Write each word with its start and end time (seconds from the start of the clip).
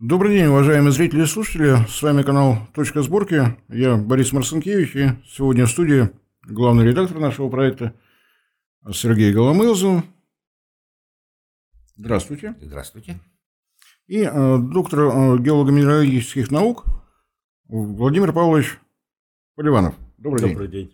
Добрый 0.00 0.36
день, 0.36 0.46
уважаемые 0.46 0.90
зрители 0.90 1.22
и 1.22 1.26
слушатели. 1.26 1.76
С 1.88 2.02
вами 2.02 2.22
канал 2.22 2.58
«Точка 2.74 3.00
сборки». 3.02 3.56
Я 3.68 3.96
Борис 3.96 4.32
Марсенкевич, 4.32 4.96
и 4.96 5.10
сегодня 5.24 5.66
в 5.66 5.70
студии 5.70 6.10
главный 6.42 6.84
редактор 6.84 7.20
нашего 7.20 7.48
проекта 7.48 7.94
Сергей 8.92 9.32
Голомылзов. 9.32 10.02
Здравствуйте. 11.94 12.56
Здравствуйте. 12.60 13.20
И 14.08 14.22
э, 14.22 14.58
доктор 14.58 15.00
э, 15.00 15.38
геолого-минералогических 15.38 16.50
наук 16.50 16.86
Владимир 17.68 18.32
Павлович 18.32 18.80
Поливанов. 19.54 19.94
Добрый, 20.18 20.50
Добрый 20.50 20.66
день. 20.66 20.92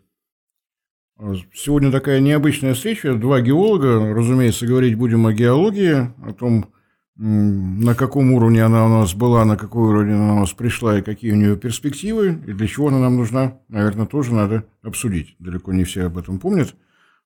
день. 1.16 1.46
Сегодня 1.54 1.90
такая 1.90 2.20
необычная 2.20 2.74
встреча. 2.74 3.14
Два 3.14 3.40
геолога, 3.40 4.12
разумеется, 4.14 4.66
говорить 4.66 4.96
будем 4.96 5.26
о 5.26 5.32
геологии, 5.32 6.12
о 6.22 6.34
том, 6.34 6.74
на 7.22 7.94
каком 7.94 8.32
уровне 8.32 8.64
она 8.64 8.86
у 8.86 8.88
нас 8.88 9.12
была, 9.12 9.44
на 9.44 9.58
какой 9.58 9.90
уровень 9.90 10.14
она 10.14 10.36
у 10.36 10.38
нас 10.40 10.54
пришла 10.54 10.98
и 10.98 11.02
какие 11.02 11.32
у 11.32 11.36
нее 11.36 11.54
перспективы, 11.54 12.28
и 12.46 12.52
для 12.52 12.66
чего 12.66 12.88
она 12.88 12.98
нам 12.98 13.16
нужна, 13.16 13.58
наверное, 13.68 14.06
тоже 14.06 14.32
надо 14.32 14.64
обсудить. 14.82 15.36
Далеко 15.38 15.74
не 15.74 15.84
все 15.84 16.06
об 16.06 16.16
этом 16.16 16.38
помнят. 16.38 16.74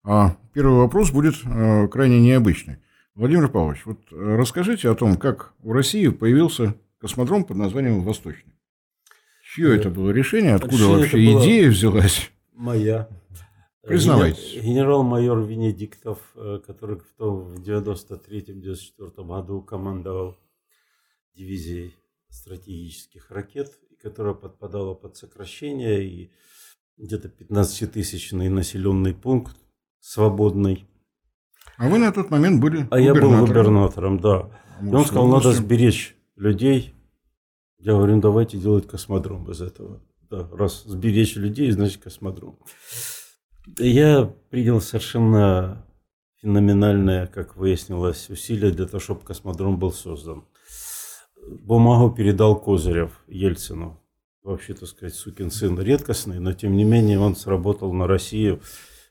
А 0.03 0.37
первый 0.53 0.79
вопрос 0.79 1.13
будет 1.13 1.37
э, 1.45 1.87
крайне 1.87 2.21
необычный. 2.21 2.79
Владимир 3.15 3.49
Павлович, 3.49 3.83
вот 3.85 4.01
э, 4.11 4.37
расскажите 4.37 4.91
о 4.91 4.97
том, 4.97 5.17
как 5.17 5.53
у 5.63 5.73
России 5.73 6.09
появился 6.09 6.75
космодром 7.01 7.45
под 7.45 7.57
названием 7.59 8.03
«Восточный». 8.03 8.53
Чье 9.45 9.77
это 9.77 9.91
было 9.91 10.11
решение? 10.11 10.57
Откуда 10.57 10.75
решение 10.75 10.97
вообще 10.97 11.25
идея 11.25 11.71
взялась? 11.71 12.33
Моя. 12.53 13.09
Признавайтесь. 13.87 14.55
Генерал-майор 14.63 15.41
Венедиктов, 15.41 16.19
э, 16.37 16.61
который 16.67 16.99
в, 16.99 17.13
том, 17.17 17.45
в 17.45 17.61
93-94 17.61 19.25
году 19.27 19.63
командовал 19.63 20.37
дивизией 21.35 21.95
стратегических 22.29 23.31
ракет, 23.31 23.79
которая 24.03 24.35
подпадала 24.35 24.95
под 24.95 25.17
сокращение, 25.17 26.05
и 26.05 26.31
где-то 26.97 27.29
15-тысячный 27.29 28.49
населенный 28.49 29.15
пункт 29.15 29.57
свободный. 30.01 30.87
А 31.77 31.89
вы 31.89 31.99
на 31.99 32.13
тот 32.13 32.31
момент 32.31 32.61
были 32.61 32.87
А 32.91 33.01
я 33.01 33.15
был 33.15 33.39
губернатором, 33.39 34.21
да. 34.21 34.51
И 34.83 34.87
он 34.87 35.05
сказал, 35.05 35.29
надо 35.29 35.53
сберечь 35.53 36.17
людей. 36.37 36.95
Я 37.79 37.93
говорю, 37.93 38.17
ну 38.17 38.21
давайте 38.23 38.59
делать 38.59 38.87
космодром 38.87 39.51
из 39.51 39.61
этого. 39.61 40.01
Да, 40.31 40.49
раз 40.53 40.85
сберечь 40.85 41.37
людей, 41.37 41.71
значит 41.71 42.03
космодром. 42.03 42.59
Я 43.79 44.33
принял 44.51 44.81
совершенно 44.81 45.87
феноменальное, 46.43 47.27
как 47.27 47.57
выяснилось, 47.57 48.29
усилие 48.29 48.71
для 48.71 48.87
того, 48.87 49.01
чтобы 49.01 49.21
космодром 49.23 49.79
был 49.79 49.93
создан. 49.93 50.45
Бумагу 51.47 52.15
передал 52.15 52.61
Козырев 52.61 53.25
Ельцину. 53.27 54.01
Вообще, 54.43 54.75
так 54.75 54.89
сказать, 54.89 55.15
сукин 55.15 55.51
сын 55.51 55.81
редкостный, 55.81 56.39
но 56.39 56.53
тем 56.53 56.77
не 56.77 56.85
менее 56.85 57.19
он 57.19 57.35
сработал 57.35 57.93
на 57.95 58.07
Россию 58.07 58.61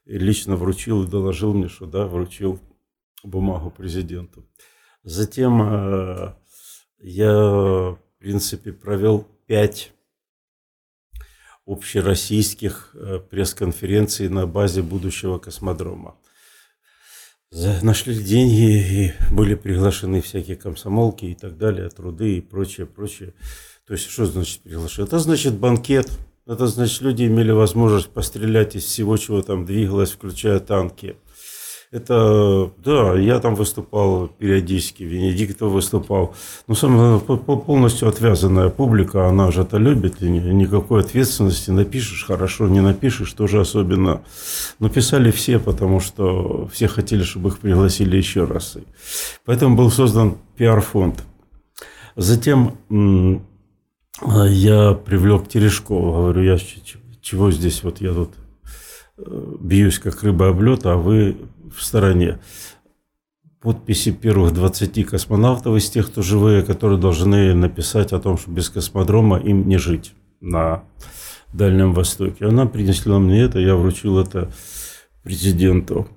и 0.06 0.20
лично 0.20 0.56
вручил 0.56 1.04
и 1.04 1.08
доложил 1.08 1.54
мне, 1.56 1.68
что 1.68 1.88
да, 1.88 2.06
вручил 2.06 2.60
бумагу 3.24 3.72
президенту. 3.72 4.48
Затем 5.02 5.62
э, 5.64 6.36
я, 7.00 7.34
в 7.34 8.00
принципе, 8.20 8.72
провел 8.72 9.28
пять 9.48 9.92
общероссийских 11.66 12.92
э, 12.94 13.20
пресс-конференций 13.30 14.30
на 14.30 14.48
базе 14.48 14.82
будущего 14.82 15.38
космодрома. 15.38 16.16
Нашли 17.84 18.16
деньги 18.16 19.12
и 19.12 19.14
были 19.32 19.54
приглашены 19.54 20.22
всякие 20.22 20.58
комсомолки 20.58 21.26
и 21.26 21.36
так 21.36 21.58
далее, 21.58 21.88
труды 21.90 22.38
и 22.38 22.42
прочее, 22.42 22.88
прочее. 22.88 23.34
То 23.86 23.94
есть, 23.94 24.10
что 24.10 24.26
значит 24.26 24.62
приглашение? 24.62 25.08
Это 25.08 25.20
значит 25.20 25.54
банкет, 25.54 26.10
это 26.48 26.68
значит, 26.68 27.02
люди 27.02 27.26
имели 27.26 27.52
возможность 27.52 28.10
пострелять 28.10 28.76
из 28.76 28.86
всего, 28.86 29.18
чего 29.18 29.42
там 29.44 29.66
двигалось, 29.66 30.12
включая 30.12 30.60
танки. 30.60 31.16
Это, 31.94 32.72
да, 32.84 33.14
я 33.20 33.40
там 33.40 33.54
выступал 33.54 34.28
периодически, 34.28 35.04
Венедиктов 35.04 35.72
выступал. 35.72 36.34
Но 36.68 36.74
сам, 36.74 37.20
полностью 37.20 38.08
отвязанная 38.08 38.70
публика, 38.70 39.28
она 39.28 39.52
же 39.52 39.62
это 39.62 39.78
любит, 39.78 40.24
и 40.24 40.28
никакой 40.28 41.02
ответственности. 41.02 41.70
Напишешь 41.70 42.26
хорошо, 42.26 42.68
не 42.68 42.82
напишешь, 42.82 43.32
тоже 43.34 43.62
особенно. 43.62 44.24
Но 44.80 44.90
писали 44.90 45.30
все, 45.30 45.60
потому 45.60 46.00
что 46.00 46.68
все 46.74 46.88
хотели, 46.88 47.22
чтобы 47.22 47.50
их 47.50 47.60
пригласили 47.60 48.18
еще 48.18 48.46
раз. 48.46 48.76
Поэтому 49.46 49.76
был 49.76 49.92
создан 49.92 50.40
пиар-фонд. 50.58 51.24
Затем 52.16 52.76
я 54.20 54.94
привлек 54.94 55.48
Терешкова, 55.48 56.22
говорю, 56.22 56.42
я 56.42 56.58
чего 57.22 57.52
здесь, 57.52 57.84
вот 57.84 58.02
я 58.02 58.14
тут 58.14 58.32
э, 59.18 59.56
бьюсь 59.60 60.00
как 60.00 60.24
рыба 60.24 60.50
об 60.50 60.62
а 60.86 60.96
вы 60.96 61.38
в 61.76 61.84
стороне. 61.84 62.40
Подписи 63.62 64.12
первых 64.12 64.54
20 64.54 65.06
космонавтов 65.06 65.78
из 65.78 65.90
тех, 65.90 66.08
кто 66.08 66.22
живые, 66.22 66.64
которые 66.64 67.00
должны 67.00 67.54
написать 67.54 68.12
о 68.12 68.20
том, 68.20 68.38
что 68.38 68.52
без 68.52 68.70
космодрома 68.70 69.38
им 69.38 69.68
не 69.68 69.78
жить 69.78 70.14
на 70.42 70.84
Дальнем 71.54 71.94
Востоке. 71.94 72.46
Она 72.46 72.66
принесла 72.66 73.20
мне 73.20 73.42
это, 73.42 73.60
я 73.60 73.76
вручил 73.76 74.20
это 74.20 74.52
президенту. 75.24 76.08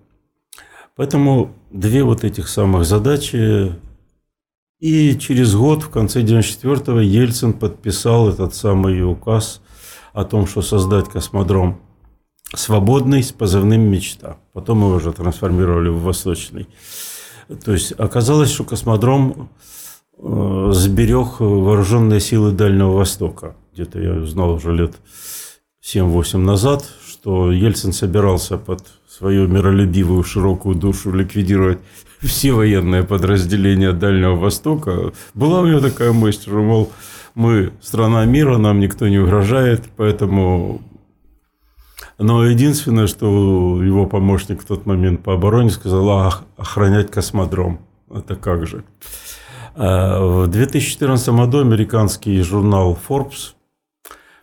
Поэтому 0.96 1.54
две 1.70 2.02
вот 2.02 2.24
этих 2.24 2.48
самых 2.48 2.84
задачи. 2.86 3.72
И 4.80 5.16
через 5.18 5.54
год, 5.54 5.82
в 5.82 5.90
конце 5.90 6.22
94-го, 6.22 7.00
Ельцин 7.00 7.52
подписал 7.52 8.28
этот 8.28 8.54
самый 8.54 9.02
указ 9.02 9.62
о 10.12 10.24
том, 10.24 10.46
что 10.46 10.62
создать 10.62 11.08
космодром 11.08 11.80
свободный 12.54 13.22
с 13.22 13.32
позывным 13.32 13.80
«Мечта». 13.80 14.36
Потом 14.52 14.78
его 14.80 14.94
уже 14.94 15.12
трансформировали 15.12 15.88
в 15.88 16.02
«Восточный». 16.02 16.68
То 17.64 17.72
есть 17.72 17.92
оказалось, 17.92 18.50
что 18.50 18.64
космодром 18.64 19.48
э, 20.18 20.70
сберег 20.72 21.40
вооруженные 21.40 22.20
силы 22.20 22.52
Дальнего 22.52 22.92
Востока. 22.92 23.54
Где-то 23.72 24.00
я 24.00 24.12
узнал 24.14 24.54
уже 24.54 24.72
лет 24.74 24.94
7-8 25.84 26.38
назад, 26.38 26.84
что 27.06 27.52
Ельцин 27.52 27.92
собирался 27.92 28.56
под 28.58 28.84
свою 29.08 29.46
миролюбивую 29.46 30.24
широкую 30.24 30.74
душу 30.74 31.12
ликвидировать 31.12 31.78
все 32.20 32.52
военные 32.52 33.04
подразделения 33.04 33.92
Дальнего 33.92 34.34
Востока. 34.34 35.12
Была 35.34 35.60
у 35.60 35.66
него 35.66 35.80
такая 35.80 36.12
мысль, 36.12 36.42
что, 36.42 36.50
мол, 36.50 36.92
мы 37.34 37.72
страна 37.80 38.24
мира, 38.24 38.56
нам 38.56 38.80
никто 38.80 39.06
не 39.08 39.18
угрожает, 39.18 39.84
поэтому 39.96 40.80
но 42.18 42.46
единственное, 42.46 43.06
что 43.06 43.82
его 43.82 44.06
помощник 44.06 44.62
в 44.62 44.66
тот 44.66 44.86
момент 44.86 45.22
по 45.22 45.34
обороне 45.34 45.70
сказал, 45.70 46.32
охранять 46.56 47.10
космодром. 47.10 47.80
Это 48.10 48.36
как 48.36 48.66
же. 48.66 48.84
А, 49.74 50.20
в 50.20 50.46
2014 50.46 51.28
году 51.30 51.60
американский 51.60 52.40
журнал 52.40 52.98
Forbes 53.08 53.54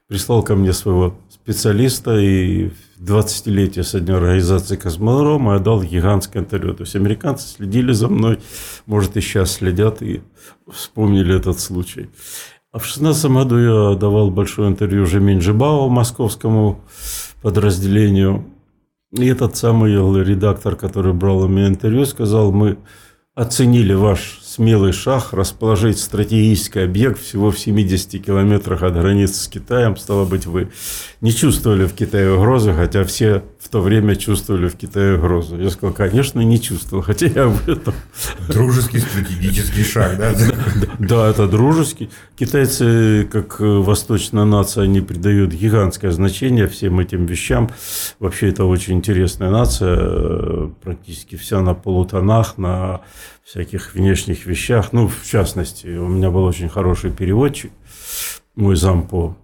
прислал 0.08 0.44
ко 0.44 0.56
мне 0.56 0.74
своего 0.74 1.16
специалиста 1.30 2.18
и 2.20 2.70
в 2.70 3.04
20-летие 3.04 3.84
со 3.84 4.00
дня 4.00 4.18
организации 4.18 4.76
космодрома 4.76 5.54
я 5.54 5.60
дал 5.60 5.82
гигантское 5.82 6.44
интервью. 6.44 6.76
То 6.76 6.84
есть 6.84 6.96
американцы 6.96 7.48
следили 7.48 7.92
за 7.92 8.08
мной, 8.08 8.40
может 8.86 9.18
и 9.18 9.22
сейчас 9.22 9.54
следят 9.54 10.02
и 10.02 10.22
вспомнили 10.72 11.36
этот 11.36 11.60
случай. 11.60 12.10
А 12.72 12.78
в 12.78 12.84
2016 12.84 13.26
году 13.32 13.58
я 13.58 13.96
давал 13.96 14.32
большое 14.32 14.70
интервью 14.70 15.06
Жемин 15.06 15.40
Джибао 15.40 15.90
московскому 15.90 16.80
подразделению. 17.44 18.46
И 19.12 19.28
этот 19.28 19.56
самый 19.56 19.94
редактор, 20.24 20.76
который 20.76 21.14
брал 21.14 21.44
у 21.44 21.48
меня 21.48 21.68
интервью, 21.68 22.06
сказал, 22.06 22.52
мы 22.52 22.80
оценили 23.36 23.94
ваш 23.94 24.40
смелый 24.44 24.92
шаг 24.92 25.34
расположить 25.34 26.00
стратегический 26.00 26.80
объект 26.80 27.20
всего 27.20 27.52
в 27.52 27.60
70 27.60 28.24
километрах 28.24 28.82
от 28.82 28.94
границы 28.94 29.36
с 29.36 29.48
Китаем. 29.48 29.98
Стало 29.98 30.26
быть, 30.26 30.46
вы 30.46 30.72
не 31.22 31.32
чувствовали 31.32 31.86
в 31.86 31.94
Китае 31.94 32.32
угрозы, 32.32 32.74
хотя 32.74 33.04
все 33.04 33.44
в 33.64 33.70
то 33.70 33.80
время 33.80 34.16
чувствовали 34.16 34.68
в 34.68 34.76
Китае 34.76 35.18
угрозу. 35.18 35.58
Я 35.58 35.70
сказал, 35.70 35.96
конечно, 35.96 36.42
не 36.42 36.62
чувствовал, 36.62 37.02
хотя 37.02 37.28
я 37.28 37.46
об 37.46 37.70
этом... 37.70 37.94
Дружеский 38.50 39.00
стратегический 39.00 39.84
шаг, 39.84 40.18
да? 40.18 40.34
Да, 41.00 41.30
это 41.30 41.48
дружеский. 41.48 42.10
Китайцы, 42.36 43.28
как 43.32 43.60
восточная 43.60 44.44
нация, 44.44 44.84
они 44.84 45.00
придают 45.00 45.54
гигантское 45.54 46.12
значение 46.12 46.68
всем 46.68 47.00
этим 47.00 47.26
вещам. 47.26 47.70
Вообще, 48.20 48.50
это 48.50 48.66
очень 48.66 48.96
интересная 48.96 49.50
нация, 49.50 50.68
практически 50.82 51.38
вся 51.38 51.62
на 51.62 51.74
полутонах, 51.74 52.58
на 52.58 53.02
всяких 53.46 53.94
внешних 53.94 54.46
вещах. 54.46 54.92
Ну, 54.92 55.08
в 55.08 55.26
частности, 55.26 55.88
у 55.88 56.10
меня 56.10 56.32
был 56.32 56.44
очень 56.44 56.68
хороший 56.68 57.12
переводчик, 57.12 57.72
мой 58.56 58.76
зам 58.76 59.08
по 59.08 59.38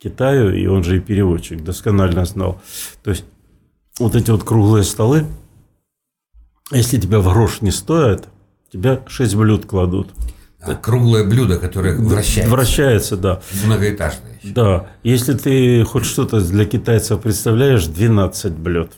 Китаю, 0.00 0.54
и 0.54 0.66
он 0.66 0.84
же 0.84 0.98
и 0.98 1.00
переводчик, 1.00 1.64
досконально 1.64 2.24
знал. 2.24 2.60
То 3.02 3.10
есть, 3.10 3.24
вот 3.98 4.14
эти 4.14 4.30
вот 4.30 4.44
круглые 4.44 4.84
столы, 4.84 5.26
если 6.70 7.00
тебя 7.00 7.20
в 7.20 7.32
грош 7.32 7.62
не 7.62 7.70
стоят, 7.70 8.28
тебя 8.72 9.02
шесть 9.06 9.34
блюд 9.34 9.66
кладут. 9.66 10.08
А, 10.60 10.74
круглое 10.74 11.24
блюдо, 11.24 11.58
которое 11.58 11.96
вращается. 11.96 12.52
Вращается, 12.52 13.16
да. 13.16 13.42
Многоэтажное. 13.64 14.38
еще. 14.42 14.54
Да. 14.54 14.90
Если 15.02 15.34
ты 15.34 15.84
хоть 15.84 16.04
что-то 16.04 16.40
для 16.40 16.64
китайцев 16.64 17.20
представляешь, 17.22 17.86
12 17.86 18.52
блюд. 18.54 18.92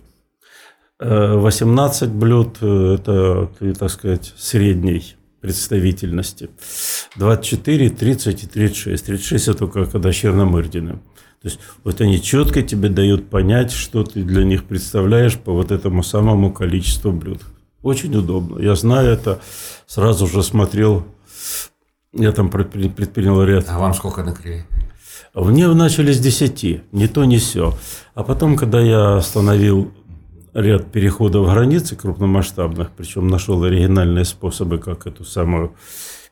Э, 0.99 1.35
18 1.35 2.11
блюд 2.11 2.57
э,– 2.61 2.95
это, 2.99 3.51
ты, 3.59 3.75
так 3.75 3.91
сказать, 3.91 4.33
средней 4.39 5.17
представительности. 5.41 6.51
24, 7.17 7.91
30 7.91 8.45
и 8.45 8.47
36. 8.47 9.07
36– 9.07 9.49
это 9.49 9.59
только 9.59 9.85
когда 9.85 10.13
черномырдины. 10.13 10.99
То 11.43 11.49
есть 11.49 11.59
вот 11.85 12.01
они 12.03 12.21
четко 12.21 12.63
тебе 12.63 12.91
дают 12.91 13.31
понять, 13.31 13.73
что 13.73 14.05
ты 14.05 14.23
для 14.23 14.45
них 14.45 14.65
представляешь 14.65 15.39
по 15.39 15.53
вот 15.53 15.71
этому 15.71 16.03
самому 16.03 16.53
количеству 16.53 17.13
блюд. 17.13 17.41
Очень 17.83 18.15
удобно. 18.15 18.59
Я 18.61 18.75
знаю 18.75 19.09
это, 19.09 19.41
сразу 19.87 20.27
же 20.27 20.43
смотрел, 20.43 21.07
я 22.13 22.33
там 22.33 22.49
предпри- 22.49 22.93
предпринял 22.93 23.43
ряд 23.43 23.67
А 23.69 23.79
вам 23.79 23.95
сколько 23.95 24.23
накрыли? 24.23 24.67
мне 25.35 25.67
начали 25.69 26.13
с 26.13 26.19
10, 26.19 26.93
не 26.93 27.09
то, 27.09 27.25
не 27.25 27.39
все. 27.39 27.75
А 28.15 28.23
потом, 28.23 28.57
когда 28.57 28.81
я 28.81 29.17
остановил 29.17 29.93
ряд 30.53 30.91
переходов 30.93 31.47
границы 31.47 31.97
крупномасштабных, 31.97 32.91
причем 32.97 33.29
нашел 33.29 33.63
оригинальные 33.63 34.25
способы, 34.25 34.79
как 34.79 35.07
эту 35.07 35.25
самую 35.25 35.75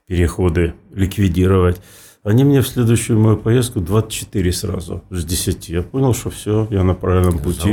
переходы 0.06 0.74
ликвидировать, 0.92 1.80
они 2.28 2.44
мне 2.44 2.60
в 2.60 2.68
следующую 2.68 3.18
мою 3.18 3.38
поездку 3.38 3.80
24 3.80 4.52
сразу 4.52 5.02
с 5.08 5.24
10. 5.24 5.70
Я 5.70 5.82
понял, 5.82 6.12
что 6.12 6.28
все, 6.28 6.68
я 6.70 6.84
на 6.84 6.94
правильном 6.94 7.38
пути. 7.38 7.72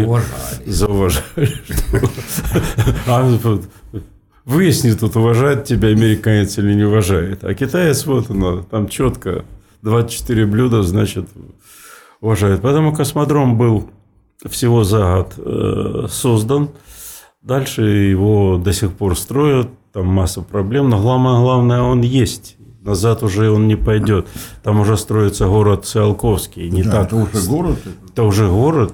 Зауважали. 0.66 1.52
Зауважали. 3.06 3.62
Выясни 4.46 4.94
тут, 4.94 5.18
уважает 5.18 5.66
тебя 5.66 5.90
американец 5.90 6.58
или 6.58 6.74
не 6.74 6.84
уважает. 6.84 7.44
А 7.44 7.54
китаец, 7.54 8.06
вот 8.06 8.30
оно, 8.30 8.62
там 8.62 8.88
четко 8.88 9.44
24 9.82 10.46
блюда, 10.46 10.84
значит, 10.84 11.28
уважает. 12.22 12.62
Поэтому 12.62 12.96
космодром 12.96 13.58
был 13.58 13.90
всего 14.50 14.86
за 14.86 15.18
год 15.18 15.34
э, 15.38 16.08
создан. 16.10 16.70
Дальше 17.42 17.82
его 17.82 18.58
до 18.58 18.72
сих 18.72 18.94
пор 18.94 19.18
строят, 19.18 19.68
там 19.92 20.08
масса 20.08 20.42
проблем, 20.42 20.90
но 20.90 21.02
главное, 21.02 21.42
главное, 21.42 21.82
он 21.82 22.02
есть. 22.02 22.55
Назад 22.86 23.24
уже 23.24 23.50
он 23.50 23.68
не 23.68 23.76
пойдет. 23.76 24.28
Там 24.64 24.80
уже 24.80 24.96
строится 24.96 25.48
город 25.48 25.86
Циолковский. 25.86 26.70
Не 26.70 26.84
Да, 26.84 26.92
так. 26.92 27.08
это 27.08 27.16
уже 27.16 27.48
город. 27.50 27.80
Это 28.10 28.24
уже 28.24 28.48
город. 28.48 28.94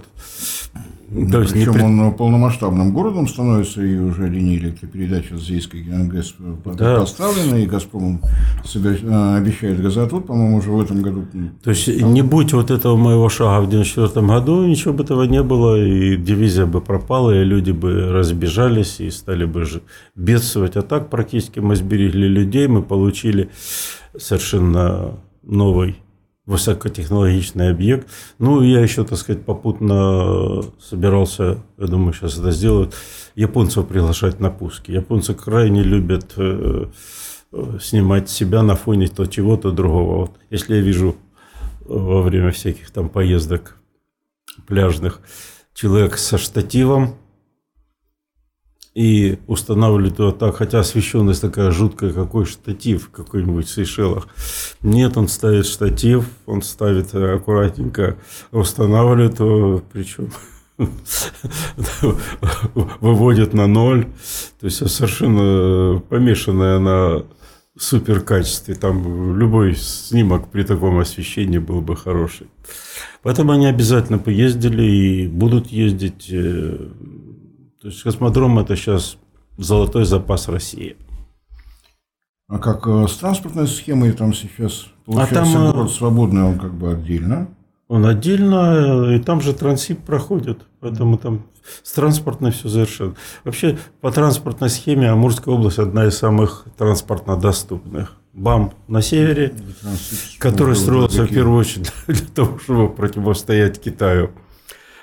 То 1.31 1.42
есть 1.42 1.52
Причем 1.52 1.74
пред- 1.74 1.84
он 1.84 2.13
полномасштабным 2.13 2.94
городом 2.94 3.28
становится, 3.28 3.81
и 3.84 3.98
уже 3.98 4.30
линии 4.30 4.58
электропередачи 4.58 5.34
с 5.36 5.42
Зейской 5.42 5.81
ГЭС 5.81 6.36
Да. 6.78 7.00
поставлены, 7.02 7.63
и 7.63 7.66
«Газпром» 7.66 8.22
собер- 8.63 9.04
э, 9.06 9.38
обещает 9.38 9.81
газотвод, 9.81 10.28
по-моему, 10.28 10.58
уже 10.58 10.72
в 10.72 10.80
этом 10.81 11.02
году. 11.02 11.25
То 11.63 11.72
есть 11.72 11.88
не 12.02 12.22
будь 12.22 12.54
вот 12.54 12.72
этого 12.72 12.96
моего 12.96 13.28
шага 13.28 13.66
в 13.66 13.69
94 13.69 14.25
году, 14.25 14.66
ничего 14.66 14.94
бы 14.94 15.04
этого 15.04 15.24
не 15.24 15.44
было, 15.44 15.75
и 15.78 16.16
дивизия 16.16 16.66
бы 16.66 16.80
пропала, 16.80 17.31
и 17.42 17.44
люди 17.44 17.72
бы 17.72 18.10
разбежались 18.12 19.02
и 19.02 19.10
стали 19.10 19.44
бы 19.44 19.66
бедствовать. 20.16 20.78
А 20.78 20.81
так 20.81 21.10
практически 21.10 21.60
мы 21.60 21.75
сберегли 21.75 22.30
людей, 22.30 22.68
мы 22.68 22.81
получили 22.84 23.50
совершенно 24.18 25.16
новый 25.44 25.98
высокотехнологичный 26.45 27.69
объект. 27.69 28.07
Ну, 28.39 28.61
я 28.61 28.81
еще, 28.81 29.03
так 29.03 29.17
сказать, 29.17 29.45
попутно 29.45 30.63
собирался, 30.79 31.63
я 31.77 31.88
думаю, 31.88 32.13
сейчас 32.13 32.38
это 32.38 32.51
сделают, 32.51 32.95
японцев 33.35 33.88
приглашать 33.88 34.39
на 34.39 34.49
пуски. 34.49 34.91
Японцы 34.91 35.33
крайне 35.33 35.83
любят 35.83 36.33
э, 36.38 36.88
э, 37.51 37.77
снимать 37.79 38.29
себя 38.29 38.63
на 38.63 38.75
фоне 38.75 39.07
то 39.07 39.25
чего-то 39.27 39.71
другого. 39.71 40.17
Вот 40.21 40.31
если 40.49 40.75
я 40.75 40.81
вижу 40.81 41.15
во 41.81 42.21
время 42.21 42.51
всяких 42.51 42.91
там 42.91 43.09
поездок 43.09 43.77
пляжных 44.67 45.21
человек 45.73 46.17
со 46.17 46.38
штативом 46.38 47.15
и 48.93 49.39
устанавливает 49.47 50.19
его 50.19 50.31
так, 50.31 50.57
хотя 50.57 50.79
освещенность 50.79 51.41
такая 51.41 51.71
жуткая, 51.71 52.11
какой 52.11 52.45
штатив 52.45 53.09
какой-нибудь 53.09 53.67
в 53.67 53.71
Сейшелах. 53.71 54.27
Нет, 54.81 55.15
он 55.15 55.27
ставит 55.27 55.65
штатив, 55.65 56.25
он 56.45 56.61
ставит 56.61 57.13
э, 57.13 57.35
аккуратненько, 57.35 58.17
устанавливает 58.51 59.39
его, 59.39 59.81
причем 59.93 60.31
выводит 62.99 63.53
на 63.53 63.67
ноль. 63.67 64.07
То 64.59 64.65
есть 64.65 64.89
совершенно 64.89 65.99
помешанная 66.09 66.79
на 66.79 67.23
супер 67.77 68.19
качестве. 68.21 68.75
Там 68.75 69.38
любой 69.38 69.75
снимок 69.75 70.49
при 70.49 70.63
таком 70.63 70.99
освещении 70.99 71.59
был 71.59 71.81
бы 71.81 71.95
хороший. 71.95 72.47
Поэтому 73.23 73.53
они 73.53 73.67
обязательно 73.67 74.19
поездили 74.19 74.83
и 74.83 75.27
будут 75.27 75.67
ездить. 75.67 76.33
То 77.81 77.88
есть 77.88 78.04
космодром 78.04 78.60
это 78.60 78.75
сейчас 78.75 79.18
золотой 79.57 80.06
запас 80.06 80.48
России. 80.48 80.98
А 82.48 82.60
как 82.60 82.86
э, 82.86 83.07
с 83.07 83.18
транспортной 83.18 83.68
схемой 83.68 84.12
там 84.12 84.33
сейчас 84.33 84.86
получается 85.06 85.54
там, 85.54 85.68
э, 85.68 85.72
город 85.72 85.92
свободный, 85.92 86.44
он 86.44 86.60
как 86.60 86.74
бы 86.75 86.92
отдельно. 86.92 87.48
Он 87.88 88.06
отдельно, 88.06 89.07
э, 89.07 89.16
и 89.16 89.19
там 89.19 89.42
же 89.42 89.54
трансип 89.54 90.00
проходит, 90.04 90.60
поэтому 90.80 91.18
там 91.18 91.45
с 91.81 91.94
транспортной 91.94 92.51
все 92.51 92.69
совершенно. 92.69 93.16
Вообще 93.44 93.80
по 94.00 94.12
транспортной 94.12 94.69
схеме 94.69 95.10
Амурская 95.10 95.56
область 95.56 95.80
одна 95.80 96.06
из 96.06 96.18
самых 96.18 96.66
транспортно 96.77 97.36
доступных. 97.36 98.18
БАМ 98.34 98.74
на 98.88 99.01
севере, 99.01 99.54
который 100.38 100.75
строился 100.75 101.24
в 101.24 101.30
первую 101.30 101.57
очередь 101.57 101.92
для 102.07 102.27
того, 102.27 102.60
чтобы 102.60 102.89
противостоять 102.89 103.81
Китаю. 103.81 104.31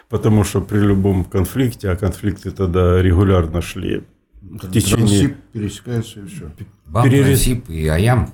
Потому 0.09 0.45
что 0.45 0.61
при 0.61 0.79
любом 0.79 1.25
конфликте, 1.25 1.91
а 1.91 1.97
конфликты 1.97 2.51
тогда 2.51 3.03
регулярно 3.03 3.61
шли, 3.61 4.05
в 4.41 4.71
течение... 4.71 5.07
Трансип 5.07 5.37
пересекается 5.53 6.21
и 6.21 6.27
все. 6.27 6.51
Бам, 6.87 7.07
Перерез- 7.07 7.25
Трансип 7.25 7.69
и 7.69 7.87
Аям. 7.89 8.33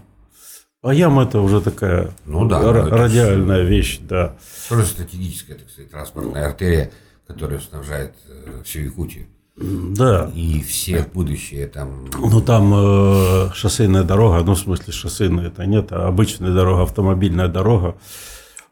А 0.82 0.92
ям 0.92 1.18
это 1.18 1.40
уже 1.40 1.62
такая 1.62 2.10
Ну 2.26 2.46
да, 2.46 2.60
это 2.60 2.90
радиальная 2.90 3.62
вещь, 3.62 4.00
да. 4.02 4.36
Тоже 4.68 4.84
стратегическая, 4.84 5.54
так 5.54 5.70
сказать, 5.70 5.90
транспортная 5.90 6.46
артерия, 6.46 6.92
которая 7.26 7.58
снабжает 7.58 8.14
э, 8.28 8.62
всю 8.64 8.80
Якутию. 8.80 9.26
Да. 9.56 10.30
И 10.34 10.62
все 10.62 11.06
будущие 11.14 11.68
там... 11.68 12.10
Ну, 12.12 12.40
там 12.42 12.72
э, 12.74 13.50
шоссейная 13.54 14.02
дорога, 14.02 14.42
ну, 14.44 14.54
в 14.54 14.58
смысле, 14.58 14.92
шоссейная 14.92 15.46
это 15.46 15.64
нет, 15.64 15.90
а 15.90 16.06
обычная 16.06 16.52
дорога, 16.52 16.82
автомобильная 16.82 17.48
дорога 17.48 17.96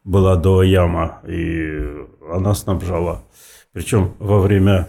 была 0.04 0.36
до 0.36 0.62
Яма, 0.62 1.20
и 1.26 2.06
она 2.32 2.54
снабжала. 2.54 3.22
Причем 3.72 4.14
во 4.18 4.40
время 4.40 4.88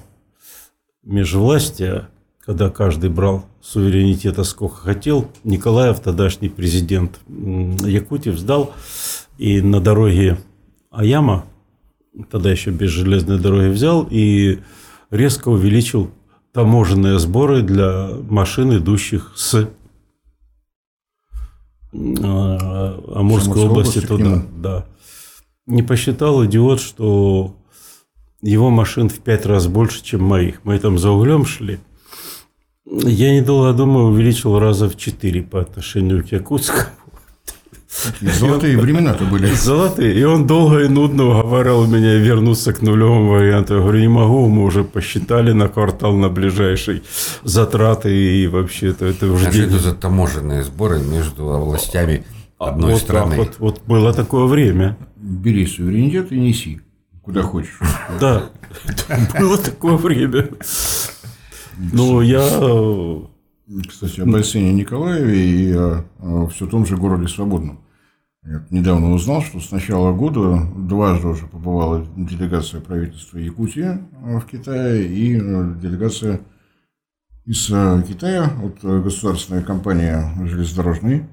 межвластия, 1.04 2.10
когда 2.40 2.70
каждый 2.70 3.10
брал 3.10 3.46
суверенитета 3.62 4.44
сколько 4.44 4.76
хотел, 4.76 5.30
Николаев, 5.44 6.00
тогдашний 6.00 6.50
президент 6.50 7.20
Якутии, 7.28 8.32
сдал, 8.32 8.74
и 9.38 9.62
на 9.62 9.80
дороге 9.80 10.38
Аяма, 10.92 11.46
тогда 12.30 12.52
еще 12.52 12.72
без 12.72 12.90
железной 12.90 13.40
дороги 13.40 13.70
взял, 13.70 14.08
и 14.10 14.60
резко 15.10 15.50
увеличил 15.50 16.12
таможенные 16.52 17.20
сборы 17.20 17.62
для 17.62 18.10
машин, 18.30 18.78
идущих 18.78 19.32
с 19.36 19.54
э, 19.54 19.68
Амурской 21.94 23.16
Амурской 23.16 23.64
области 23.64 24.00
области 24.00 24.08
туда. 24.08 24.44
Да. 24.58 24.86
Не 25.66 25.82
посчитал 25.82 26.46
идиот, 26.46 26.82
что 26.82 27.56
его 28.42 28.70
машин 28.70 29.10
в 29.10 29.20
пять 29.20 29.46
раз 29.46 29.68
больше, 29.68 30.04
чем 30.04 30.24
моих. 30.24 30.66
Мы 30.66 30.78
там 30.78 30.98
за 30.98 31.12
углем 31.12 31.46
шли. 31.46 31.80
Я, 32.86 33.34
недолго 33.34 33.72
думая, 33.72 34.04
увеличил 34.04 34.60
раза 34.60 34.90
в 34.90 34.98
четыре 34.98 35.42
по 35.42 35.62
отношению 35.62 36.24
к 36.24 36.32
Якутску. 36.32 36.90
И 38.22 38.28
Золотые 38.28 38.78
времена-то 38.78 39.24
были. 39.24 39.54
Золотые. 39.54 40.20
И 40.20 40.24
он 40.24 40.48
долго 40.48 40.80
и 40.84 40.88
нудно 40.90 41.30
уговаривал 41.30 41.86
меня 41.86 42.16
вернуться 42.16 42.74
к 42.74 42.82
нулевому 42.82 43.32
варианту. 43.32 43.76
Я 43.76 43.82
говорю, 43.82 44.00
не 44.00 44.08
могу, 44.08 44.48
мы 44.50 44.64
уже 44.64 44.84
посчитали 44.84 45.54
на 45.54 45.70
квартал 45.70 46.14
на 46.14 46.28
ближайший 46.30 47.04
затраты 47.44 48.14
и 48.14 48.48
вообще 48.48 48.90
это, 48.90 49.06
это 49.06 49.28
уже 49.28 49.48
А 49.48 49.52
что 49.52 49.62
это 49.62 49.80
за 49.80 49.94
таможенные 49.94 50.64
сборы 50.64 51.00
между 51.00 51.46
властями 51.46 52.26
одной 52.58 52.94
вот, 52.94 53.02
страны? 53.02 53.38
вот, 53.38 53.56
вот 53.60 53.82
было 53.86 54.14
такое 54.14 54.46
время. 54.46 54.98
Бери 55.24 55.66
суверенитет 55.66 56.34
и 56.34 56.40
неси. 56.40 56.82
Куда 57.22 57.44
хочешь. 57.44 57.80
Да, 58.20 58.50
было 59.40 59.58
такое 59.58 59.96
время. 59.96 60.50
Ну, 61.78 62.20
я 62.20 62.42
Кстати, 63.88 64.20
об 64.20 64.36
Арсении 64.36 64.74
Николаеве 64.74 65.46
и 65.46 65.72
о, 65.72 66.06
о 66.20 66.48
все 66.48 66.68
том 66.68 66.86
же 66.86 66.98
городе 66.98 67.30
Свободном. 67.30 67.80
Я 68.44 68.66
недавно 68.70 69.14
узнал, 69.14 69.42
что 69.42 69.62
с 69.62 69.72
начала 69.72 70.12
года 70.12 70.68
дважды 70.76 71.28
уже 71.30 71.48
побывала 71.48 72.06
делегация 72.18 72.82
правительства 72.82 73.38
Якутии 73.38 74.00
э, 74.26 74.40
в 74.40 74.46
Китае 74.46 75.08
и 75.08 75.36
делегация 75.80 76.42
из 77.46 77.68
Китая, 77.68 78.52
вот 78.58 78.80
э, 78.84 79.02
государственная 79.02 79.64
компания 79.64 80.34
железнодорожный 80.46 81.24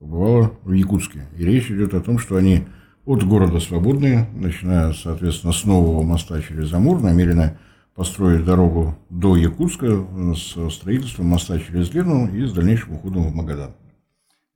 побывала 0.00 0.52
в 0.64 0.72
Якутске. 0.72 1.28
И 1.36 1.44
речь 1.44 1.70
идет 1.70 1.94
о 1.94 2.00
том, 2.00 2.18
что 2.18 2.34
они 2.34 2.66
от 3.08 3.24
города 3.24 3.58
Свободные, 3.58 4.28
начиная, 4.34 4.92
соответственно, 4.92 5.54
с 5.54 5.64
нового 5.64 6.02
моста 6.02 6.42
через 6.42 6.70
Амур, 6.74 7.00
намерены 7.00 7.56
построить 7.94 8.44
дорогу 8.44 8.98
до 9.08 9.34
Якутска 9.34 10.06
с 10.36 10.70
строительством 10.74 11.26
моста 11.26 11.58
через 11.58 11.90
Лену 11.94 12.28
и 12.28 12.44
с 12.44 12.52
дальнейшим 12.52 12.94
уходом 12.96 13.22
в 13.30 13.34
Магадан. 13.34 13.70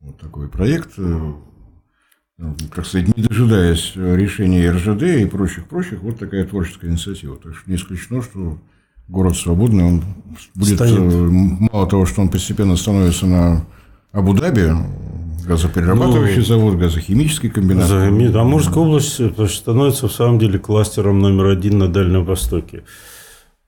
Вот 0.00 0.18
такой 0.21 0.50
проект, 0.50 0.90
э, 0.99 1.32
как 2.71 2.85
сказать, 2.85 3.16
не 3.16 3.23
дожидаясь 3.23 3.94
решения 3.97 4.71
РЖД 4.71 5.02
и 5.02 5.25
прочих-прочих, 5.25 6.02
вот 6.02 6.18
такая 6.18 6.44
творческая 6.44 6.90
инициатива. 6.90 7.37
Так 7.37 7.54
что 7.54 7.71
не 7.71 7.76
исключено, 7.76 8.21
что 8.21 8.59
город 9.09 9.35
свободный, 9.35 9.85
он 9.85 10.02
будет, 10.54 10.75
Станет. 10.75 10.99
э, 10.99 11.28
мало 11.73 11.88
того, 11.88 12.04
что 12.04 12.21
он 12.21 12.28
постепенно 12.28 12.76
становится 12.76 13.26
на 13.26 13.64
Абу-Даби, 14.12 14.73
газоперерабатывающий 15.46 16.38
Ну, 16.38 16.44
завод, 16.44 16.75
газохимический 16.76 17.50
комбинат. 17.50 17.88
За- 17.88 18.06
Амурская 18.40 18.82
область 18.84 19.20
э, 19.20 19.30
становится 19.49 20.08
в 20.08 20.12
самом 20.12 20.38
деле 20.38 20.58
кластером 20.58 21.20
номер 21.20 21.46
один 21.46 21.78
на 21.78 21.88
Дальнем 21.88 22.25
Востоке. 22.25 22.84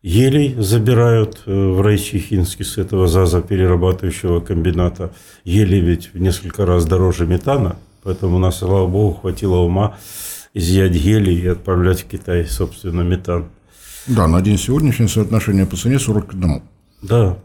Елей 0.02 0.54
забирают 0.58 1.42
э, 1.46 1.52
в 1.70 1.80
Райчихинске 1.80 2.64
с 2.64 2.76
этого 2.78 3.06
газоперерабатывающего 3.08 4.40
комбината. 4.40 5.12
Елей 5.44 5.80
ведь 5.80 6.10
в 6.12 6.18
несколько 6.18 6.66
раз 6.66 6.84
дороже 6.84 7.26
метана, 7.26 7.76
поэтому 8.02 8.36
у 8.36 8.38
нас, 8.38 8.58
слава 8.58 8.86
богу, 8.86 9.14
хватило 9.20 9.56
ума 9.56 9.96
изъять 10.52 10.92
гелий 10.92 11.38
и 11.40 11.46
отправлять 11.48 12.02
в 12.02 12.04
Китай, 12.06 12.44
собственно, 12.46 13.00
метан. 13.00 13.46
Да, 14.06 14.28
на 14.28 14.42
день 14.42 14.58
сегодняшний 14.58 15.08
соотношение 15.08 15.64
по 15.66 15.76
цене 15.76 15.98
40 15.98 16.26
к 16.26 16.34
1. 16.34 16.62
Да, 17.02 17.36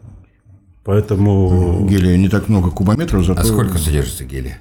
поэтому 0.84 1.86
Гелия 1.88 2.16
не 2.16 2.28
так 2.28 2.48
много 2.48 2.70
кубометров, 2.70 3.24
зато... 3.24 3.40
А 3.40 3.44
сколько 3.44 3.78
содержится 3.78 4.24
гелия? 4.24 4.58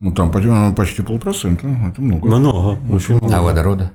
Ну, 0.00 0.12
там 0.12 0.32
почти- 0.32 0.74
почти 0.74 1.02
полпроцента, 1.02 1.68
это 1.68 2.00
много. 2.02 2.26
много, 2.26 2.78
очень 2.92 3.16
много. 3.16 3.36
А 3.36 3.42
водорода? 3.42 3.92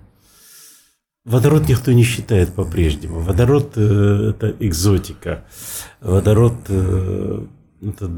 Водород 1.25 1.67
никто 1.67 1.91
не 1.91 2.03
считает 2.03 2.53
по-прежнему. 2.53 3.19
Водород 3.19 3.74
э, 3.75 4.29
это 4.29 4.55
экзотика. 4.60 5.43
Водород 6.00 6.53
э, 6.69 7.46
это 7.81 8.12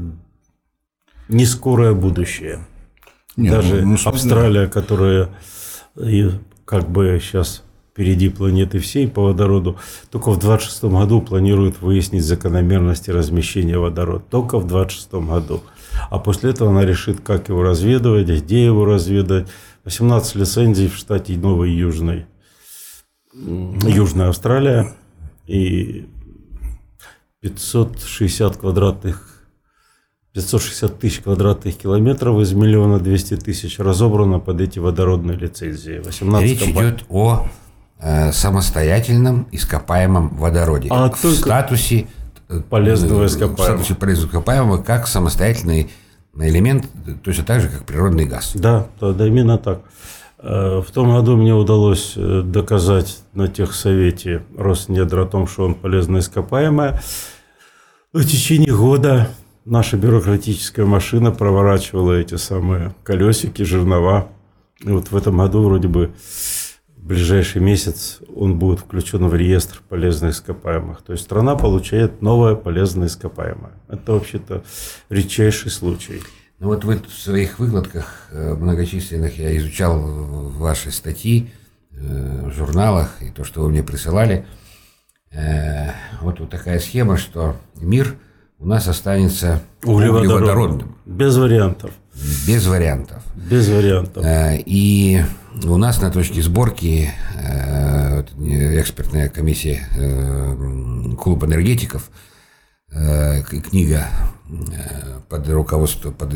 не 1.28 1.44
скорое 1.44 1.92
будущее. 1.92 2.60
Нет, 3.36 3.52
Даже 3.52 3.82
ну, 3.82 3.96
ну, 3.96 4.08
Австралия, 4.08 4.68
которая 4.68 5.30
как 6.64 6.88
бы 6.88 7.18
сейчас 7.20 7.64
впереди 7.90 8.28
планеты 8.28 8.78
всей 8.78 9.08
по 9.08 9.22
водороду, 9.22 9.76
только 10.10 10.30
в 10.30 10.38
26 10.38 10.84
году 10.84 11.20
планирует 11.20 11.80
выяснить 11.82 12.24
закономерности 12.24 13.10
размещения 13.10 13.78
водорода. 13.78 14.24
Только 14.30 14.58
в 14.58 14.66
26 14.66 15.12
году. 15.14 15.62
А 16.08 16.18
после 16.18 16.50
этого 16.50 16.70
она 16.70 16.84
решит, 16.84 17.20
как 17.20 17.48
его 17.48 17.62
разведывать, 17.62 18.28
где 18.28 18.64
его 18.64 18.84
разведать. 18.84 19.48
18 19.84 20.36
лицензий 20.36 20.88
в 20.88 20.96
штате 20.96 21.36
Новой 21.36 21.72
Южной. 21.72 22.26
Южная 23.32 24.28
Австралия 24.28 24.92
и 25.46 26.06
560 27.40 28.56
квадратных 28.56 29.26
560 30.32 30.98
тысяч 30.98 31.20
квадратных 31.20 31.76
километров 31.76 32.40
из 32.40 32.52
миллиона 32.52 33.00
200 33.00 33.36
тысяч 33.38 33.78
разобрано 33.80 34.38
под 34.38 34.60
эти 34.60 34.78
водородные 34.78 35.36
лицензии. 35.36 36.00
18 36.04 36.48
Речь 36.48 36.60
компаний. 36.60 36.90
идет 36.90 37.04
о 37.08 37.48
самостоятельном 38.32 39.46
ископаемом 39.52 40.28
водороде. 40.30 40.88
А 40.90 41.10
в 41.10 41.20
только 41.20 41.36
статусе 41.36 42.06
э, 42.48 42.60
полезного 42.60 43.24
э, 43.24 43.26
ископаемого. 43.26 43.62
В 43.62 43.64
статусе 43.64 43.94
полезного 43.94 44.28
ископаемого 44.28 44.82
как 44.82 45.06
самостоятельный 45.06 45.90
элемент, 46.34 46.86
точно 47.22 47.44
так 47.44 47.60
же, 47.60 47.68
как 47.68 47.84
природный 47.84 48.24
газ. 48.24 48.52
Да, 48.54 48.86
да, 49.00 49.12
да, 49.12 49.26
именно 49.26 49.58
так. 49.58 49.82
Э, 50.38 50.82
В 50.86 50.90
том 50.90 51.14
году 51.14 51.36
мне 51.36 51.54
удалось 51.54 52.14
э, 52.16 52.42
доказать 52.44 53.18
на 53.34 53.48
техсовете 53.48 54.42
Роснедра 54.56 55.24
о 55.24 55.26
том, 55.26 55.46
что 55.46 55.64
он 55.64 55.74
полезно 55.74 56.18
ископаемое. 56.18 57.02
В 58.12 58.24
течение 58.24 58.74
года 58.74 59.28
наша 59.64 59.96
бюрократическая 59.96 60.86
машина 60.86 61.30
проворачивала 61.30 62.12
эти 62.12 62.36
самые 62.36 62.94
колесики, 63.04 63.62
жернова. 63.62 64.28
И 64.80 64.90
вот 64.90 65.10
в 65.10 65.16
этом 65.16 65.36
году 65.38 65.62
вроде 65.62 65.88
бы 65.88 66.10
ближайший 67.02 67.60
месяц 67.60 68.20
он 68.34 68.58
будет 68.58 68.80
включен 68.80 69.26
в 69.26 69.34
реестр 69.34 69.82
полезных 69.88 70.34
ископаемых. 70.34 71.02
То 71.02 71.12
есть 71.12 71.24
страна 71.24 71.56
получает 71.56 72.22
новое 72.22 72.54
полезное 72.54 73.08
ископаемое. 73.08 73.72
Это 73.88 74.12
вообще-то 74.12 74.64
редчайший 75.08 75.70
случай. 75.70 76.20
Ну 76.58 76.68
вот 76.68 76.84
вы 76.84 76.98
в 76.98 77.12
своих 77.12 77.58
выкладках 77.58 78.28
э, 78.30 78.54
многочисленных 78.54 79.38
я 79.38 79.56
изучал 79.56 79.98
ваши 79.98 80.90
статьи 80.90 81.50
э, 81.92 82.48
в 82.48 82.52
журналах 82.52 83.22
и 83.22 83.30
то, 83.30 83.44
что 83.44 83.62
вы 83.62 83.70
мне 83.70 83.82
присылали. 83.82 84.44
Э, 85.30 85.92
Вот, 86.20 86.40
вот 86.40 86.50
такая 86.50 86.78
схема, 86.78 87.16
что 87.16 87.56
мир 87.76 88.16
у 88.60 88.66
нас 88.66 88.86
останется 88.88 89.62
углеводородным, 89.84 90.96
Без 91.06 91.36
вариантов. 91.36 91.90
без 92.46 92.66
вариантов. 92.66 93.22
Без 93.34 93.68
вариантов. 93.68 94.24
Э, 94.24 94.58
И 94.64 95.22
у 95.64 95.76
нас 95.76 96.00
на 96.02 96.10
точке 96.10 96.42
сборки 96.42 97.10
э, 97.36 98.22
экспертная 98.80 99.28
комиссия 99.30 99.88
э, 99.96 101.14
клуб 101.18 101.44
энергетиков 101.44 102.10
к- 102.92 103.44
книга 103.70 104.08
под 105.28 105.48
руководством 105.48 106.12
под 106.12 106.32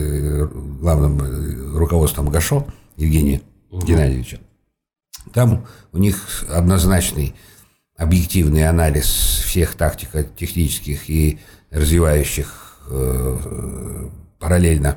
главным 0.80 1.76
руководством 1.76 2.28
Гашо 2.30 2.64
Евгения 2.96 3.40
Геннадьевича. 3.72 4.38
Там 5.32 5.66
у 5.92 5.98
них 5.98 6.44
однозначный 6.48 7.34
объективный 7.96 8.68
анализ 8.68 9.04
всех 9.06 9.74
тактико-технических 9.74 11.10
и 11.10 11.40
развивающих 11.74 12.78
э, 12.88 13.36
параллельно 14.38 14.96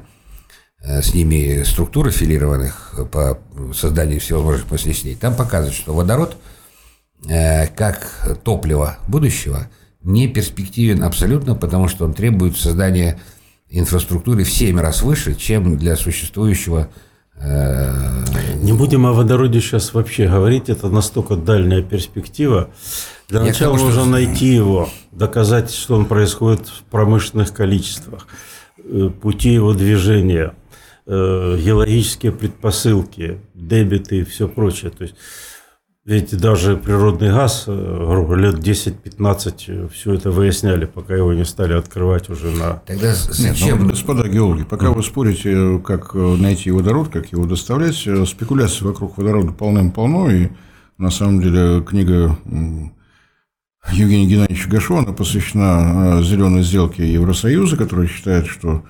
э, 0.81 1.01
с 1.01 1.13
ними 1.13 1.63
структур 1.63 2.07
аффилированных 2.07 2.96
по 3.12 3.39
созданию 3.74 4.19
всевозможных 4.19 4.69
мощностей, 4.72 5.15
там 5.15 5.36
показывают, 5.36 5.75
что 5.75 5.93
водород 5.93 6.38
э, 7.27 7.67
как 7.67 8.39
топливо 8.43 8.98
будущего 9.07 9.67
не 10.03 10.27
перспективен 10.27 11.03
абсолютно, 11.03 11.55
потому 11.55 11.88
что 11.88 12.05
он 12.05 12.13
требует 12.13 12.55
создания 12.55 13.19
инфраструктуры 13.69 14.43
в 14.43 14.51
7 14.51 14.79
раз 14.79 15.01
выше, 15.01 15.36
чем 15.36 15.77
для 15.77 15.96
существующего 15.98 16.89
Не 17.39 18.74
будем 18.74 19.05
о 19.05 19.13
водороде 19.13 19.62
сейчас 19.62 19.93
вообще 19.93 20.27
говорить, 20.27 20.69
это 20.69 20.89
настолько 20.89 21.36
дальняя 21.36 21.84
перспектива. 21.84 22.69
Для 23.29 23.41
Я 23.41 23.48
начала 23.48 23.77
тому, 23.77 23.91
что- 23.91 24.00
нужно 24.00 24.12
найти 24.12 24.48
его, 24.48 24.89
доказать, 25.18 25.72
что 25.72 25.96
он 25.96 26.06
происходит 26.06 26.68
в 26.68 26.84
промышленных 26.84 27.52
количествах, 27.54 28.28
э, 28.78 29.10
пути 29.22 29.52
его 29.54 29.74
движения, 29.74 30.54
э, 31.08 31.60
геологические 31.60 32.32
предпосылки, 32.32 33.40
дебиты 33.56 34.20
и 34.20 34.24
все 34.24 34.48
прочее. 34.48 34.92
То 34.92 35.04
есть 35.04 35.16
ведь 36.06 36.38
даже 36.38 36.78
природный 36.78 37.32
газ, 37.32 37.66
э, 37.68 38.06
грубо 38.10 38.36
говоря, 38.36 38.52
лет 38.52 38.60
10-15 38.60 39.90
все 39.90 40.14
это 40.14 40.32
выясняли, 40.32 40.86
пока 40.86 41.16
его 41.16 41.34
не 41.34 41.44
стали 41.44 41.74
открывать 41.74 42.30
уже 42.30 42.52
на... 42.52 42.76
Тогда 42.86 43.14
с- 43.14 43.40
Нет, 43.40 43.58
ну, 43.60 43.68
зачем? 43.68 43.88
господа 43.88 44.30
геологи, 44.30 44.64
пока 44.64 44.92
вы 44.92 45.04
спорите, 45.04 45.82
как 45.84 46.14
найти 46.14 46.72
водород, 46.72 47.10
как 47.10 47.32
его 47.34 47.46
доставлять, 47.46 47.96
спекуляций 47.96 48.86
вокруг 48.88 49.18
водорода 49.18 49.52
полным-полно, 49.52 50.30
и 50.30 50.50
на 50.98 51.10
самом 51.10 51.42
деле 51.42 51.82
книга 51.82 52.38
Евгения 53.91 54.27
Геннадьевича 54.27 54.70
Гашо, 54.70 54.98
она 54.98 55.13
посвящена 55.13 56.20
э, 56.20 56.24
зеленой 56.24 56.63
сделке 56.63 57.12
Евросоюза, 57.12 57.77
который 57.77 58.08
считает, 58.08 58.48
что 58.48 58.84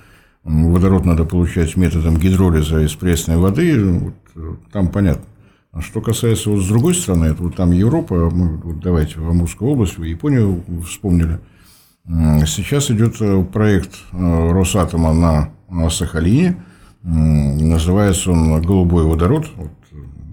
водород 0.44 1.04
надо 1.04 1.24
получать 1.24 1.76
методом 1.76 2.16
гидролиза 2.16 2.80
из 2.80 2.94
пресной 2.94 3.36
воды. 3.36 3.84
Вот, 3.84 4.14
э, 4.34 4.54
там 4.72 4.88
понятно. 4.88 5.24
А 5.72 5.80
что 5.80 6.00
касается 6.00 6.50
вот 6.50 6.62
с 6.62 6.68
другой 6.68 6.94
стороны, 6.94 7.26
это 7.26 7.42
вот 7.42 7.56
там 7.56 7.70
Европа, 7.70 8.30
мы 8.30 8.56
вот 8.56 8.80
давайте 8.80 9.20
в 9.20 9.28
Амурскую 9.28 9.70
область, 9.70 9.98
вы 9.98 10.08
Японию 10.08 10.64
вспомнили. 10.86 11.38
Сейчас 12.46 12.90
идет 12.90 13.16
э, 13.20 13.44
проект 13.44 13.94
Росатома 14.12 15.12
на, 15.12 15.90
Сахалине. 15.90 16.56
Называется 17.02 18.32
он 18.32 18.60
«Голубой 18.62 19.04
водород». 19.04 19.46
Вот, 19.56 19.70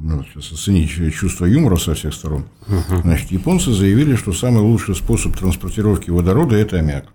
надо 0.05 0.23
сейчас 0.23 0.51
оценить 0.51 0.89
чувство 1.13 1.45
юмора 1.45 1.77
со 1.77 1.93
всех 1.95 2.13
сторон. 2.13 2.45
Значит, 3.01 3.31
японцы 3.31 3.71
заявили, 3.71 4.15
что 4.15 4.33
самый 4.33 4.61
лучший 4.61 4.95
способ 4.95 5.35
транспортировки 5.35 6.11
водорода– 6.11 6.55
это 6.57 6.77
аммиак. 6.77 7.05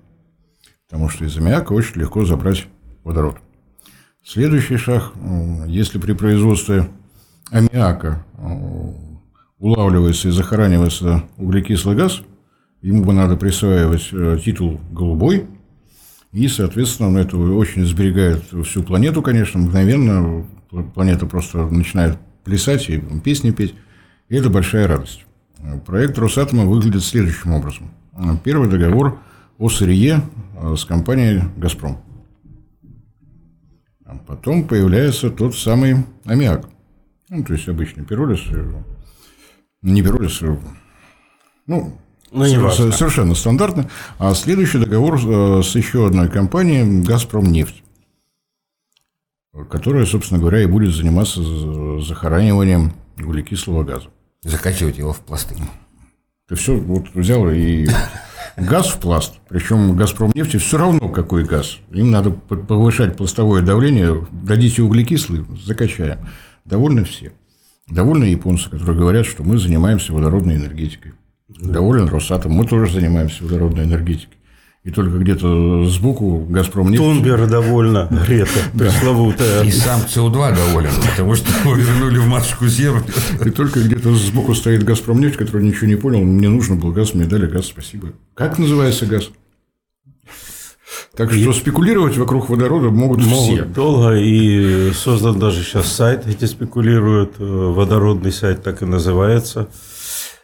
Потому 0.88 1.08
что 1.08 1.24
из 1.24 1.36
аммиака 1.36 1.72
очень 1.72 2.00
легко 2.00 2.24
забрать 2.24 2.66
водород. 3.04 3.38
Следующий 4.24 4.76
шаг, 4.76 5.12
если 5.66 5.98
при 5.98 6.12
производстве 6.14 6.90
аммиака 7.50 8.26
э, 8.36 8.42
улавливается 9.58 10.28
и 10.28 10.32
захоранивается 10.32 11.24
углекислый 11.36 11.96
газ, 11.96 12.22
ему 12.82 13.04
бы 13.04 13.12
надо 13.12 13.36
присваивать 13.36 14.08
э, 14.12 14.38
титул 14.44 14.80
«голубой», 14.90 15.46
И, 16.32 16.48
соответственно, 16.48 17.18
это 17.18 17.36
очень 17.36 17.84
сберегает 17.84 18.44
всю 18.64 18.82
планету, 18.82 19.22
конечно, 19.22 19.60
мгновенно. 19.60 20.46
Планета 20.94 21.26
просто 21.26 21.66
начинает 21.66 22.18
плясать 22.50 22.90
и 22.90 23.00
песни 23.22 23.52
петь. 23.52 23.74
И 24.28 24.36
это 24.36 24.50
большая 24.50 24.88
радость. 24.88 25.24
Проект 25.86 26.18
Росатома 26.18 26.64
выглядит 26.64 27.04
следующим 27.04 27.52
образом. 27.52 27.90
Первый 28.44 28.68
договор 28.68 29.20
о 29.58 29.68
сырье 29.68 30.22
э, 30.56 30.74
с 30.76 30.84
компанией 30.84 31.42
«Газпром». 31.56 31.98
А 34.04 34.16
потом 34.26 34.64
появляется 34.66 35.30
тот 35.30 35.54
самый 35.54 36.04
аммиак. 36.24 36.68
Ну, 37.28 37.44
то 37.44 37.52
есть 37.52 37.68
обычный 37.68 38.04
пиролиз. 38.04 38.40
Э, 38.50 38.82
не 39.82 40.02
пиролиз, 40.02 40.42
э, 40.42 40.56
ну, 41.66 41.98
ну 42.32 42.46
не 42.46 42.58
важно. 42.58 42.90
совершенно 42.90 43.34
стандартно. 43.34 43.88
А 44.18 44.34
следующий 44.34 44.78
договор 44.78 45.20
с 45.62 45.74
еще 45.74 46.06
одной 46.06 46.28
компанией 46.28 47.02
«Газпром 47.02 47.52
нефть», 47.52 47.84
которая, 49.68 50.06
собственно 50.06 50.40
говоря, 50.40 50.62
и 50.62 50.66
будет 50.66 50.94
заниматься 50.94 51.42
захораниванием 52.00 52.92
углекислого 53.18 53.84
газа. 53.84 54.08
Закачивать 54.42 54.98
его 54.98 55.12
в 55.12 55.20
пласты. 55.20 55.56
Ты 56.48 56.54
все 56.54 56.76
вот 56.76 57.14
взял 57.14 57.48
и 57.50 57.86
газ 58.56 58.88
в 58.88 59.00
пласт. 59.00 59.34
Причем 59.48 59.96
Газпром 59.96 60.32
нефти 60.34 60.56
все 60.56 60.78
равно 60.78 61.08
какой 61.08 61.44
газ. 61.44 61.78
Им 61.90 62.10
надо 62.10 62.30
повышать 62.30 63.16
пластовое 63.16 63.62
давление. 63.62 64.26
Дадите 64.32 64.82
углекислый, 64.82 65.44
закачаем. 65.64 66.18
Довольны 66.64 67.04
все. 67.04 67.32
Довольны 67.88 68.24
японцы, 68.24 68.70
которые 68.70 68.96
говорят, 68.96 69.26
что 69.26 69.42
мы 69.42 69.58
занимаемся 69.58 70.12
водородной 70.12 70.56
энергетикой. 70.56 71.12
Доволен 71.48 72.08
Росатом. 72.08 72.52
Мы 72.52 72.66
тоже 72.66 72.92
занимаемся 72.92 73.44
водородной 73.44 73.84
энергетикой 73.84 74.39
и 74.82 74.90
только 74.90 75.18
где-то 75.18 75.84
сбоку 75.84 76.46
«Газпром» 76.48 76.90
нефть. 76.90 77.02
Тунбер 77.02 77.46
довольно, 77.46 78.08
Грета, 78.26 78.60
пресловутая. 78.72 79.62
И 79.64 79.70
сам 79.70 80.00
СО2 80.00 80.56
доволен, 80.56 80.92
потому 81.10 81.34
что 81.34 81.50
его 81.62 81.74
вернули 81.74 82.18
в 82.18 82.26
матушку 82.26 82.66
землю. 82.66 83.04
И 83.44 83.50
только 83.50 83.80
где-то 83.80 84.14
сбоку 84.14 84.54
стоит 84.54 84.82
«Газпром» 84.84 85.20
нефть, 85.20 85.36
который 85.36 85.62
ничего 85.66 85.86
не 85.86 85.96
понял. 85.96 86.20
Мне 86.20 86.48
нужно 86.48 86.76
был 86.76 86.92
газ, 86.92 87.12
мне 87.12 87.26
дали 87.26 87.46
газ, 87.46 87.66
спасибо. 87.66 88.08
Как 88.34 88.58
называется 88.58 89.04
газ? 89.04 89.30
Так 91.14 91.30
что 91.32 91.52
спекулировать 91.52 92.16
вокруг 92.16 92.48
водорода 92.48 92.88
могут, 92.88 93.22
могут 93.24 93.54
все. 93.54 93.64
долго. 93.64 94.14
И 94.16 94.92
создан 94.92 95.38
даже 95.38 95.62
сейчас 95.62 95.92
сайт, 95.92 96.24
где 96.26 96.46
спекулируют. 96.46 97.34
Э, 97.38 97.44
водородный 97.44 98.32
сайт 98.32 98.62
так 98.62 98.82
и 98.82 98.86
называется. 98.86 99.68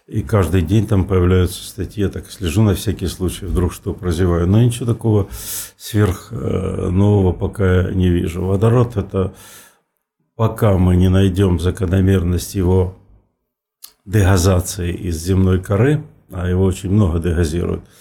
И 0.06 0.22
каждый 0.22 0.62
день 0.62 0.86
там 0.86 1.04
появляются 1.04 1.64
статьи, 1.64 2.04
я 2.04 2.08
так 2.08 2.30
слежу 2.30 2.62
на 2.62 2.75
всякий 2.75 3.08
случай, 3.08 3.46
вдруг 3.46 3.72
что 3.72 3.92
прозеваю. 3.92 4.46
Но 4.46 4.62
ничего 4.62 4.86
такого 4.86 5.28
сверх 5.76 6.28
э, 6.30 6.88
нового 6.90 7.32
пока 7.32 7.90
не 7.90 8.08
вижу. 8.08 8.44
Водород– 8.44 8.96
это 8.98 9.34
пока 10.36 10.78
мы 10.78 10.96
не 10.96 11.08
найдем 11.08 11.58
закономерность 11.58 12.54
его 12.54 12.96
дегазации 14.04 14.92
из 14.92 15.20
земной 15.20 15.60
коры, 15.60 16.04
а 16.30 16.48
его 16.48 16.64
очень 16.64 16.90
много 16.90 17.18
дегазируют– 17.18 17.82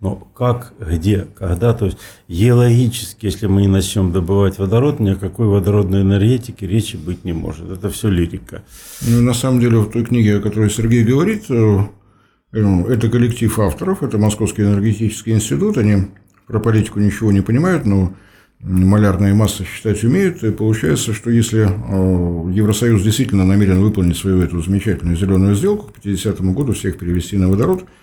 но 0.00 0.16
как, 0.16 0.72
где, 0.80 1.26
когда, 1.36 1.74
то 1.74 1.84
есть 1.84 1.98
геологически, 2.26 3.26
если 3.26 3.46
мы 3.46 3.60
не 3.62 3.68
начнем 3.68 4.12
добывать 4.12 4.58
водород, 4.58 4.98
ни 4.98 5.10
о 5.10 5.16
какой 5.16 5.46
водородной 5.46 6.00
энергетике 6.00 6.66
речи 6.66 6.96
быть 6.96 7.24
не 7.24 7.34
может. 7.34 7.70
Это 7.70 7.90
все 7.90 8.08
лирика. 8.08 8.62
Ну, 9.06 9.20
на 9.20 9.34
самом 9.34 9.60
деле, 9.60 9.78
в 9.78 9.90
той 9.90 10.04
книге, 10.04 10.38
о 10.38 10.40
которой 10.40 10.70
Сергей 10.70 11.04
говорит, 11.04 11.44
э, 11.50 11.80
э, 12.52 12.84
это 12.88 13.10
коллектив 13.10 13.58
авторов, 13.58 14.02
это 14.02 14.16
Московский 14.16 14.62
энергетический 14.62 15.34
институт, 15.34 15.76
они 15.76 16.06
про 16.46 16.60
политику 16.60 16.98
ничего 16.98 17.30
не 17.30 17.42
понимают, 17.42 17.84
но 17.84 18.14
малярные 18.60 19.34
массы 19.34 19.64
считать 19.64 20.02
умеют, 20.02 20.42
и 20.42 20.50
получается, 20.50 21.12
что 21.12 21.30
если 21.30 21.64
э, 21.68 22.52
Евросоюз 22.52 23.02
действительно 23.02 23.44
намерен 23.44 23.82
выполнить 23.82 24.16
свою 24.16 24.40
эту 24.40 24.62
замечательную 24.62 25.16
зеленую 25.16 25.54
сделку 25.54 25.92
к 25.92 26.00
50 26.00 26.40
году, 26.40 26.72
всех 26.72 26.98
перевести 26.98 27.36
на 27.36 27.50
водород– 27.50 27.84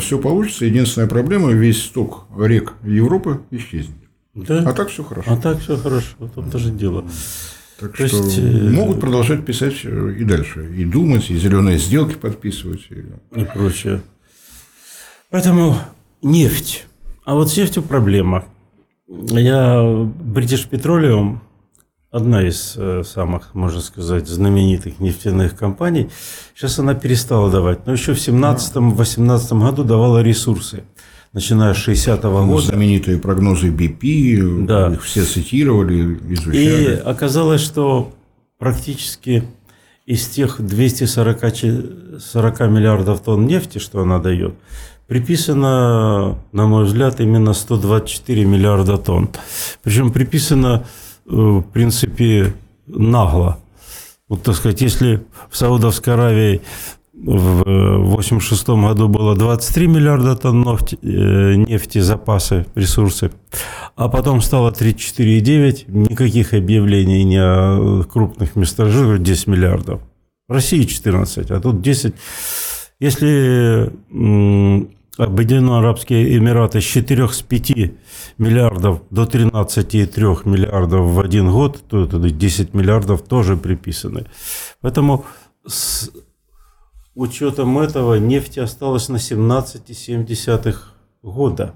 все 0.00 0.18
получится. 0.18 0.64
Единственная 0.64 1.08
проблема, 1.08 1.52
весь 1.52 1.82
сток 1.82 2.26
рек 2.36 2.74
Европы 2.82 3.40
исчезнет. 3.50 3.96
Да? 4.34 4.62
А 4.66 4.72
так 4.72 4.88
все 4.88 5.02
хорошо. 5.02 5.32
А 5.32 5.36
так 5.36 5.60
все 5.60 5.76
хорошо. 5.76 6.14
В 6.18 6.30
том 6.30 6.50
тоже 6.50 6.70
дело. 6.70 7.04
Так 7.78 7.96
То 7.96 8.08
что 8.08 8.16
есть, 8.16 8.38
э, 8.38 8.70
могут 8.70 9.00
продолжать 9.00 9.44
писать 9.44 9.80
э, 9.84 10.16
и 10.18 10.24
дальше. 10.24 10.68
И 10.76 10.84
думать, 10.84 11.30
и 11.30 11.36
зеленые 11.36 11.78
сделки 11.78 12.14
подписывать. 12.16 12.86
И, 12.90 13.40
и 13.40 13.44
прочее. 13.44 14.02
Поэтому 15.30 15.76
нефть. 16.22 16.86
А 17.24 17.34
вот 17.34 17.50
с 17.50 17.56
нефтью 17.56 17.82
проблема. 17.82 18.44
Я 19.06 19.80
British 19.80 20.68
Petroleum 20.68 21.38
одна 22.10 22.46
из 22.46 22.74
э, 22.76 23.02
самых, 23.04 23.54
можно 23.54 23.80
сказать, 23.80 24.26
знаменитых 24.26 24.98
нефтяных 25.00 25.56
компаний. 25.56 26.08
Сейчас 26.54 26.78
она 26.78 26.94
перестала 26.94 27.50
давать, 27.50 27.86
но 27.86 27.92
еще 27.92 28.14
в 28.14 28.18
2017-2018 28.18 29.60
году 29.60 29.84
давала 29.84 30.22
ресурсы. 30.22 30.84
Начиная 31.34 31.74
с 31.74 31.88
60-го 31.88 32.46
года. 32.46 32.66
Знаменитые 32.66 33.18
прогнозы 33.18 33.68
BP, 33.68 34.64
да. 34.64 34.88
их 34.92 35.02
все 35.02 35.24
цитировали, 35.24 36.18
изучали. 36.32 36.56
И 36.56 36.86
оказалось, 36.94 37.60
что 37.60 38.14
практически 38.58 39.44
из 40.06 40.26
тех 40.26 40.56
240 40.58 41.40
40 42.18 42.60
миллиардов 42.60 43.20
тонн 43.20 43.46
нефти, 43.46 43.76
что 43.76 44.00
она 44.00 44.18
дает, 44.18 44.54
приписано, 45.06 46.38
на 46.52 46.66
мой 46.66 46.84
взгляд, 46.84 47.20
именно 47.20 47.52
124 47.52 48.46
миллиарда 48.46 48.96
тонн. 48.96 49.28
Причем 49.82 50.10
приписано 50.10 50.86
Э, 50.86 50.86
в 51.28 51.62
принципе, 51.62 52.54
нагло. 52.86 53.58
Вот, 54.28 54.42
так 54.42 54.54
сказать, 54.54 54.80
если 54.80 55.24
в 55.50 55.56
Саудовской 55.56 56.14
Аравии 56.14 56.60
в 57.12 57.62
1986 57.62 58.68
году 58.68 59.08
было 59.08 59.34
23 59.34 59.88
миллиарда 59.88 60.36
тонн 60.36 60.66
э, 61.02 61.54
нефти, 61.56 61.98
запасы, 61.98 62.66
ресурсы, 62.74 63.32
а 63.96 64.08
потом 64.08 64.40
стало 64.40 64.70
34,9, 64.70 65.84
никаких 65.88 66.54
объявлений 66.54 67.24
ни 67.24 67.36
о 67.36 68.04
крупных 68.04 68.54
месторождениях, 68.54 69.20
10 69.20 69.46
миллиардов. 69.48 70.00
В 70.48 70.52
России 70.52 70.84
14, 70.84 71.50
а 71.50 71.60
тут 71.60 71.82
10. 71.82 72.14
Если 73.00 73.90
Объединенные 75.18 75.78
Арабские 75.78 76.38
Эмираты 76.38 76.80
с 76.80 76.84
4 76.84 77.28
с 77.28 77.42
5 77.42 77.70
миллиардов 78.38 79.02
до 79.10 79.24
13,3 79.24 80.48
миллиардов 80.48 81.10
в 81.10 81.18
один 81.18 81.50
год, 81.50 81.82
то 81.88 82.04
это 82.04 82.18
10 82.20 82.72
миллиардов 82.72 83.22
тоже 83.22 83.56
приписаны. 83.56 84.26
Поэтому 84.80 85.24
с 85.66 86.12
учетом 87.16 87.80
этого 87.80 88.14
нефти 88.14 88.60
осталось 88.60 89.08
на 89.08 89.16
17,7 89.16 90.76
года. 91.22 91.74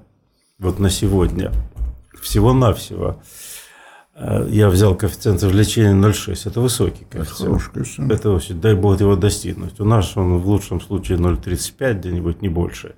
Вот 0.61 0.79
на 0.79 0.89
сегодня. 0.89 1.51
Всего-навсего. 2.23 3.21
Э, 4.15 4.47
я 4.51 4.69
взял 4.69 4.95
коэффициент 4.95 5.43
извлечения 5.43 5.95
0,6. 5.95 6.49
Это 6.49 6.61
высокий 6.61 7.05
коэффициент. 7.05 7.63
Это, 7.63 8.15
это 8.15 8.31
очень, 8.31 8.61
дай 8.61 8.75
бог 8.75 9.01
его 9.01 9.17
достигнуть. 9.17 9.81
У 9.81 9.85
нас 9.85 10.17
он 10.17 10.39
в 10.39 10.49
лучшем 10.49 10.81
случае 10.81 11.19
0,35, 11.19 11.95
где-нибудь 11.95 12.43
не 12.43 12.49
больше 12.49 12.95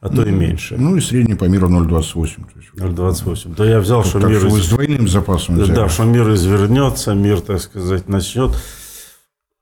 а 0.00 0.08
то 0.08 0.22
и 0.22 0.30
меньше. 0.30 0.76
Ну 0.78 0.96
и 0.96 1.00
средний 1.00 1.34
по 1.34 1.44
миру 1.44 1.68
0,28. 1.68 2.46
0,28. 2.76 3.54
Да 3.56 3.64
я 3.64 3.80
взял, 3.80 4.04
что 4.04 4.18
мир... 4.20 4.46
Из... 4.46 4.64
с 4.64 4.68
двойным 4.68 5.08
запасом 5.08 5.56
взяли. 5.56 5.74
Да, 5.74 5.88
что 5.88 6.04
мир 6.04 6.32
извернется, 6.32 7.14
мир, 7.14 7.40
так 7.40 7.60
сказать, 7.60 8.08
начнет. 8.08 8.52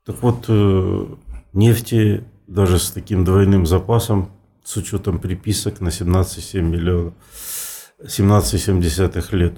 Так 0.05 0.23
вот, 0.23 0.45
э, 0.49 1.07
нефти 1.53 2.25
даже 2.47 2.79
с 2.79 2.91
таким 2.91 3.25
двойным 3.25 3.67
запасом, 3.67 4.31
с 4.63 4.77
учетом 4.77 5.19
приписок 5.19 5.81
на 5.81 5.89
17,7 5.89 6.61
миллионов, 6.61 7.15
17,7 8.05 9.37
лет. 9.37 9.55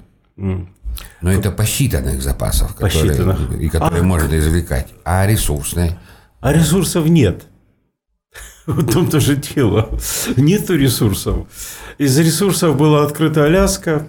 Но 1.21 1.31
это 1.31 1.51
посчитанных 1.51 2.21
запасов, 2.21 2.75
которые, 2.75 3.09
посчитанных. 3.09 3.61
и 3.61 3.69
которые 3.69 4.01
а, 4.01 4.05
можно 4.05 4.37
извлекать. 4.37 4.87
А 5.03 5.27
ресурсные? 5.27 5.97
А 6.39 6.53
ресурсов 6.53 7.05
нет. 7.07 7.43
В 8.65 8.91
том-то 8.91 9.19
же 9.19 9.35
дело. 9.35 9.89
Нету 10.37 10.75
ресурсов. 10.75 11.47
Из 11.97 12.17
ресурсов 12.17 12.77
была 12.77 13.03
открыта 13.03 13.45
Аляска, 13.45 14.07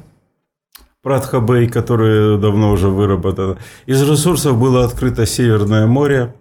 Пратхабей, 1.03 1.67
которая 1.67 2.37
давно 2.37 2.71
уже 2.73 2.89
выработана. 2.89 3.57
Из 3.87 4.03
ресурсов 4.03 4.59
было 4.59 4.85
открыто 4.85 5.25
Северное 5.25 5.87
море, 5.87 6.35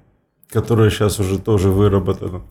которое 0.49 0.89
сейчас 0.89 1.19
уже 1.19 1.39
тоже 1.39 1.69
выработано. 1.69 2.41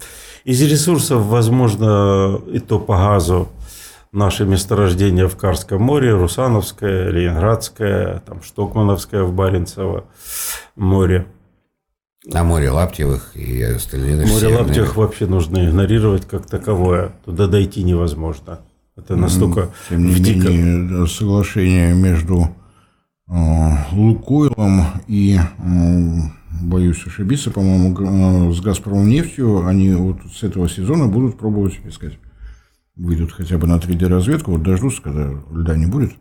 Из 0.44 0.62
ресурсов, 0.62 1.22
возможно, 1.24 2.40
и 2.50 2.60
то 2.60 2.78
по 2.78 2.96
газу, 2.96 3.48
наши 4.12 4.44
месторождения 4.44 5.28
в 5.28 5.36
Карском 5.36 5.82
море, 5.82 6.12
Русановское, 6.14 7.10
Ленинградское, 7.10 8.22
там, 8.26 8.42
Штокмановское 8.42 9.22
в 9.22 9.32
Баренцево 9.32 10.04
море– 10.76 11.26
на 12.28 12.44
море 12.44 12.70
Лаптевых 12.70 13.36
и 13.36 13.62
остальные 13.62 14.26
Море 14.26 14.48
Лаптевых 14.48 14.96
вообще 14.96 15.26
нужно 15.26 15.66
игнорировать 15.66 16.26
как 16.26 16.46
таковое. 16.46 17.12
Туда 17.24 17.46
дойти 17.46 17.82
невозможно. 17.82 18.58
Это 18.96 19.16
настолько 19.16 19.70
Тем 19.88 20.06
не 20.06 20.12
в 20.12 20.20
дико- 20.20 20.48
менее, 20.50 21.06
соглашение 21.06 21.94
между 21.94 22.48
э, 23.30 23.32
Лукойлом 23.92 24.84
и, 25.06 25.38
боюсь 26.60 27.06
ошибиться, 27.06 27.50
по-моему, 27.50 28.50
э, 28.50 28.52
с 28.52 28.60
Газпромом 28.60 29.08
нефтью, 29.08 29.64
они 29.66 29.92
вот 29.92 30.18
с 30.34 30.42
этого 30.42 30.68
сезона 30.68 31.06
будут 31.06 31.38
пробовать 31.38 31.78
искать. 31.86 32.18
Выйдут 32.98 33.32
хотя 33.32 33.58
бы 33.58 33.66
на 33.68 33.76
3D-разведку, 33.78 34.50
вот 34.52 34.62
дождутся, 34.64 35.00
когда 35.02 35.30
льда 35.52 35.76
не 35.76 35.86
будет, 35.86 36.12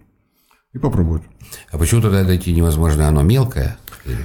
и 0.73 0.77
попробуют. 0.77 1.23
А 1.71 1.77
почему 1.79 2.01
туда 2.01 2.23
дойти 2.23 2.53
невозможно? 2.53 3.07
Оно 3.07 3.23
мелкое? 3.23 3.77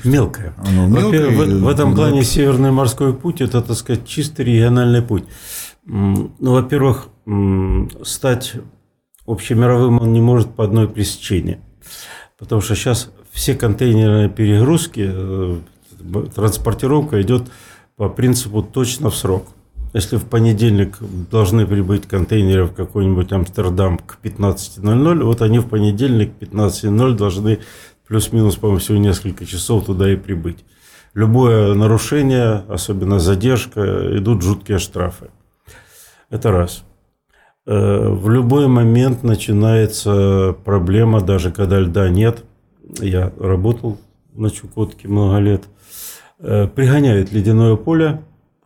Мелкое. 0.04 0.54
Оно 0.58 0.86
мелкое, 0.86 1.30
в, 1.30 1.62
в 1.62 1.66
этом 1.66 1.92
и- 1.92 1.96
плане 1.96 2.22
Северный 2.22 2.70
морской 2.70 3.14
путь 3.14 3.40
это, 3.40 3.62
так 3.62 3.76
сказать, 3.76 4.06
чистый 4.06 4.44
региональный 4.44 5.00
путь. 5.00 5.24
Ну, 5.84 6.30
во-первых, 6.38 7.08
стать 8.04 8.52
общемировым 9.26 10.00
он 10.00 10.12
не 10.12 10.20
может 10.20 10.54
по 10.54 10.64
одной 10.64 10.88
причине. 10.88 11.60
Потому 12.38 12.60
что 12.60 12.74
сейчас 12.74 13.10
все 13.30 13.54
контейнерные 13.54 14.28
перегрузки, 14.28 15.08
э, 15.10 15.58
транспортировка 16.34 17.22
идет 17.22 17.50
по 17.96 18.08
принципу 18.08 18.62
точно 18.62 19.10
в 19.10 19.16
срок. 19.16 19.46
Если 19.92 20.16
в 20.16 20.24
понедельник 20.24 20.96
должны 21.30 21.66
прибыть 21.66 22.08
контейнеры 22.08 22.64
в 22.64 22.72
какой-нибудь 22.72 23.30
Амстердам 23.32 23.98
к 23.98 24.18
15.00, 24.22 25.22
вот 25.22 25.42
они 25.42 25.58
в 25.58 25.68
понедельник 25.68 26.32
15.00 26.40 27.14
должны 27.14 27.58
плюс-минус, 28.06 28.56
по-моему, 28.56 28.80
всего 28.80 28.96
несколько 28.96 29.44
часов 29.44 29.84
туда 29.84 30.10
и 30.10 30.16
прибыть. 30.16 30.64
Любое 31.14 31.74
нарушение, 31.74 32.64
особенно 32.68 33.18
задержка, 33.18 34.16
идут 34.16 34.42
жуткие 34.42 34.78
штрафы. 34.78 35.30
Это 36.30 36.50
раз. 36.50 36.84
Э, 37.66 38.08
В 38.08 38.30
любой 38.30 38.68
момент 38.68 39.22
начинается 39.22 40.56
проблема, 40.64 41.20
даже 41.20 41.52
когда 41.52 41.78
льда 41.78 42.08
нет. 42.08 42.44
Я 42.98 43.30
работал 43.38 43.98
на 44.32 44.50
Чукотке 44.50 45.08
много 45.08 45.38
лет. 45.38 45.64
Э, 46.38 46.66
Пригоняют 46.66 47.30
ледяное 47.30 47.76
поле, 47.76 48.22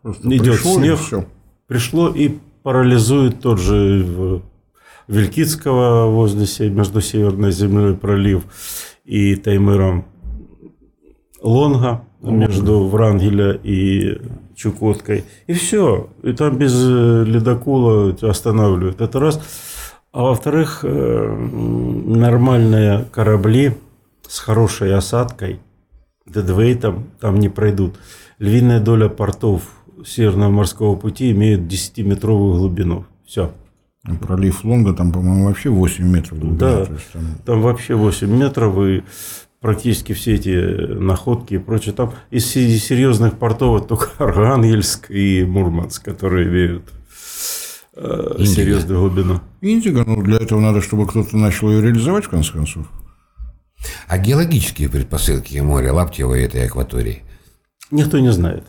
Просто 0.06 0.28
идет 0.36 0.54
пришло, 0.54 0.70
и 0.70 0.78
снег, 0.78 0.98
всё. 1.00 1.24
пришло 1.66 2.08
и 2.10 2.38
парализует 2.62 3.40
тот 3.40 3.58
же 3.58 4.04
в- 4.04 4.42
Вилькицкого 5.08 6.06
возле 6.10 6.46
между 6.70 7.00
Северной 7.00 7.50
землей 7.50 7.96
пролив 7.96 8.44
и 9.04 9.34
Таймыром 9.34 10.04
Лонга 11.42 12.02
между 12.20 12.86
Врангеля 12.86 13.52
и 13.64 14.20
Чукоткой. 14.54 15.24
И 15.48 15.52
все. 15.54 16.08
И 16.22 16.32
там 16.32 16.56
без 16.56 16.72
э, 16.74 17.24
ледокола 17.26 18.16
останавливают. 18.22 19.00
Это 19.00 19.18
раз. 19.18 19.40
А 20.12 20.22
во-вторых, 20.22 20.80
э, 20.84 21.36
нормальные 21.36 23.06
корабли 23.10 23.74
с 24.28 24.38
хорошей 24.38 24.94
осадкой, 24.94 25.58
дедвейтом, 26.26 27.10
там 27.20 27.38
не 27.40 27.48
пройдут. 27.48 27.96
Львиная 28.38 28.80
доля 28.80 29.08
портов 29.08 29.62
Северного 30.04 30.50
морского 30.50 30.96
пути 30.96 31.30
имеют 31.30 31.62
10-метровую 31.62 32.58
глубину. 32.58 33.06
Все. 33.26 33.52
Пролив 34.20 34.64
Лонга, 34.64 34.92
там, 34.92 35.12
по-моему, 35.12 35.46
вообще 35.46 35.68
8 35.70 36.04
метров 36.04 36.38
глубина. 36.38 36.84
Да. 36.84 36.92
есть 36.92 37.12
там 37.12 37.22
Там 37.44 37.62
вообще 37.62 37.94
8 37.94 38.28
метров, 38.30 38.78
и 38.78 39.02
практически 39.60 40.12
все 40.12 40.34
эти 40.34 40.50
находки 40.94 41.54
и 41.54 41.58
прочее. 41.58 41.92
Там 41.94 42.12
из 42.30 42.46
се- 42.46 42.78
серьезных 42.78 43.38
портов 43.38 43.86
только 43.86 44.10
Архангельск 44.18 45.10
и 45.10 45.44
Мурманск, 45.44 46.04
которые 46.04 46.46
имеют 46.48 46.92
э, 47.94 48.44
серьезную 48.44 49.00
глубину. 49.00 49.40
Индиго, 49.60 50.04
ну, 50.06 50.22
для 50.22 50.36
этого 50.36 50.60
надо, 50.60 50.80
чтобы 50.82 51.06
кто-то 51.08 51.36
начал 51.36 51.70
ее 51.70 51.82
реализовать, 51.82 52.26
в 52.26 52.28
конце 52.28 52.52
концов. 52.52 52.86
А 54.08 54.18
геологические 54.18 54.88
предпосылки 54.88 55.58
моря 55.58 55.92
Лаптева 55.92 56.34
и 56.34 56.42
этой 56.42 56.64
акватории? 56.64 57.22
Никто 57.90 58.18
не 58.18 58.32
знает. 58.32 58.64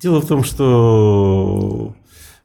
Дело 0.00 0.22
в 0.22 0.26
том, 0.26 0.44
что 0.44 1.94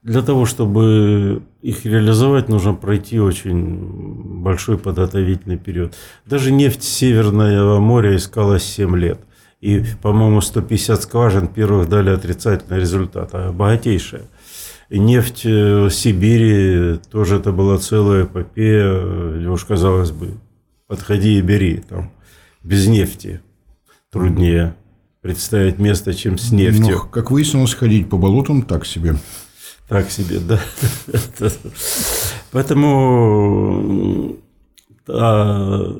для 0.04 0.22
того, 0.22 0.46
чтобы 0.46 1.41
их 1.62 1.86
реализовать, 1.86 2.50
нужно 2.50 2.74
пройти 2.74 3.20
очень 3.20 4.41
большой 4.41 4.78
подготовительный 4.78 5.58
период. 5.58 5.96
Даже 6.26 6.52
нефть 6.52 6.84
Северного 6.84 7.80
моря 7.80 8.15
искалась 8.18 8.63
7 8.63 8.98
лет. 8.98 9.22
И, 9.62 9.84
по-моему, 10.02 10.41
150 10.41 11.02
скважин 11.02 11.48
первых 11.48 11.88
дали 11.88 12.10
отрицательный 12.10 12.80
результат, 12.80 13.30
а 13.32 13.54
богатейшая. 13.54 14.24
И 14.89 15.00
нефть 15.00 15.44
э, 15.46 15.89
Сибири 15.89 17.00
тоже 17.10 17.38
это 17.38 17.54
была 17.54 17.78
целая 17.78 18.26
эпопея. 18.26 19.38
где 19.38 19.48
Уж 19.48 19.63
казалось 19.63 20.12
бы, 20.12 20.34
подходи 20.88 21.39
и 21.39 21.41
бери. 21.41 21.78
Там 21.78 22.12
без 22.63 22.86
нефти 22.86 23.39
труднее 24.12 24.76
представить 25.26 25.80
место, 25.80 26.14
чем 26.14 26.38
с 26.38 26.52
нефтью. 26.52 26.98
Но, 26.98 27.00
как 27.00 27.32
выяснилось, 27.32 27.74
ходить 27.74 28.08
по 28.12 28.18
болотам 28.18 28.62
так 28.62 28.86
себе. 28.86 29.16
Так 29.88 30.12
себе, 30.12 30.38
да. 30.40 30.60
Поэтому 32.52 34.36
а, 35.08 35.96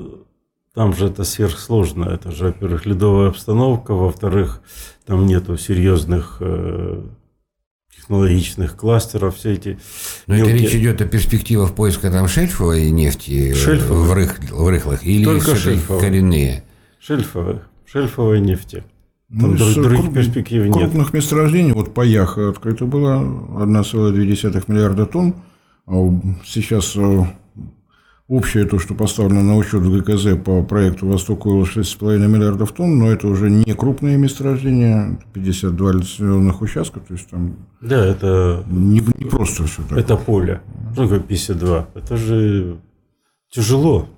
там 0.74 0.94
же 0.94 1.06
это 1.06 1.24
сверхсложно. 1.24 2.04
Это 2.04 2.30
же, 2.30 2.44
во-первых, 2.46 2.86
ледовая 2.86 3.30
обстановка, 3.30 3.94
во-вторых, 3.94 4.62
там 5.06 5.26
нету 5.26 5.56
серьезных 5.58 6.36
э, 6.38 7.02
технологичных 7.96 8.76
кластеров, 8.76 9.36
все 9.36 9.54
эти 9.54 9.78
Но 10.28 10.36
это 10.36 10.44
мелкие- 10.46 10.58
речь 10.66 10.74
идет 10.76 11.00
о 11.00 11.04
перспективах 11.06 11.74
поиска 11.74 12.12
там 12.12 12.28
шельфовой 12.28 12.92
нефти 12.92 13.50
э, 13.50 13.54
Шельфовой. 13.56 14.06
в, 14.06 14.12
рых- 14.12 14.52
в 14.52 14.68
рыхлых 14.68 15.04
или 15.04 15.24
Только 15.24 15.52
коренные? 15.98 16.62
шельфовые, 17.00 17.62
шельфовой 17.86 18.40
нефти. 18.40 18.84
Там 19.28 19.50
Ну, 19.52 19.56
друг- 19.56 19.68
с 19.68 19.74
других 19.74 20.00
круп- 20.06 20.14
перспектив 20.14 20.64
нет. 20.64 20.72
Крупных 20.74 21.12
месторождений, 21.12 21.72
вот 21.72 21.92
по 21.94 22.02
Яхо 22.02 22.48
открыто 22.50 22.84
было 22.84 23.18
1,2 23.62 24.64
миллиарда 24.68 25.04
тонн. 25.06 25.34
А 25.86 25.92
Сейчас 26.44 26.94
э, 26.96 27.24
общее 28.28 28.66
то, 28.66 28.78
что 28.78 28.94
поставлено 28.94 29.42
на 29.42 29.56
учет 29.56 29.82
в 29.82 29.98
ГКЗ 30.00 30.36
по 30.44 30.62
проекту 30.62 31.06
«Восток 31.08 31.46
Ойл» 31.46 31.62
6,5 31.64 32.26
миллиардов 32.28 32.70
тонн, 32.72 32.98
но 32.98 33.10
это 33.10 33.26
уже 33.26 33.50
не 33.50 33.72
крупные 33.74 34.16
месторождения, 34.16 35.18
52 35.32 35.92
лицензионных 35.92 36.60
участка, 36.60 37.00
то 37.00 37.12
есть 37.12 37.28
там 37.28 37.56
Да, 37.80 38.04
это 38.04 38.64
не, 38.68 39.00
не 39.00 39.28
просто 39.28 39.64
все 39.64 39.82
так. 39.88 39.98
Это 39.98 40.16
поле. 40.16 40.60
Что 40.92 41.02
такое 41.02 41.20
52? 41.20 41.88
Это 41.94 42.16
же 42.16 42.76
тяжело. 43.50 44.08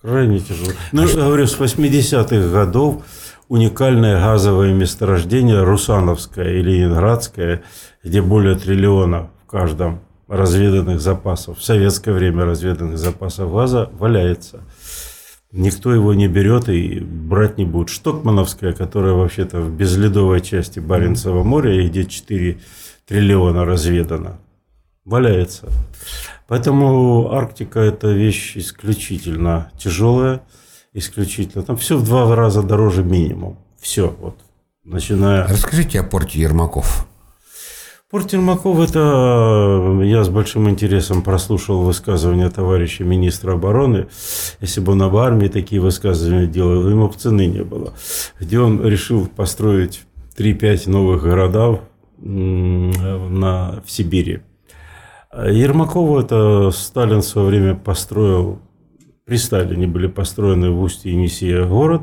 Крайне 0.00 0.38
тяжело. 0.38 0.70
Ну, 0.92 1.06
я 1.08 1.14
говорю, 1.14 1.46
с 1.46 1.58
80-х 1.58 2.48
годов 2.50 3.02
уникальное 3.48 4.20
газовое 4.20 4.72
месторождение 4.72 5.62
Русановское 5.62 6.54
и 6.54 6.62
Ленинградское, 6.62 7.62
где 8.02 8.22
более 8.22 8.56
триллиона 8.56 9.30
в 9.44 9.50
каждом 9.50 10.00
разведанных 10.28 11.00
запасов, 11.00 11.58
в 11.58 11.64
советское 11.64 12.12
время 12.12 12.44
разведанных 12.44 12.98
запасов 12.98 13.52
газа 13.52 13.90
валяется. 13.92 14.62
Никто 15.52 15.94
его 15.94 16.14
не 16.14 16.26
берет 16.26 16.68
и 16.68 16.98
брать 16.98 17.58
не 17.58 17.64
будет. 17.64 17.88
Штокмановская, 17.88 18.72
которая 18.72 19.12
вообще-то 19.12 19.60
в 19.60 19.70
безледовой 19.70 20.40
части 20.40 20.80
Баренцева 20.80 21.44
моря, 21.44 21.80
и 21.80 21.86
где 21.88 22.04
4 22.04 22.58
триллиона 23.06 23.64
разведано, 23.64 24.38
валяется. 25.04 25.68
Поэтому 26.48 27.32
Арктика– 27.32 27.78
это 27.80 28.08
вещь 28.08 28.56
исключительно 28.56 29.70
тяжелая, 29.78 30.42
исключительно. 30.94 31.62
Там 31.64 31.76
все 31.76 31.98
в 31.98 32.04
два 32.04 32.34
раза 32.34 32.62
дороже 32.62 33.04
минимум. 33.04 33.58
Все, 33.78 34.16
вот, 34.20 34.38
начиная... 34.84 35.46
Расскажите 35.46 36.00
о 36.00 36.04
порте 36.04 36.40
Ермаков. 36.40 37.06
Порт 38.10 38.32
Ермаков– 38.32 38.78
это 38.90 40.00
я 40.04 40.22
с 40.22 40.28
большим 40.28 40.70
интересом 40.70 41.22
прослушал 41.22 41.82
высказывания 41.82 42.48
товарища 42.48 43.02
министра 43.02 43.54
обороны. 43.54 44.06
Если 44.60 44.80
бы 44.80 44.92
он 44.92 45.02
об 45.02 45.16
армии 45.16 45.48
такие 45.48 45.80
высказывания 45.80 46.46
делал, 46.46 46.88
ему 46.88 47.08
бы 47.08 47.14
цены 47.14 47.46
не 47.46 47.64
было. 47.64 47.92
Где 48.38 48.60
он 48.60 48.86
решил 48.86 49.26
построить 49.26 50.02
3-5 50.38 50.88
новых 50.90 51.24
городов 51.24 51.80
на, 52.18 53.82
в 53.84 53.90
Сибири. 53.90 54.42
А 55.30 55.48
Ермакову 55.48 56.20
это 56.20 56.70
Сталин 56.70 57.20
в 57.20 57.24
свое 57.24 57.48
время 57.48 57.74
построил, 57.74 58.60
при 59.24 59.36
Сталине 59.36 59.86
были 59.86 60.06
построены 60.06 60.70
в 60.70 60.80
устье 60.80 61.12
Енисея 61.12 61.64
город, 61.64 62.02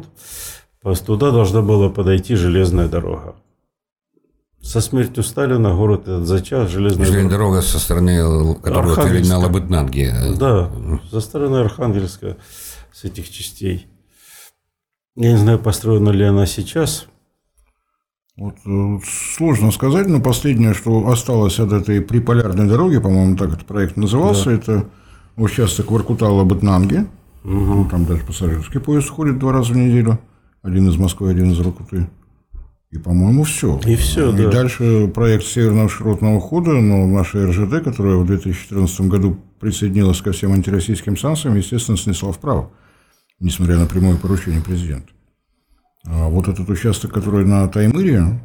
туда 1.06 1.32
должна 1.32 1.62
была 1.62 1.90
подойти 1.90 2.36
железная 2.36 2.88
дорога. 2.88 3.36
Со 4.62 4.80
смертью 4.80 5.24
Сталина 5.24 5.74
город 5.74 6.02
этот 6.02 6.28
зачах, 6.28 6.70
железная 6.70 7.06
Железная 7.06 7.32
дорога. 7.32 7.56
дорога 7.56 7.62
со 7.62 7.80
стороны, 7.80 8.56
которая 8.62 8.90
вот 8.90 8.98
Архангельска. 8.98 9.34
на 9.34 9.40
Лабытнанге. 9.40 10.16
Да, 10.38 10.72
со 11.10 11.20
стороны 11.20 11.58
Архангельска, 11.58 12.38
с 12.94 13.04
этих 13.04 13.30
частей. 13.30 13.88
Я 15.16 15.32
не 15.32 15.38
знаю, 15.38 15.60
построена 15.60 16.10
ли 16.10 16.24
она 16.24 16.46
сейчас. 16.46 17.08
Вот, 18.38 18.56
э, 18.66 19.00
сложно 19.36 19.72
сказать, 19.72 20.08
но 20.08 20.22
последнее, 20.22 20.74
что 20.74 21.08
осталось 21.10 21.60
от 21.60 21.74
этой 21.74 22.02
приполярной 22.02 22.68
дороги, 22.68 22.98
по-моему, 23.00 23.38
так 23.38 23.50
этот 23.50 23.66
проект 23.66 23.98
назывался, 23.98 24.46
да. 24.46 24.54
это 24.54 24.90
участок 25.36 25.92
Воркутала-Батнанги. 25.92 27.08
Угу. 27.44 27.54
Ну, 27.54 27.90
там 27.90 28.06
даже 28.06 28.24
пассажирский 28.24 28.80
поезд 28.80 29.10
ходит 29.10 29.40
два 29.40 29.52
раза 29.52 29.74
в 29.74 29.78
неделю. 29.78 30.20
Один 30.62 30.88
из 30.88 30.98
Москвы, 30.98 31.32
один 31.32 31.52
из 31.52 31.60
Воркуты. 31.60 32.08
И, 32.92 32.98
по-моему, 32.98 33.44
все. 33.44 33.80
И 33.86 33.96
все, 33.96 34.34
И 34.34 34.38
да. 34.38 34.52
дальше 34.52 35.08
проект 35.08 35.46
Северного 35.46 35.88
широтного 35.88 36.42
хода, 36.42 36.72
но 36.74 37.08
наша 37.08 37.48
РЖД, 37.48 37.84
которая 37.84 38.18
в 38.18 38.26
2014 38.26 39.02
году 39.02 39.38
присоединилась 39.60 40.22
ко 40.22 40.34
всем 40.34 40.52
антироссийским 40.52 41.16
санкциям, 41.16 41.56
естественно, 41.56 41.98
снесла 41.98 42.34
вправо, 42.34 42.70
несмотря 43.40 43.78
на 43.78 43.86
прямое 43.86 44.18
поручение 44.18 44.62
президента. 44.62 45.08
А 46.06 46.28
вот 46.28 46.50
этот 46.50 46.70
участок, 46.70 47.14
который 47.14 47.46
на 47.46 47.68
Таймыре, 47.70 48.42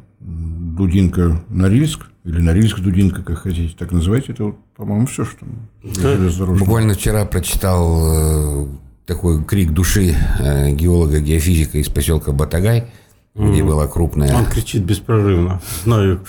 Дудинка, 0.77 1.41
Норильск, 1.49 2.07
или 2.23 2.39
Норильск, 2.39 2.79
Дудинка, 2.79 3.23
как 3.23 3.39
хотите, 3.39 3.75
так 3.77 3.91
называйте, 3.91 4.33
это, 4.33 4.53
по-моему, 4.75 5.07
все, 5.07 5.25
что 5.25 5.45
да. 5.83 6.45
Буквально 6.45 6.93
вчера 6.93 7.25
прочитал 7.25 8.63
э, 8.63 8.67
такой 9.05 9.43
крик 9.43 9.71
души 9.71 10.15
э, 10.39 10.71
геолога-геофизика 10.71 11.77
из 11.77 11.89
поселка 11.89 12.31
Батагай– 12.31 12.85
где 13.37 13.63
была 13.63 13.87
крупная... 13.87 14.35
Он 14.35 14.45
кричит 14.45 14.83
беспрерывно. 14.83 15.61
Знаю, 15.83 16.21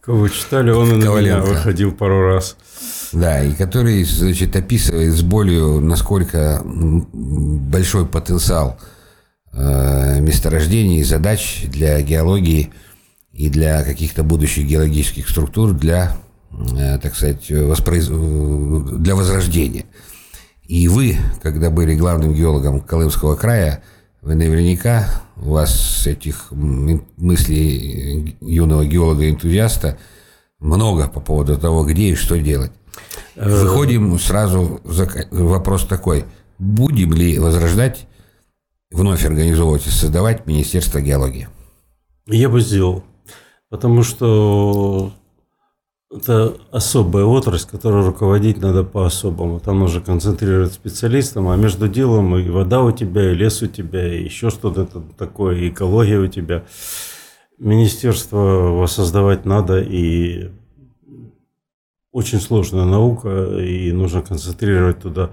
кого 0.00 0.28
читали, 0.28 0.70
он 0.70 0.92
и 0.92 0.96
на 0.96 1.20
меня 1.20 1.40
выходил 1.40 1.92
пару 1.92 2.22
раз. 2.22 2.56
Да, 3.12 3.42
и 3.42 3.54
который, 3.54 4.02
значит, 4.04 4.56
описывает 4.56 5.12
с 5.12 5.22
болью, 5.22 5.80
насколько 5.80 6.60
большой 6.64 8.04
потенциал 8.04 8.78
э, 9.52 10.20
месторождений 10.20 11.00
и 11.00 11.04
задач 11.04 11.66
для 11.68 12.02
геологии 12.02 12.72
и 13.36 13.50
для 13.50 13.84
каких-то 13.84 14.24
будущих 14.24 14.66
геологических 14.66 15.28
структур 15.28 15.72
для, 15.72 16.16
э, 16.50 16.98
так 16.98 17.14
сказать, 17.14 17.50
воспроиз... 17.50 18.08
для 18.08 19.14
возрождения. 19.14 19.84
И 20.66 20.88
вы, 20.88 21.16
когда 21.42 21.70
были 21.70 21.94
главным 21.94 22.34
геологом 22.34 22.80
Колымского 22.80 23.36
края, 23.36 23.82
вы 24.22 24.34
наверняка, 24.34 25.06
у 25.36 25.50
вас 25.50 26.06
этих 26.06 26.46
мыслей 26.50 28.36
юного 28.40 28.84
геолога-энтузиаста 28.86 29.98
много 30.58 31.06
по 31.06 31.20
поводу 31.20 31.58
того, 31.58 31.84
где 31.84 32.08
и 32.08 32.14
что 32.14 32.38
делать. 32.38 32.72
Э, 33.34 33.48
Выходим 33.48 34.18
сразу, 34.18 34.80
вопрос 35.30 35.86
такой, 35.86 36.24
будем 36.58 37.12
ли 37.12 37.38
возрождать, 37.38 38.06
вновь 38.90 39.26
организовывать 39.26 39.86
и 39.86 39.90
создавать 39.90 40.46
Министерство 40.46 41.02
геологии? 41.02 41.48
Я 42.26 42.48
бы 42.48 42.60
сделал, 42.60 43.04
потому 43.70 44.02
что 44.02 45.12
это 46.10 46.56
особая 46.70 47.24
отрасль, 47.24 47.68
которой 47.68 48.04
руководить 48.04 48.58
надо 48.58 48.84
по-особому. 48.84 49.60
Там 49.60 49.80
нужно 49.80 50.00
концентрировать 50.00 50.72
специалистам, 50.72 51.48
а 51.48 51.56
между 51.56 51.88
делом 51.88 52.36
и 52.36 52.48
вода 52.48 52.82
у 52.82 52.92
тебя, 52.92 53.32
и 53.32 53.34
лес 53.34 53.62
у 53.62 53.66
тебя, 53.66 54.14
и 54.14 54.24
еще 54.24 54.50
что-то 54.50 54.86
такое, 55.18 55.56
и 55.56 55.68
экология 55.70 56.18
у 56.18 56.28
тебя. 56.28 56.64
Министерство 57.58 58.38
воссоздавать 58.38 59.44
надо, 59.44 59.80
и 59.80 60.50
очень 62.12 62.40
сложная 62.40 62.84
наука, 62.84 63.58
и 63.58 63.90
нужно 63.92 64.22
концентрировать 64.22 65.00
туда 65.00 65.32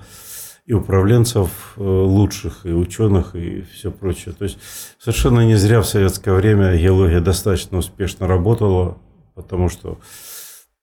и 0.65 0.73
управленцев 0.73 1.73
э, 1.75 1.81
лучших, 1.83 2.65
и 2.65 2.71
ученых, 2.71 3.35
и 3.35 3.61
все 3.73 3.91
прочее. 3.91 4.33
То 4.33 4.45
есть 4.45 4.57
совершенно 4.97 5.41
не 5.45 5.55
зря 5.55 5.81
в 5.81 5.85
советское 5.87 6.33
время 6.33 6.75
геология 6.77 7.19
достаточно 7.19 7.77
успешно 7.77 8.27
работала, 8.27 8.97
потому 9.35 9.67
что 9.67 9.99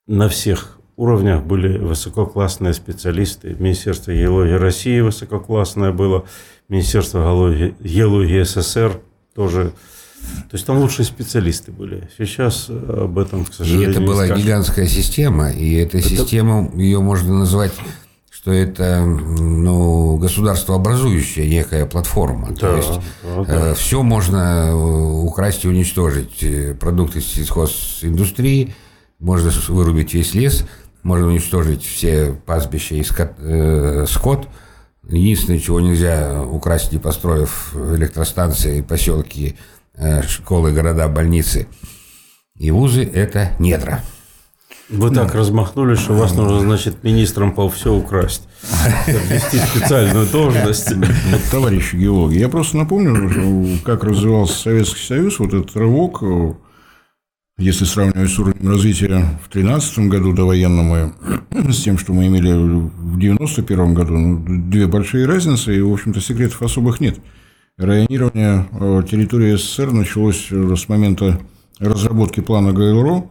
на 0.07 0.29
всех 0.29 0.79
уровнях 0.97 1.43
были 1.45 1.79
высококлассные 1.79 2.75
специалисты. 2.75 3.57
Министерство 3.59 4.13
геологии 4.13 4.53
России 4.53 5.01
высококлассное 5.01 5.93
было, 5.93 6.27
Министерство 6.69 7.21
геологии, 7.21 7.75
геологии 7.81 8.43
СССР 8.43 9.01
тоже. 9.35 9.73
То 10.51 10.57
есть 10.57 10.67
там 10.67 10.77
лучшие 10.77 11.07
специалисты 11.07 11.73
были. 11.73 12.11
Сейчас 12.19 12.69
об 12.69 13.19
этом, 13.19 13.47
к 13.47 13.55
сожалению, 13.55 13.89
И 13.89 13.91
это 13.93 14.01
была 14.03 14.27
скажешь. 14.27 14.45
гигантская 14.45 14.87
система, 14.87 15.51
и 15.51 15.73
эта 15.77 15.97
это... 15.97 16.07
система, 16.07 16.71
ее 16.75 17.01
можно 17.01 17.39
назвать 17.39 17.73
что 18.41 18.53
это 18.53 19.05
ну, 19.05 20.17
государствообразующая 20.17 21.47
некая 21.47 21.85
платформа. 21.85 22.49
Да, 22.53 22.57
То 22.57 22.77
есть 22.77 23.01
да, 23.23 23.45
да. 23.45 23.71
Э, 23.71 23.75
все 23.75 24.03
можно 24.03 24.69
э, 24.71 24.73
украсть 24.73 25.67
и 25.67 25.69
уничтожить. 25.69 26.43
Э, 26.43 26.73
продукты 26.73 27.21
сельхозиндустрии, 27.21 28.75
можно 29.19 29.51
вырубить 29.69 30.15
весь 30.15 30.33
лес, 30.33 30.65
можно 31.03 31.27
уничтожить 31.27 31.85
все 31.85 32.33
пастбища 32.47 32.95
и 32.95 33.03
скот. 33.03 33.33
Э, 33.41 34.07
скот. 34.09 34.49
Единственное, 35.07 35.61
чего 35.61 35.81
нельзя 35.81 36.43
украсть, 36.43 36.93
не 36.93 36.99
построив 36.99 37.75
электростанции, 37.75 38.81
поселки, 38.81 39.57
э, 39.97 40.23
школы, 40.23 40.73
города, 40.73 41.09
больницы 41.09 41.69
и 42.57 42.71
вузы, 42.71 43.05
это 43.05 43.51
недра. 43.59 44.03
Вы 44.91 45.11
так 45.11 45.35
размахнулись, 45.35 46.01
что 46.01 46.15
вас 46.15 46.35
нужно, 46.35 46.61
значит, 46.61 47.05
министром 47.05 47.53
по 47.53 47.69
все 47.69 47.95
украсть. 47.95 48.49
Ввести 49.07 49.59
специальную 49.59 50.27
должность. 50.27 50.93
Вот, 50.93 51.41
товарищи 51.51 51.97
геологи, 51.97 52.39
я 52.39 52.49
просто 52.49 52.77
напомню, 52.77 53.79
как 53.85 54.05
развивался 54.05 54.59
Советский 54.59 55.03
Союз, 55.07 55.39
вот 55.39 55.55
этот 55.55 55.77
рывок 55.77 56.23
если 57.61 57.85
сравнивать 57.85 58.31
с 58.31 58.39
уровнем 58.39 58.71
развития 58.71 59.39
в 59.45 59.53
2013 59.53 59.99
году 60.09 60.33
довоенному 60.33 61.13
с 61.51 61.83
тем, 61.83 61.99
что 61.99 62.15
мы 62.15 62.27
имели 62.27 62.53
в 62.53 63.17
1991 63.17 63.95
году, 63.95 64.17
ну, 64.17 64.71
две 64.71 64.87
большие 64.87 65.27
разницы, 65.27 65.77
и, 65.77 65.83
в 65.83 65.93
общем-то, 65.93 66.23
секретов 66.23 66.63
особых 66.63 67.01
нет. 67.01 67.19
Районирование 67.77 68.67
э, 68.73 69.03
территории 69.11 69.57
СССР 69.57 69.93
началось 69.93 70.49
э, 70.51 70.75
с 70.75 70.89
момента 70.89 71.39
разработки 71.79 72.41
плана 72.41 72.73
ГЛРО, 72.73 73.27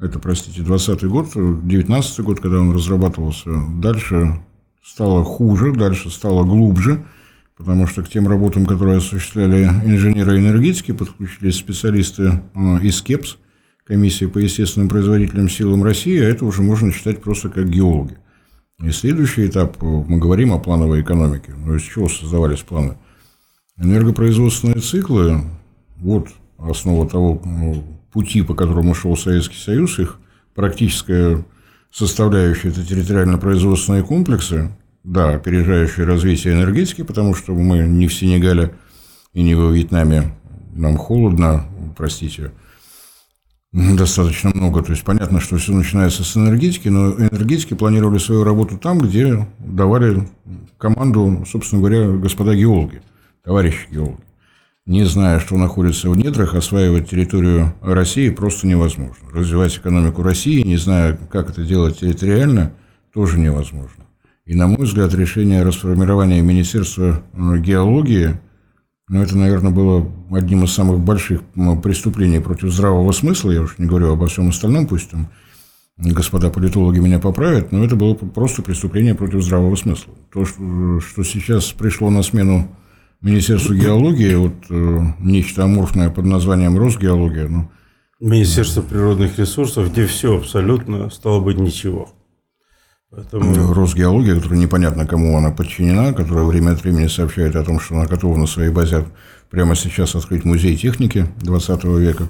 это, 0.00 0.18
простите, 0.18 0.62
20 0.62 1.04
год, 1.04 1.28
19 1.34 2.20
год, 2.20 2.40
когда 2.40 2.60
он 2.60 2.72
разрабатывался. 2.72 3.50
Дальше 3.80 4.40
стало 4.82 5.24
хуже, 5.24 5.72
дальше 5.72 6.10
стало 6.10 6.44
глубже– 6.44 7.04
потому 7.58 7.88
что 7.88 8.02
к 8.02 8.08
тем 8.08 8.28
работам, 8.28 8.64
которые 8.64 8.98
осуществляли 8.98 9.64
инженеры 9.84 10.38
энергетики, 10.38 10.92
подключились 10.92 11.56
специалисты 11.56 12.40
э, 12.54 12.78
из 12.82 13.02
КЕПС, 13.02 13.36
комиссии 13.84 14.26
по 14.26 14.38
естественным 14.38 14.88
производительным 14.88 15.48
силам 15.48 15.82
России, 15.82 16.18
а 16.20 16.28
это 16.28 16.44
уже 16.44 16.62
можно 16.62 16.92
считать 16.92 17.20
просто 17.20 17.48
как 17.48 17.68
геологи. 17.68 18.16
И 18.80 18.90
следующий 18.92 19.46
этап, 19.46 19.82
э, 19.82 19.86
мы 19.86 20.18
говорим 20.18 20.52
о 20.52 20.60
плановой 20.60 21.02
экономике. 21.02 21.52
Но 21.56 21.74
из 21.74 21.82
чего 21.82 22.08
создавались 22.08 22.60
планы? 22.60 22.96
Энергопроизводственные 23.76 24.80
циклы, 24.80 25.42
вот 25.96 26.28
основа 26.58 27.08
того 27.08 27.42
ну, 27.44 27.97
пути, 28.12 28.42
по 28.42 28.54
которому 28.54 28.94
шел 28.94 29.16
Советский 29.16 29.56
Союз, 29.56 29.98
их 29.98 30.18
практическая 30.54 31.44
составляющая– 31.90 32.68
это 32.70 32.84
территориально-производственные 32.84 34.02
комплексы, 34.02 34.70
да, 35.04 35.30
опережающее 35.30 36.06
развитие 36.06 36.54
энергетики, 36.54 37.02
потому 37.02 37.34
что 37.34 37.54
мы 37.54 37.78
не 37.78 38.08
в 38.08 38.14
Сенегале 38.14 38.74
и 39.32 39.42
не 39.42 39.54
во 39.54 39.70
Вьетнаме, 39.70 40.34
нам 40.72 40.96
холодно, 40.96 41.64
простите, 41.96 42.52
достаточно 43.72 44.50
много. 44.54 44.82
То 44.82 44.92
есть 44.92 45.04
понятно, 45.04 45.40
что 45.40 45.56
все 45.56 45.72
начинается 45.72 46.24
с 46.24 46.36
энергетики, 46.36 46.88
но 46.88 47.12
энергетики 47.12 47.74
планировали 47.74 48.18
свою 48.18 48.44
работу 48.44 48.78
там, 48.78 48.98
где 48.98 49.46
давали 49.58 50.28
команду, 50.78 51.44
собственно 51.50 51.80
говоря, 51.80 52.08
господа 52.12 52.54
геологи, 52.54 53.02
товарищи 53.44 53.88
геологи. 53.90 54.27
Не 54.88 55.04
зная, 55.04 55.38
что 55.38 55.58
находится 55.58 56.08
в 56.08 56.16
недрах, 56.16 56.54
осваивать 56.54 57.10
территорию 57.10 57.74
России 57.82 58.30
просто 58.30 58.66
невозможно. 58.66 59.28
Развивать 59.34 59.76
экономику 59.76 60.22
России, 60.22 60.62
не 60.62 60.78
зная, 60.78 61.14
как 61.30 61.50
это 61.50 61.62
делать 61.62 61.98
территориально, 62.00 62.72
тоже 63.12 63.38
невозможно. 63.38 64.06
И, 64.46 64.54
на 64.54 64.66
мой 64.66 64.86
взгляд, 64.86 65.12
решение 65.12 65.62
расформирования 65.62 66.40
Министерства 66.40 67.22
э, 67.34 67.58
геологии, 67.58 68.40
ну, 69.10 69.22
это, 69.22 69.36
наверное, 69.36 69.72
было 69.72 70.10
одним 70.30 70.64
из 70.64 70.72
самых 70.72 71.00
больших 71.00 71.42
преступлений 71.82 72.40
против 72.40 72.72
здравого 72.72 73.12
смысла, 73.12 73.50
я 73.50 73.60
уж 73.60 73.76
не 73.76 73.84
говорю 73.84 74.14
обо 74.14 74.26
всем 74.26 74.48
остальном, 74.48 74.86
пусть 74.86 75.10
там 75.10 75.28
господа 75.98 76.48
политологи 76.48 76.98
меня 76.98 77.18
поправят, 77.18 77.72
но 77.72 77.84
это 77.84 77.94
было 77.94 78.14
просто 78.14 78.62
преступление 78.62 79.14
против 79.14 79.42
здравого 79.42 79.76
смысла. 79.76 80.14
То, 80.32 80.46
что, 80.46 81.00
что 81.00 81.24
сейчас 81.24 81.72
пришло 81.72 82.08
на 82.08 82.22
смену 82.22 82.74
Министерству 83.20 83.74
геологии, 83.74 84.34
вот 84.34 84.54
э, 84.70 85.00
нечто 85.20 85.64
аморфное 85.64 86.10
под 86.10 86.24
названием 86.24 86.78
Росгеология, 86.78 87.48
ну, 87.48 87.70
Министерство 88.20 88.82
природных 88.82 89.38
ресурсов, 89.38 89.92
где 89.92 90.06
все 90.06 90.36
абсолютно 90.36 91.08
стало 91.10 91.40
быть 91.40 91.58
ничего. 91.58 92.08
Поэтому... 93.10 93.72
Росгеология, 93.72 94.34
которая 94.34 94.58
непонятно 94.58 95.06
кому 95.06 95.38
она 95.38 95.50
подчинена, 95.50 96.12
которая 96.12 96.44
время 96.44 96.72
от 96.72 96.82
времени 96.82 97.06
сообщает 97.06 97.54
о 97.54 97.64
том, 97.64 97.78
что 97.78 97.94
она 97.94 98.06
готова 98.06 98.36
на 98.36 98.46
своей 98.46 98.70
базе 98.70 99.06
прямо 99.50 99.76
сейчас 99.76 100.14
открыть 100.14 100.44
музей 100.44 100.76
техники 100.76 101.26
20 101.42 101.84
века. 101.84 102.28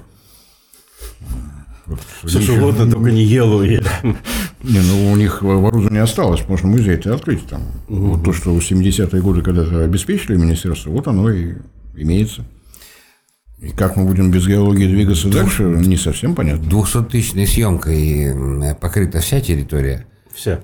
Вот, 1.89 2.29
Все 2.29 2.39
что 2.41 2.53
угодно, 2.53 2.89
только 2.91 3.11
не 3.11 3.23
елуи. 3.23 3.81
Не, 4.63 4.79
ну 4.79 5.11
у 5.11 5.15
них 5.15 5.41
оборудование 5.41 6.03
осталось, 6.03 6.41
можно 6.47 6.67
музей 6.69 6.93
это 6.95 7.15
открыть 7.15 7.47
там. 7.47 7.63
Вот 7.87 8.23
то, 8.23 8.31
что 8.33 8.53
в 8.53 8.59
70-е 8.59 9.21
годы 9.21 9.41
когда-то 9.41 9.83
обеспечили 9.83 10.35
министерство, 10.37 10.91
вот 10.91 11.07
оно 11.07 11.29
и 11.31 11.55
имеется. 11.95 12.45
И 13.59 13.69
как 13.71 13.95
мы 13.97 14.05
будем 14.05 14.31
без 14.31 14.47
геологии 14.47 14.87
двигаться 14.87 15.27
дальше, 15.29 15.63
не 15.63 15.97
совсем 15.97 16.35
понятно. 16.35 16.63
200-тысячной 16.69 17.45
съемкой 17.47 18.23
м, 18.27 18.75
покрыта 18.75 19.19
вся 19.19 19.41
территория. 19.41 20.05
Все. 20.33 20.61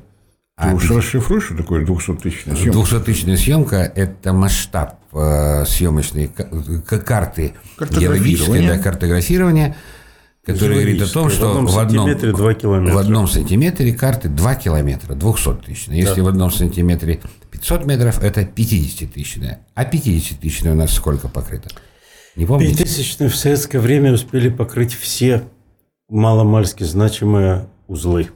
А 0.58 0.70
Ты 0.70 0.76
уж 0.76 0.90
расшифруешь, 0.92 1.46
что 1.46 1.58
такое 1.58 1.84
200-тысячная 1.86 2.56
съемка? 2.56 2.80
200-тысячная 2.80 3.36
съемка– 3.36 3.76
это 3.96 4.32
масштаб 4.32 5.00
э, 5.12 5.66
съемочной 5.68 6.28
карты 6.28 7.54
геологической 7.78 8.62
Картографирование. 8.62 8.72
да, 8.72 8.78
картографирования, 8.80 9.76
который 10.46 10.76
говорит 10.76 11.02
о 11.02 11.12
том, 11.12 11.30
что 11.30 11.48
В 11.48 11.50
одном 11.52 11.66
в 11.68 11.78
одном, 11.78 12.06
сантиметре 12.08 12.32
два 12.34 12.54
километра. 12.54 12.96
в 12.96 12.98
одном 13.00 13.28
сантиметре 13.28 13.94
карты 13.94 14.30
2 14.30 14.56
километра, 14.56 15.14
200-тысячная. 15.16 15.98
Если 15.98 16.22
в 16.22 16.28
одном 16.28 16.52
сантиметре 16.52 17.22
500 17.52 17.86
метров, 17.86 18.22
это 18.24 18.42
50-тысячная. 18.42 19.66
А 19.74 19.84
50-тысячная 19.84 20.74
у 20.74 20.76
нас 20.76 20.94
сколько 20.94 21.28
покрыто? 21.28 21.70
Не 22.36 22.46
помните? 22.46 22.74
Пятитысячные 22.74 23.30
в 23.30 23.36
советское 23.36 23.80
время 23.80 24.14
успели 24.14 24.50
покрыть 24.50 24.94
все 24.94 25.44
маломальски 26.10 26.84
значимые 26.84 27.68
узлы. 27.88 28.30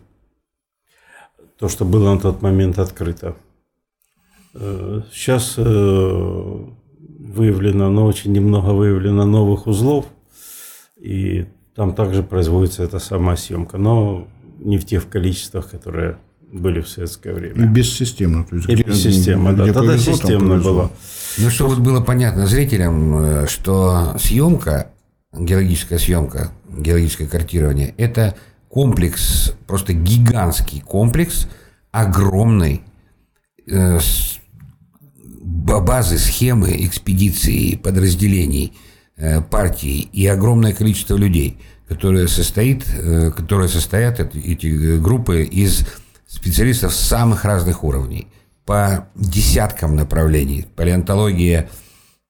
То, 1.59 1.67
что 1.69 1.85
было 1.85 2.13
на 2.13 2.19
тот 2.19 2.41
момент 2.41 2.79
открыто. 2.79 3.35
Э, 4.55 5.01
Сейчас 5.13 5.55
э, 5.57 5.61
выявлено, 7.19 7.89
но 7.91 8.05
очень 8.05 8.31
немного 8.31 8.69
выявлено 8.71 9.25
новых 9.25 9.67
узлов. 9.67 10.05
И 10.97 11.45
там 11.79 11.93
также 11.95 12.23
производится 12.23 12.83
эта 12.83 12.99
сама 12.99 13.37
съемка. 13.37 13.77
Но 13.77 14.27
не 14.59 14.77
в 14.77 14.85
тех 14.85 15.07
количествах, 15.07 15.69
которые 15.69 16.17
были 16.51 16.81
в 16.81 16.89
советское 16.89 17.29
И 17.29 17.33
время. 17.33 17.67
бессистемно. 17.67 18.43
То 18.43 18.57
есть, 18.57 18.67
И 18.67 18.75
где- 18.75 18.93
система, 18.93 19.53
да. 19.53 19.63
где 19.63 19.71
Тогда 19.71 19.93
повезло, 19.93 20.13
системно 20.13 20.57
было. 20.57 20.91
Ну, 21.37 21.49
чтобы 21.49 21.75
вот 21.75 21.79
было 21.79 22.01
понятно 22.01 22.47
зрителям, 22.47 23.15
э, 23.15 23.47
что 23.47 24.17
съемка, 24.19 24.89
геологическая 25.31 25.99
съемка, 25.99 26.51
геологическое 26.69 27.29
картирование– 27.29 27.93
это 27.97 28.35
комплекс, 28.67 29.53
просто 29.65 29.93
гигантский 29.93 30.81
комплекс 30.81 31.47
огромной 31.91 32.81
э, 33.71 33.99
базы, 35.41 36.17
схемы, 36.17 36.75
экспедиции, 36.85 37.77
подразделений, 37.77 38.73
э, 39.19 39.41
партий 39.41 40.10
и 40.12 40.25
огромное 40.25 40.73
количество 40.73 41.15
людей, 41.15 41.60
которые, 41.88 42.27
состоит, 42.27 42.86
э, 42.88 43.32
которые 43.32 43.69
состоят, 43.69 44.19
эти, 44.19 44.67
э, 44.67 44.97
группы, 44.97 45.43
из 45.43 45.86
специалистов 46.27 46.93
самых 46.93 47.45
разных 47.45 47.84
уровней, 47.84 48.27
по 48.65 49.08
десяткам 49.15 49.95
направлений, 49.95 50.67
палеонтология, 50.75 51.69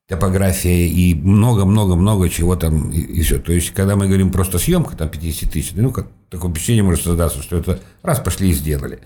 топография 0.08 0.88
и 0.88 1.14
много-много-много 1.14 2.30
чего 2.30 2.56
там 2.56 2.90
и, 2.92 3.22
все. 3.22 3.40
То 3.40 3.54
есть, 3.54 3.72
когда 3.72 3.96
мы 3.96 4.08
говорим 4.08 4.32
просто 4.32 4.58
съемка, 4.58 4.96
там 4.96 5.10
50 5.10 5.52
тысяч, 5.52 5.72
ну, 5.76 5.92
как 5.92 6.08
такое 6.30 6.50
впечатление 6.50 6.84
может 6.84 7.04
создаться, 7.04 7.44
что 7.44 7.58
это 7.58 7.80
раз 8.02 8.20
пошли 8.20 8.50
и 8.50 8.54
сделали. 8.54 9.00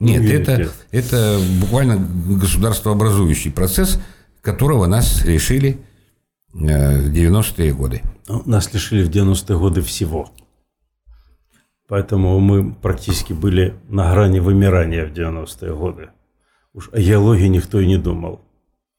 Нет, 0.00 0.22
Нет, 0.22 0.40
это, 0.40 0.56
нет. 0.56 0.72
это 0.90 1.38
буквально 1.60 1.96
государствообразующий 1.96 3.50
процесс, 3.50 4.00
которого 4.40 4.86
нас 4.86 5.24
лишили 5.24 5.70
э, 5.70 5.89
в 6.52 7.12
90-е 7.12 7.72
годы. 7.72 8.02
Ну, 8.28 8.42
Нас 8.46 8.72
лишили 8.72 9.02
в 9.02 9.10
90-е 9.10 9.58
годы 9.58 9.82
всего. 9.82 10.30
Поэтому 11.88 12.38
мы 12.38 12.72
практически 12.72 13.32
были 13.32 13.74
на 13.88 14.12
грани 14.12 14.38
вымирания 14.38 15.06
в 15.06 15.12
90-е 15.12 15.74
годы. 15.74 16.10
Уж 16.72 16.90
о 16.92 17.00
геологии 17.00 17.48
никто 17.48 17.80
и 17.80 17.86
не 17.86 17.98
думал. 17.98 18.40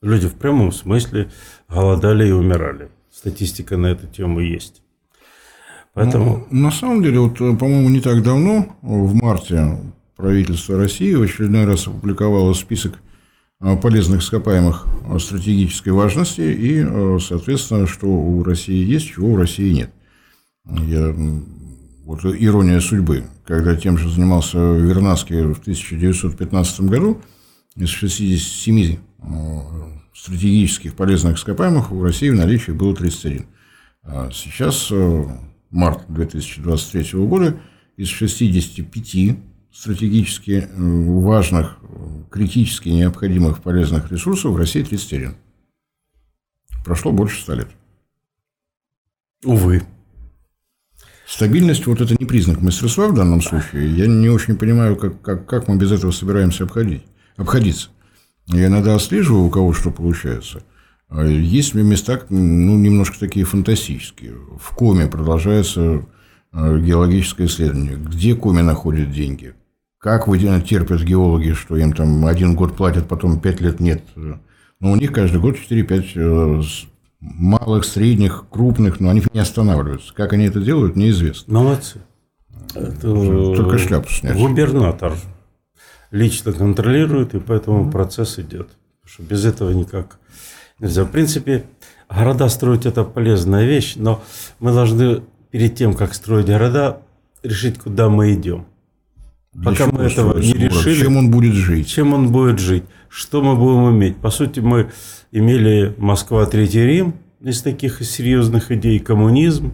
Люди 0.01 0.27
в 0.27 0.33
прямом 0.33 0.71
смысле 0.71 1.29
голодали 1.69 2.27
и 2.27 2.31
умирали. 2.31 2.89
Статистика 3.11 3.77
на 3.77 3.87
эту 3.87 4.07
тему 4.07 4.39
есть. 4.39 4.81
Поэтому 5.93 6.47
Ну, 6.49 6.61
на 6.61 6.71
самом 6.71 7.03
деле, 7.03 7.19
вот, 7.19 7.39
э, 7.39 7.55
по-моему, 7.55 7.89
не 7.89 8.01
так 8.01 8.23
давно, 8.23 8.77
в 8.81 9.13
марте, 9.13 9.77
правительство 10.15 10.77
России 10.77 11.13
в 11.13 11.21
очередной 11.21 11.65
раз 11.65 11.87
опубликовало 11.87 12.53
список 12.53 12.95
э, 12.95 13.10
полезных 13.81 14.21
ископаемых 14.21 14.87
э, 15.05 15.19
стратегической 15.19 15.93
важности 15.93 16.41
и, 16.41 16.83
э, 16.83 17.19
соответственно, 17.21 17.87
что 17.87 18.07
у 18.07 18.43
России 18.43 18.83
есть, 18.83 19.09
чего 19.09 19.33
у 19.33 19.37
России 19.37 19.71
нет. 19.71 19.91
Я, 20.65 21.15
вот 22.05 22.25
ирония 22.25 22.79
судьбы, 22.79 23.25
когда 23.45 23.75
тем 23.75 23.97
же 23.97 24.09
занимался 24.09 24.57
Вернадский 24.57 25.41
в 25.53 25.59
1915 25.59 26.81
году, 26.81 27.21
из 27.75 27.89
67 27.89 28.97
э, 28.97 29.27
стратегических 30.13 30.95
полезных 30.95 31.37
ископаемых 31.37 31.91
у 31.91 32.03
России 32.03 32.29
в 32.29 32.35
наличии 32.35 32.71
было 32.71 32.95
31. 32.95 33.45
А 34.03 34.29
Сейчас, 34.33 34.87
э, 34.91 35.25
март 35.69 36.03
2023 36.09 37.19
года, 37.19 37.57
из 37.97 38.07
65 38.07 39.37
стратегически 39.73 40.67
э, 40.67 40.67
важных, 40.75 41.77
критически 42.29 42.89
необходимых 42.89 43.61
полезных 43.61 44.11
ресурсов 44.11 44.51
в 44.53 44.57
России 44.57 44.83
31. 44.83 45.35
Прошло 46.83 47.11
больше 47.11 47.41
100 47.41 47.53
лет. 47.53 47.67
увы. 49.45 49.83
Стабильность 51.27 51.85
вот 51.85 52.01
это 52.01 52.15
не 52.19 52.25
признак 52.25 52.59
мастерства 52.61 53.07
в 53.07 53.13
данном 53.13 53.41
случае. 53.41 53.95
Я 53.95 54.07
не 54.07 54.27
очень 54.27 54.57
понимаю, 54.57 54.97
как, 54.97 55.21
как, 55.21 55.45
как 55.47 55.67
мы 55.69 55.77
без 55.77 55.91
этого 55.91 56.11
собираемся 56.11 56.65
обходить, 56.65 57.03
обходиться. 57.37 57.89
Я 58.47 58.67
иногда 58.67 58.95
отслеживаю, 58.95 59.45
у 59.45 59.49
кого 59.49 59.71
что 59.71 59.91
получается. 59.91 60.61
А 61.07 61.23
Есть 61.23 61.73
места, 61.73 62.21
ну, 62.29 62.77
немножко 62.77 63.17
такие 63.17 63.45
фантастические. 63.45 64.33
В 64.59 64.75
Коме 64.75 65.07
продолжается 65.07 66.05
э, 66.51 66.79
геологическое 66.79 67.47
исследование. 67.47 67.95
Где 67.95 68.35
Коми 68.35 68.61
находит 68.61 69.11
деньги? 69.11 69.53
Как 70.01 70.27
вы 70.27 70.39
терпят 70.39 71.03
геологи, 71.03 71.53
что 71.53 71.77
им 71.77 71.93
там 71.93 72.25
один 72.25 72.55
год 72.55 72.75
платят, 72.75 73.07
потом 73.07 73.39
пять 73.39 73.61
лет 73.61 73.79
нет? 73.79 74.03
Но 74.15 74.91
у 74.91 74.95
них 74.95 75.11
каждый 75.11 75.39
год 75.39 75.55
4-5 75.55 76.11
э, 76.15 76.61
малых, 77.19 77.85
средних, 77.85 78.45
крупных, 78.49 78.99
но 78.99 79.11
они 79.11 79.21
не 79.31 79.39
останавливаются. 79.39 80.11
Как 80.15 80.33
они 80.33 80.45
это 80.45 80.59
делают, 80.59 80.95
неизвестно. 80.95 81.53
Молодцы. 81.53 82.01
Это, 82.73 83.01
Только 83.55 83.77
шляпу 83.77 84.09
снять. 84.09 84.35
Губернатор 84.35 85.13
лично 86.09 86.51
контролирует, 86.51 87.35
и 87.35 87.39
поэтому 87.39 87.91
процесс 87.91 88.39
идет. 88.39 88.69
Потому 89.01 89.05
что 89.05 89.21
без 89.21 89.45
этого 89.45 89.69
никак 89.69 90.17
нельзя. 90.79 91.03
В 91.03 91.11
принципе, 91.11 91.65
города 92.09 92.49
строить 92.49 92.87
это 92.87 93.03
полезная 93.03 93.67
вещь, 93.67 93.93
но 93.97 94.23
мы 94.59 94.73
должны 94.73 95.21
перед 95.51 95.75
тем, 95.75 95.93
как 95.93 96.15
строить 96.15 96.47
города, 96.47 97.03
решить, 97.43 97.77
куда 97.77 98.09
мы 98.09 98.33
идем. 98.33 98.65
Пока 99.63 99.87
мы 99.87 100.03
этого 100.03 100.39
не 100.39 100.53
решили, 100.53 101.03
Чем 101.03 101.17
он 101.17 101.29
будет 101.31 101.53
жить? 101.53 101.87
чем 101.87 102.13
он 102.13 102.31
будет 102.31 102.59
жить, 102.59 102.83
что 103.09 103.41
мы 103.41 103.55
будем 103.55 103.91
иметь. 103.95 104.17
По 104.17 104.29
сути, 104.29 104.61
мы 104.61 104.91
имели 105.31 105.93
Москва, 105.97 106.45
Третий 106.45 106.85
Рим 106.85 107.15
из 107.41 107.61
таких 107.61 108.01
серьезных 108.01 108.71
идей, 108.71 108.99
коммунизм. 108.99 109.73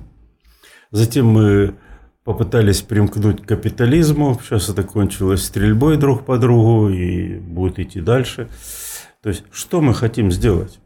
Затем 0.89 1.27
мы 1.27 1.75
попытались 2.23 2.81
примкнуть 2.81 3.43
к 3.43 3.47
капитализму. 3.47 4.39
Сейчас 4.43 4.67
это 4.69 4.83
кончилось 4.83 5.43
стрельбой 5.45 5.97
друг 5.97 6.25
по 6.25 6.37
другу 6.37 6.89
и 6.89 7.37
будет 7.37 7.79
идти 7.79 8.01
дальше. 8.01 8.49
То 9.21 9.29
есть, 9.29 9.43
что 9.51 9.81
мы 9.81 9.93
хотим 9.93 10.31
сделать? 10.31 10.79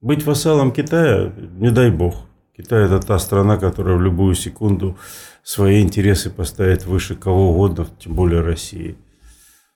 Быть 0.00 0.24
вассалом 0.24 0.70
Китая, 0.70 1.32
не 1.58 1.70
дай 1.70 1.90
бог. 1.90 2.26
Китай– 2.56 2.84
это 2.86 3.00
та 3.00 3.18
страна, 3.18 3.58
которая 3.58 3.96
в 3.96 4.02
любую 4.02 4.34
секунду 4.34 4.96
свои 5.42 5.82
интересы 5.82 6.30
поставит 6.30 6.86
выше 6.86 7.14
кого 7.14 7.50
угодно, 7.52 7.86
тем 7.98 8.14
более 8.14 8.40
России. 8.40 8.96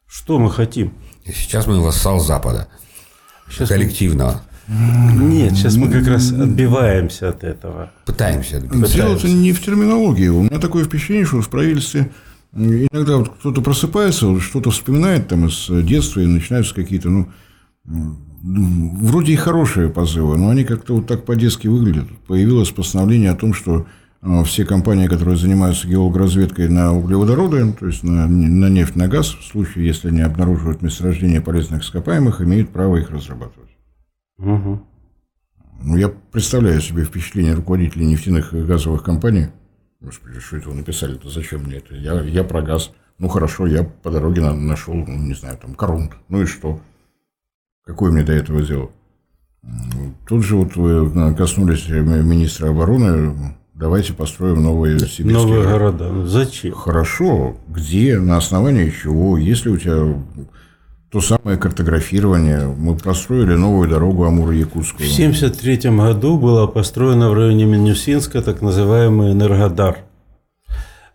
Что 0.07 0.39
мы 0.39 0.51
хотим? 0.51 0.95
И 1.25 1.33
сейчас 1.33 1.67
мы 1.67 1.81
вассал 1.81 2.21
Запада. 2.21 2.69
Сейчас 3.49 3.71
мы- 3.71 3.77
коллективного. 3.77 4.43
Нет, 4.69 5.57
сейчас 5.57 5.77
мы 5.77 5.91
как 5.91 6.07
раз 6.07 6.33
отбиваемся 6.33 7.29
от 7.29 7.45
этого. 7.45 7.91
Пытаемся 8.07 8.61
добиться. 8.61 8.95
Дело-то 8.95 9.29
не 9.29 9.53
в 9.53 9.61
терминологии. 9.61 10.29
У 10.29 10.43
меня 10.43 10.59
такое 10.59 10.85
впечатление, 10.85 11.27
что 11.27 11.43
в 11.43 11.51
правительстве 11.51 12.13
иногда 12.55 13.17
вот 13.19 13.31
кто-то 13.41 13.63
просыпается, 13.63 14.41
что-то 14.41 14.71
вспоминает 14.71 15.29
там 15.29 15.47
из 15.47 15.67
детства, 15.85 16.21
и 16.21 16.27
начинаются 16.27 16.75
какие-то, 16.75 17.09
ну, 17.11 17.29
вроде 18.43 19.33
и 19.33 19.37
хорошие 19.37 19.91
позывы, 19.91 20.37
но 20.39 20.51
они 20.51 20.65
как-то 20.65 20.97
вот 20.97 21.07
так 21.07 21.25
по-детски 21.25 21.69
выглядят. 21.69 22.09
Появилось 22.27 22.71
постановление 22.71 23.31
о 23.31 23.37
том, 23.37 23.53
что 23.53 23.87
э, 24.23 24.45
все 24.45 24.65
компании, 24.65 25.07
которые 25.07 25.37
занимаются 25.37 25.87
геологоразведкой 25.89 26.69
на 26.69 26.93
углеводороды, 26.95 27.73
то 27.73 27.87
есть 27.87 28.03
на, 28.03 28.27
на 28.27 28.69
нефть, 28.69 28.97
на 28.97 29.09
газ, 29.09 29.29
в 29.29 29.45
случае, 29.45 29.87
если 29.87 30.09
они 30.09 30.23
обнаруживают 30.23 30.83
месторождение 30.83 31.41
полезных 31.41 31.83
ископаемых, 31.83 32.41
имеют 32.41 32.71
право 32.71 32.97
их 32.97 33.11
разрабатывать. 33.11 33.71
Мгм. 34.39 34.85
Ну, 35.83 35.97
я 35.97 36.09
представляю 36.09 36.81
себе 36.81 37.05
впечатление 37.05 37.55
руководителей 37.55 38.07
нефтяных 38.07 38.53
и 38.55 38.63
газовых 38.63 39.03
компаний. 39.03 39.49
Господи, 40.01 40.41
что 40.41 40.57
это 40.57 40.69
вы 40.71 40.77
написали-то? 40.77 41.29
Зачем 41.29 41.65
мне 41.65 41.77
это? 41.77 41.95
Я, 41.95 42.21
я 42.23 42.45
про 42.45 42.63
газ. 42.63 42.93
Ну 43.19 43.29
хорошо, 43.29 43.67
я 43.67 43.85
по 43.85 44.11
дороге 44.11 44.41
нашел, 44.41 44.95
ну, 44.95 45.17
не 45.19 45.35
знаю, 45.35 45.59
там, 45.59 45.75
корунд. 45.75 46.13
Ну 46.29 46.43
и 46.43 46.47
что? 46.47 46.81
Какое 47.85 48.11
мне 48.11 48.23
до 48.23 48.33
этого 48.33 48.63
дело? 48.63 48.91
Тут 50.27 50.45
же 50.45 50.57
вот 50.57 50.77
вы 50.77 51.35
коснулись 51.35 51.89
министра 51.89 52.71
обороны. 52.71 53.57
Давайте 53.75 54.13
построим 54.13 54.63
новые 54.63 54.99
сибирские 54.99 55.33
Новые 55.33 55.63
города. 55.63 56.27
Зачем? 56.27 56.75
Хорошо. 56.75 57.57
Где? 57.69 58.19
На 58.19 58.37
основании 58.37 58.91
чего? 58.91 59.39
Если 59.39 59.71
у 59.71 59.79
тебя 59.79 60.23
то 61.11 61.21
самое 61.21 61.59
картографирование. 61.59 62.67
Мы 62.67 62.97
построили 62.97 63.55
новую 63.55 63.89
дорогу 63.89 64.25
Амур-Якутскую. 64.27 65.09
В 65.09 65.13
1973 65.13 65.91
году 65.91 66.39
была 66.39 66.69
построена 66.69 67.31
в 67.31 67.35
районе 67.35 67.65
Минусинска 67.65 68.43
так 68.43 68.63
называемый 68.63 69.33
Энергодар. 69.33 69.99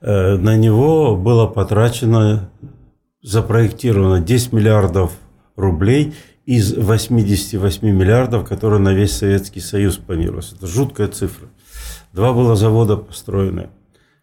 Э, 0.02 0.36
на 0.36 0.58
него 0.58 1.16
было 1.16 1.48
потрачено, 1.48 2.50
запроектировано 3.24 4.20
10 4.20 4.52
миллиардов 4.52 5.14
рублей 5.56 6.14
из 6.46 6.74
88 6.74 7.88
миллиардов, 7.88 8.48
которые 8.48 8.80
на 8.80 8.94
весь 8.94 9.18
Советский 9.18 9.60
Союз 9.60 9.98
планировалось. 9.98 10.54
Это 10.54 10.68
жуткая 10.68 11.08
цифра. 11.08 11.48
Два 12.14 12.34
было 12.34 12.56
завода 12.56 12.98
построены, 12.98 13.70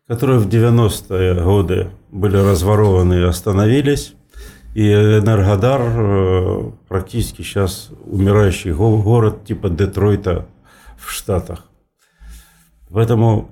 которые 0.06 0.38
в 0.38 0.48
90-е 0.48 1.42
годы 1.42 1.90
были 2.10 2.36
разворованы 2.36 3.14
и 3.14 3.22
остановились. 3.22 4.14
И 4.74 4.90
Энергодар 4.90 5.80
э, 5.82 6.70
практически 6.88 7.42
сейчас 7.42 7.90
умирающий 8.06 8.72
город 8.72 9.44
типа 9.44 9.68
Детройта 9.68 10.46
в 10.96 11.10
Штатах. 11.10 11.66
Поэтому 12.90 13.50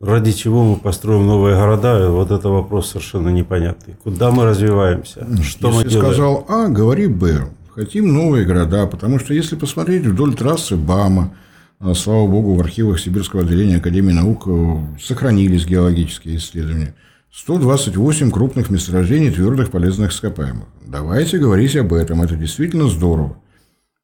ради 0.00 0.32
чего 0.32 0.64
мы 0.64 0.76
построим 0.76 1.26
новые 1.26 1.56
города, 1.56 2.10
вот 2.10 2.30
это 2.30 2.48
вопрос 2.48 2.90
совершенно 2.90 3.28
непонятный. 3.28 3.94
Куда 4.02 4.30
мы 4.30 4.44
развиваемся? 4.44 5.26
Что 5.42 5.68
если 5.68 5.84
мы 5.84 5.84
делаем? 5.84 6.12
сказал 6.12 6.46
А, 6.48 6.68
говори 6.68 7.08
Б. 7.08 7.50
Хотим 7.74 8.12
новые 8.12 8.44
города, 8.44 8.86
потому 8.86 9.18
что 9.18 9.32
если 9.32 9.56
посмотреть 9.56 10.04
вдоль 10.04 10.34
трассы 10.34 10.76
БАМа, 10.76 11.34
а, 11.78 11.94
слава 11.94 12.26
богу, 12.26 12.54
в 12.54 12.60
архивах 12.60 13.00
Сибирского 13.00 13.42
отделения 13.42 13.78
Академии 13.78 14.12
наук 14.12 14.44
э, 14.46 14.98
сохранились 15.00 15.66
геологические 15.66 16.36
исследования– 16.36 16.94
128 17.32 18.30
крупных 18.30 18.68
месторождений 18.68 19.30
твердых 19.30 19.70
полезных 19.70 20.12
ископаемых. 20.12 20.66
Давайте 20.86 21.38
говорить 21.38 21.74
об 21.76 21.94
этом, 21.94 22.20
это 22.20 22.36
действительно 22.36 22.88
здорово. 22.88 23.38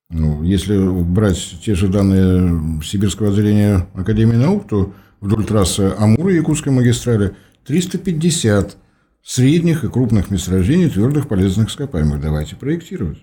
Ну, 0.08 0.42
если 0.42 0.78
брать 1.02 1.58
те 1.62 1.74
же 1.74 1.88
данные 1.88 2.82
Сибирского 2.82 3.28
отделения 3.28 3.86
Академии 3.92 4.36
наук, 4.36 4.66
то 4.66 4.94
вдоль 5.20 5.44
трассы 5.44 5.92
Амура 5.98 6.32
Якутской 6.32 6.72
магистрали 6.72 7.36
350 7.66 8.78
средних 9.22 9.84
и 9.84 9.90
крупных 9.90 10.30
месторождений 10.30 10.88
твердых 10.88 11.28
полезных 11.28 11.68
ископаемых. 11.68 12.22
Давайте 12.22 12.56
проектировать. 12.56 13.18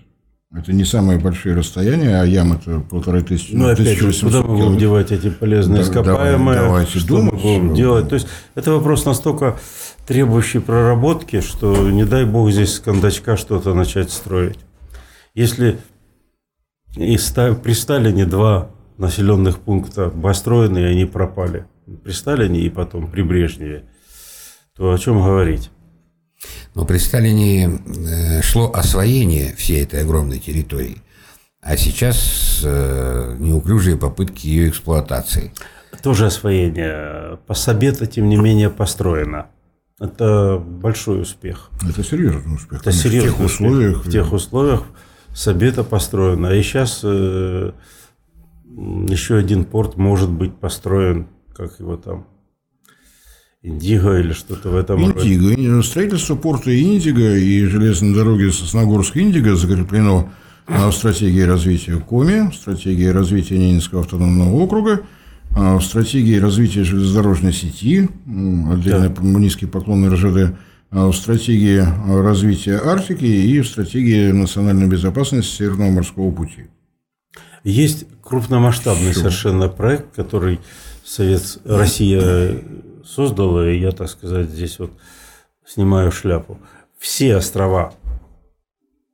Это 0.54 0.72
не 0.72 0.84
самые 0.84 1.18
большие 1.18 1.56
расстояния, 1.56 2.20
а 2.20 2.24
ям 2.24 2.52
это 2.52 2.80
полторы 2.80 3.22
тысячи. 3.22 3.52
Ну, 3.52 3.68
опять 3.68 3.98
же, 3.98 4.12
куда 4.12 4.42
мы 4.42 4.56
будем 4.56 4.78
девать 4.78 5.10
эти 5.10 5.28
полезные 5.28 5.82
да, 5.82 5.88
ископаемые? 5.88 6.60
Давайте 6.60 6.98
что 6.98 7.08
думать, 7.08 7.34
мы 7.34 7.40
будем 7.40 7.74
делать? 7.74 8.08
То 8.08 8.14
есть, 8.14 8.28
это 8.54 8.70
вопрос 8.70 9.04
настолько 9.04 9.58
требующий 10.06 10.60
проработки, 10.60 11.40
что 11.40 11.90
не 11.90 12.04
дай 12.04 12.24
бог 12.24 12.52
здесь 12.52 12.74
с 12.74 12.80
кондачка 12.80 13.36
что-то 13.36 13.74
начать 13.74 14.10
строить. 14.10 14.58
Если 15.34 15.78
и 16.96 17.18
при 17.62 17.72
Сталине 17.72 18.24
два 18.24 18.70
населенных 18.98 19.58
пункта 19.58 20.08
построены, 20.10 20.78
и 20.78 20.84
они 20.84 21.04
пропали. 21.04 21.66
При 22.02 22.12
Сталине 22.12 22.60
и 22.60 22.70
потом 22.70 23.10
при 23.10 23.22
Брежневе, 23.22 23.84
то 24.76 24.92
о 24.92 24.98
чем 24.98 25.22
говорить? 25.22 25.70
Но 26.74 26.84
при 26.84 26.98
Сталине 26.98 27.80
э, 27.86 28.42
шло 28.42 28.70
освоение 28.72 29.54
всей 29.56 29.82
этой 29.82 30.02
огромной 30.02 30.38
территории, 30.38 31.02
а 31.62 31.76
сейчас 31.76 32.60
э, 32.64 33.36
неуклюжие 33.38 33.96
попытки 33.96 34.46
ее 34.46 34.68
эксплуатации. 34.68 35.52
Тоже 36.02 36.26
освоение. 36.26 37.38
Пособета, 37.46 38.06
тем 38.06 38.28
не 38.28 38.36
менее, 38.36 38.70
построено. 38.70 39.46
Это 39.98 40.58
большой 40.58 41.22
успех. 41.22 41.70
Это 41.88 42.04
серьезный 42.04 42.54
успех. 42.54 42.80
Это 42.80 42.92
серьезный 42.92 43.30
в 43.30 43.36
тех 43.36 43.46
условиях. 43.46 44.04
В 44.04 44.10
тех 44.10 44.32
условиях 44.32 44.82
Сабета 45.34 45.84
построена. 45.84 46.48
И 46.48 46.62
сейчас 46.62 47.00
э, 47.02 47.72
еще 48.74 49.36
один 49.36 49.64
порт 49.64 49.96
может 49.96 50.30
быть 50.30 50.56
построен, 50.56 51.28
как 51.54 51.78
его 51.80 51.96
там, 51.96 52.26
Индиго 53.66 54.18
или 54.18 54.32
что-то 54.32 54.70
в 54.70 54.76
этом 54.76 55.02
Индиго. 55.02 55.50
роде. 55.50 55.82
Строительство 55.82 56.36
порта 56.36 56.78
Индиго 56.78 57.36
и 57.36 57.64
железной 57.64 58.14
дороги 58.14 58.50
Сосногорск-Индиго 58.50 59.56
закреплено 59.56 60.30
в 60.66 60.92
стратегии 60.92 61.42
развития 61.42 61.96
Коми, 61.96 62.52
стратегии 62.54 63.06
развития 63.06 63.58
Ненецкого 63.58 64.02
автономного 64.02 64.54
округа– 64.54 65.00
а 65.58 65.78
в 65.78 65.82
стратегии 65.82 66.38
развития 66.38 66.84
железнодорожной 66.84 67.52
сети, 67.52 68.10
отдельно 68.26 69.08
да. 69.08 69.22
низкий 69.22 69.64
поклон 69.64 70.06
РЖД, 70.12 70.54
а 70.90 71.08
в 71.08 71.14
стратегии 71.14 71.82
развития 72.22 72.76
Арктики 72.76 73.24
и 73.24 73.60
в 73.60 73.66
стратегии 73.66 74.32
национальной 74.32 74.86
безопасности 74.86 75.50
Северного 75.56 75.90
морского 75.90 76.30
пути. 76.30 76.66
Есть 77.64 78.04
крупномасштабный 78.22 79.12
Все. 79.12 79.20
совершенно 79.20 79.68
проект, 79.68 80.14
который 80.14 80.60
Совет 81.04 81.58
Россия 81.64 82.58
создала, 83.06 83.68
и 83.68 83.78
я, 83.78 83.92
так 83.92 84.08
сказать, 84.08 84.48
здесь 84.48 84.78
вот 84.78 84.90
снимаю 85.64 86.10
шляпу. 86.10 86.58
Все 86.98 87.36
острова, 87.36 87.94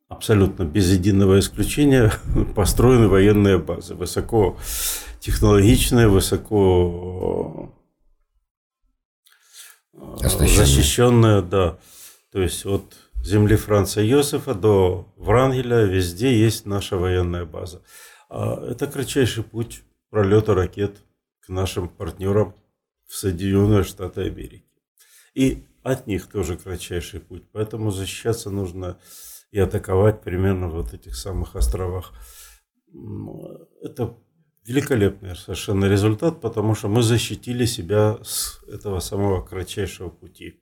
абсолютно 0.09 0.64
без 0.64 0.90
единого 0.90 1.38
исключения, 1.38 2.12
построены 2.57 3.09
военные 3.09 3.59
базы, 3.59 3.95
высоко 3.95 4.57
технологичная, 5.20 6.09
высоко 6.09 7.72
э, 9.93 10.28
защищенная, 10.28 11.43
да. 11.43 11.78
То 12.32 12.40
есть 12.40 12.64
от 12.66 12.95
земли 13.24 13.57
Франца 13.57 14.01
Йосифа 14.01 14.55
до 14.55 15.12
Врангеля 15.16 15.84
везде 15.84 16.36
есть 16.36 16.66
наша 16.66 16.97
военная 16.97 17.45
база. 17.45 17.82
А 18.28 18.64
это 18.66 18.86
кратчайший 18.86 19.45
путь 19.45 19.82
пролета 20.11 20.55
ракет 20.55 20.97
к 21.40 21.49
нашим 21.49 21.88
партнерам 21.88 22.55
в 23.13 23.15
Соединенные 23.15 23.85
Штаты 23.85 24.23
Америки. 24.23 24.65
И 25.35 25.65
от 25.83 26.07
них 26.07 26.29
тоже 26.29 26.57
кратчайший 26.57 27.21
путь. 27.21 27.43
Поэтому 27.53 27.91
защищаться 27.91 28.49
нужно 28.49 28.99
и 29.51 29.59
атаковать 29.59 30.23
примерно 30.23 30.69
в 30.69 30.95
этих 30.95 31.15
самых 31.15 31.55
островах. 31.55 32.15
Это 33.83 34.17
великолепный 34.67 35.37
совершенно 35.37 35.85
результат, 35.85 36.41
потому 36.41 36.75
что 36.75 36.89
мы 36.89 37.03
защитили 37.03 37.67
себя 37.67 38.19
с 38.23 38.61
этого 38.67 39.01
самого 39.01 39.43
кратчайшего 39.43 40.09
пути. 40.09 40.61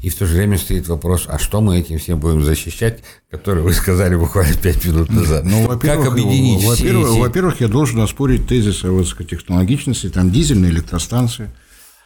И 0.00 0.10
в 0.10 0.14
то 0.14 0.26
же 0.26 0.36
время 0.36 0.58
стоит 0.58 0.86
вопрос, 0.86 1.24
а 1.26 1.38
что 1.40 1.60
мы 1.60 1.80
этим 1.80 1.98
всем 1.98 2.20
будем 2.20 2.42
защищать, 2.42 3.02
который 3.30 3.64
вы 3.64 3.72
сказали 3.72 4.14
буквально 4.14 4.54
пять 4.54 4.84
минут 4.84 5.08
назад. 5.10 5.44
Ну, 5.44 5.66
во-первых, 5.66 6.04
как 6.04 6.12
объединить 6.12 6.64
во-первых, 6.64 7.06
все 7.06 7.14
эти... 7.14 7.20
во-первых, 7.20 7.60
я 7.60 7.68
должен 7.68 8.00
оспорить 8.00 8.46
тезис 8.46 8.84
о 8.84 8.92
высокотехнологичности, 8.92 10.10
там 10.10 10.30
дизельные 10.30 10.70
электростанции, 10.70 11.50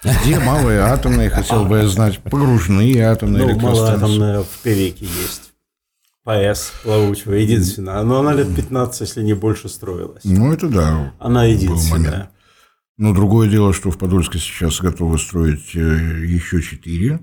где 0.05 0.39
малые 0.39 0.81
атомные, 0.81 1.31
хотел 1.31 1.65
бы 1.65 1.79
я 1.79 1.89
знать, 1.89 2.19
погружные 2.21 3.05
атомные 3.05 3.45
ну, 3.45 3.51
электростанции. 3.51 3.97
малоатомная 3.97 4.43
в 4.43 4.63
Певеке 4.63 5.07
есть. 5.07 5.53
ПАЭС 6.25 6.73
плавучего, 6.83 7.35
единственная. 7.35 8.03
Но 8.03 8.21
она 8.21 8.33
лет 8.33 8.55
15, 8.55 9.01
если 9.03 9.23
не 9.23 9.35
больше, 9.35 9.69
строилась. 9.69 10.25
Ну, 10.25 10.53
это 10.53 10.69
да. 10.69 11.15
Она 11.19 11.45
единственная. 11.45 12.31
Но 12.97 13.13
другое 13.13 13.51
дело, 13.51 13.73
что 13.73 13.91
в 13.91 13.99
Подольске 13.99 14.39
сейчас 14.39 14.81
готовы 14.81 15.19
строить 15.19 15.75
э, 15.75 15.79
еще 15.81 16.63
четыре. 16.63 17.21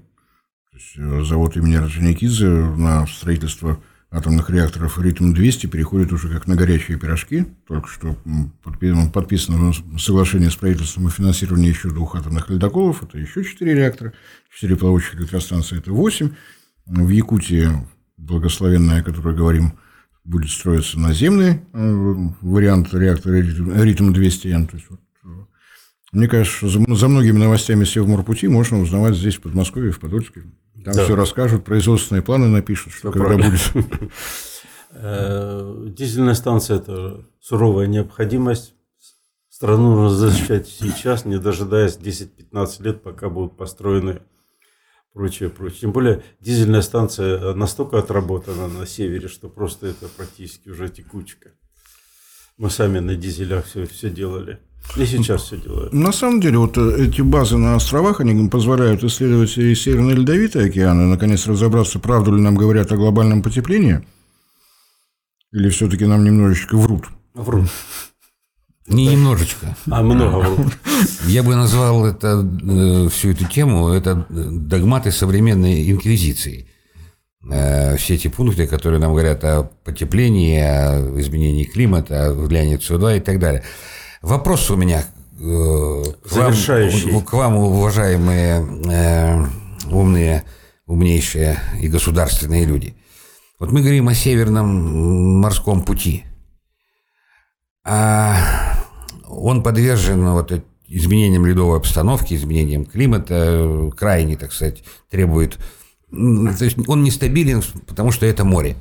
Э, 0.98 1.24
завод 1.24 1.56
имени 1.56 1.76
Орджоникидзе 1.76 2.48
на 2.48 3.08
строительство 3.08 3.82
атомных 4.12 4.50
реакторов 4.50 5.00
«Ритм-200» 5.00 5.68
переходит 5.68 6.12
уже 6.12 6.30
как 6.30 6.46
на 6.46 6.56
горячие 6.56 7.00
пирожки. 7.00 7.46
Только 7.66 7.88
что 7.88 8.18
подписано 9.12 9.74
соглашение 9.98 10.52
с 10.52 10.56
правительством 10.56 11.08
о 11.08 11.10
финансировании 11.10 11.70
еще 11.70 11.90
двух 11.90 12.16
атомных 12.16 12.50
ледоколов. 12.50 13.02
Это 13.04 13.18
еще 13.18 13.44
четыре 13.44 13.74
реактора. 13.74 14.14
Четыре 14.54 14.76
плавучих 14.76 15.16
электростанции– 15.16 15.78
это 15.80 15.94
восемь. 15.94 16.32
В 16.86 17.08
Якутии 17.10 17.70
благословенная, 18.18 19.00
о 19.00 19.04
которой 19.04 19.36
говорим, 19.36 19.74
будет 20.24 20.52
строиться 20.52 21.00
наземный 21.00 21.62
э, 21.74 22.16
вариант 22.42 22.94
реактора 22.94 23.38
ритм-200Н. 23.38 24.68
То 24.68 24.78
есть, 24.78 24.90
вот, 24.90 25.00
э, 25.24 25.28
мне 26.12 26.28
кажется, 26.28 26.68
за, 26.68 26.84
за 26.96 27.08
многими 27.08 27.38
новостями 27.38 27.86
Севморпути 27.86 28.46
можно 28.48 28.80
узнавать 28.80 29.16
здесь, 29.16 29.36
в 29.36 29.42
Подмосковье, 29.42 29.92
в 29.92 30.00
Подольске. 30.00 30.44
Там 30.84 30.94
да. 30.94 31.04
все 31.04 31.16
расскажут, 31.16 31.64
производственные 31.64 32.22
планы 32.22 32.48
напишут, 32.48 32.94
что, 32.94 33.12
когда 33.12 33.28
правильно. 33.28 33.50
будет. 33.74 34.12
Э, 34.94 35.86
дизельная 35.88 36.34
станция– 36.34 36.76
это 36.80 37.26
суровая 37.40 37.88
необходимость 37.88 38.76
страну 39.62 39.94
нужно 39.94 40.18
защищать 40.18 40.68
сейчас, 40.68 41.24
не 41.24 41.38
дожидаясь 41.38 41.96
10-15 41.96 42.82
лет, 42.82 43.04
пока 43.04 43.30
будут 43.30 43.58
построены 43.58 44.24
прочее, 45.14 45.52
прочее. 45.52 45.82
Тем 45.82 45.92
более 45.92 46.24
дизельная 46.40 46.82
станция 46.82 47.54
настолько 47.54 48.00
отработана 48.00 48.68
на 48.68 48.88
севере, 48.88 49.28
что 49.28 49.50
просто 49.50 49.86
это 49.86 50.08
практически 50.08 50.70
уже 50.70 50.90
текучка. 50.90 51.52
Мы 52.58 52.72
сами 52.72 52.98
на 52.98 53.14
дизелях 53.14 53.66
все, 53.66 53.86
все 53.86 54.10
делали. 54.10 54.60
И 54.98 55.06
сейчас 55.06 55.44
все 55.44 55.58
делают. 55.58 55.94
На 55.94 56.12
самом 56.12 56.42
деле, 56.42 56.58
вот 56.58 56.78
э, 56.78 57.06
эти 57.06 57.22
базы 57.22 57.58
на 57.58 57.76
островах, 57.76 58.20
они 58.20 58.50
позволяют 58.50 59.04
исследовать 59.04 59.58
и 59.58 59.74
Северный 59.74 60.16
Ледовитый 60.16 60.66
океан, 60.66 61.02
и, 61.02 61.06
наконец, 61.06 61.48
разобраться, 61.48 62.00
правду 62.00 62.36
ли 62.36 62.42
нам 62.42 62.56
говорят 62.56 62.92
о 62.92 62.98
глобальном 62.98 63.42
потеплении, 63.42 64.06
или 65.54 65.70
все-таки 65.70 66.06
нам 66.06 66.24
немножечко 66.24 66.76
врут. 66.78 67.06
Врут. 67.34 67.70
Не 68.88 69.08
немножечко. 69.08 69.78
А 69.90 70.02
много 70.04 70.38
врут. 70.40 70.74
Я 71.28 71.44
бы 71.44 71.56
назвал 71.56 72.06
это, 72.06 72.46
э, 72.64 73.10
всю 73.10 73.30
эту 73.30 73.46
тему, 73.46 73.90
это 73.90 74.26
догматы 74.30 75.12
современной 75.12 75.90
инквизиции. 75.90 76.68
Э, 77.50 77.96
Все 77.96 78.16
эти 78.16 78.28
пункты, 78.28 78.68
которые 78.68 79.00
нам 79.00 79.12
говорят 79.12 79.44
о 79.44 79.64
потеплении, 79.86 80.60
о 80.60 81.20
изменении 81.20 81.64
климата, 81.64 82.28
о 82.28 82.34
влиянии 82.34 82.78
СО2 82.78 83.18
и 83.18 83.20
так 83.22 83.40
далее. 83.40 83.64
Вопрос 84.22 84.70
у 84.70 84.76
меня 84.76 85.04
э, 85.40 86.04
к 86.24 86.32
вам, 86.32 87.24
к 87.24 87.34
вам, 87.34 87.58
уважаемые 87.58 88.64
э, 88.88 89.46
умные, 89.90 90.46
умнейшие 90.86 91.60
и 91.82 91.88
государственные 91.88 92.66
люди. 92.66 92.96
Вот 93.58 93.72
мы 93.72 93.82
говорим 93.82 94.10
о 94.10 94.14
Северном 94.14 95.40
морском 95.42 95.82
пути. 95.82 96.24
А 97.84 98.38
он 99.28 99.64
подвержен 99.64 100.24
вот 100.30 100.52
изменениям 100.88 101.48
ледовой 101.48 101.78
обстановки, 101.78 102.36
изменениям 102.36 102.86
климата, 102.86 103.34
э, 103.34 103.90
крайне, 103.98 104.38
так 104.38 104.54
сказать, 104.54 104.84
требует... 105.10 105.58
То 106.12 106.66
есть 106.66 106.78
он 106.88 107.04
нестабилен, 107.04 107.64
потому 107.88 108.12
что 108.12 108.28
это 108.28 108.44
море. 108.44 108.76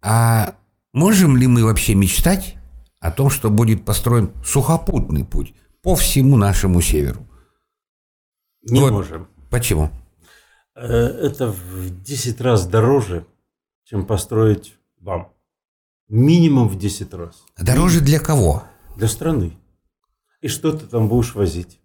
А 0.00 0.54
можем 0.92 1.36
ли 1.36 1.48
мы 1.48 1.64
вообще 1.64 1.94
мечтать 1.94 2.56
о 3.02 3.10
том, 3.10 3.28
что 3.30 3.50
будет 3.50 3.84
построен 3.84 4.30
сухопутный 4.44 5.24
путь 5.24 5.54
по 5.82 5.94
всему 5.96 6.36
нашему 6.36 6.80
северу? 6.80 7.26
Не 8.62 8.80
Вот. 8.80 8.92
можем. 8.92 9.28
Почему? 9.50 9.90
Э, 10.76 10.86
Это 10.86 11.48
в 11.48 12.02
10 12.02 12.40
раз 12.40 12.66
дороже, 12.66 13.26
чем 13.84 14.06
построить 14.06 14.78
вам. 15.00 15.32
Минимум 16.08 16.68
в 16.68 16.78
10 16.78 17.12
раз. 17.14 17.42
Дороже 17.58 18.00
для 18.00 18.20
кого? 18.20 18.62
Для 18.96 19.08
страны. 19.08 19.58
И 20.40 20.48
что 20.48 20.70
ты 20.72 20.86
там 20.86 21.08
будешь 21.08 21.34
возить? 21.34 21.80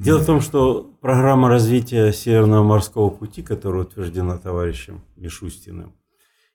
Дело 0.00 0.18
в 0.18 0.26
том, 0.26 0.40
что 0.40 0.82
программа 1.00 1.48
развития 1.48 2.12
Северного 2.12 2.64
морского 2.64 3.10
пути, 3.10 3.42
которая 3.42 3.82
утверждена 3.84 4.38
товарищем 4.38 5.04
Мишустиным, 5.16 5.94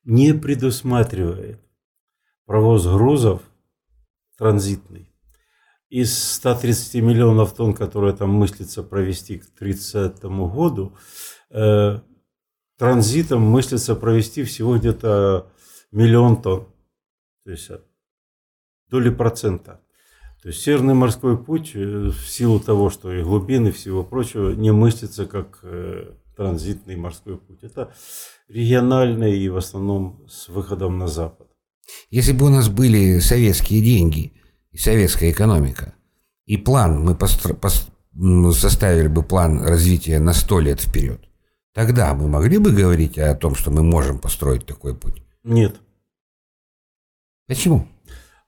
не 0.04 0.34
предусматривает 0.34 1.62
провоз 2.46 2.86
грузов 2.86 3.42
транзитный. 4.40 5.14
Из 5.90 6.18
130 6.36 6.96
миллионов 7.04 7.54
тонн, 7.54 7.74
которые 7.74 8.16
там 8.16 8.30
мыслится 8.30 8.84
провести 8.84 9.40
к 9.40 9.46
30 9.48 10.24
году, 10.24 10.96
э, 11.50 12.00
транзитом 12.78 13.42
мыслится 13.42 13.96
провести 13.96 14.44
всего 14.44 14.78
где-то 14.78 15.52
миллион 15.92 16.42
тонн. 16.42 16.68
То 17.44 17.52
есть 17.52 17.70
от 17.70 17.86
доли 18.90 19.10
процента. 19.10 19.82
То 20.42 20.50
есть 20.50 20.62
Северный 20.62 20.94
морской 20.94 21.38
путь 21.38 21.72
э, 21.76 22.10
в 22.10 22.30
силу 22.30 22.60
того, 22.60 22.90
что 22.90 23.12
и 23.12 23.24
глубины, 23.24 23.70
и 23.70 23.72
всего 23.72 24.04
прочего, 24.06 24.52
не 24.52 24.72
мыслится 24.72 25.26
как 25.26 25.60
э, 25.64 26.14
транзитный 26.38 26.96
морской 26.96 27.38
путь. 27.38 27.64
Это 27.64 27.94
региональный 28.48 29.38
и 29.38 29.50
в 29.50 29.58
основном 29.58 30.26
с 30.30 30.48
выходом 30.48 30.98
на 30.98 31.08
запад. 31.08 31.49
Если 32.10 32.32
бы 32.32 32.46
у 32.48 32.50
нас 32.50 32.70
были 32.70 33.20
советские 33.20 33.82
деньги 33.82 34.34
и 34.72 34.78
советская 34.78 35.32
экономика, 35.32 35.94
и 36.46 36.58
план, 36.58 37.02
мы 37.04 37.14
постро- 37.14 37.58
пос- 37.60 37.90
м, 38.16 38.52
составили 38.54 39.08
бы 39.08 39.24
план 39.24 39.62
развития 39.64 40.20
на 40.20 40.34
сто 40.34 40.60
лет 40.60 40.82
вперед, 40.82 41.22
тогда 41.74 42.14
мы 42.14 42.28
могли 42.28 42.58
бы 42.58 42.72
говорить 42.72 43.18
о 43.20 43.36
том, 43.36 43.56
что 43.56 43.72
мы 43.72 43.84
можем 43.84 44.20
построить 44.20 44.66
такой 44.66 44.96
путь. 44.96 45.24
Нет. 45.44 45.76
Почему? 47.48 47.88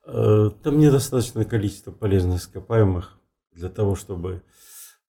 Э, 0.06 0.50
Там 0.62 0.78
недостаточное 0.78 1.44
количество 1.44 1.90
полезных 1.92 2.40
ископаемых 2.40 3.18
для 3.52 3.68
того, 3.68 3.94
чтобы 3.96 4.42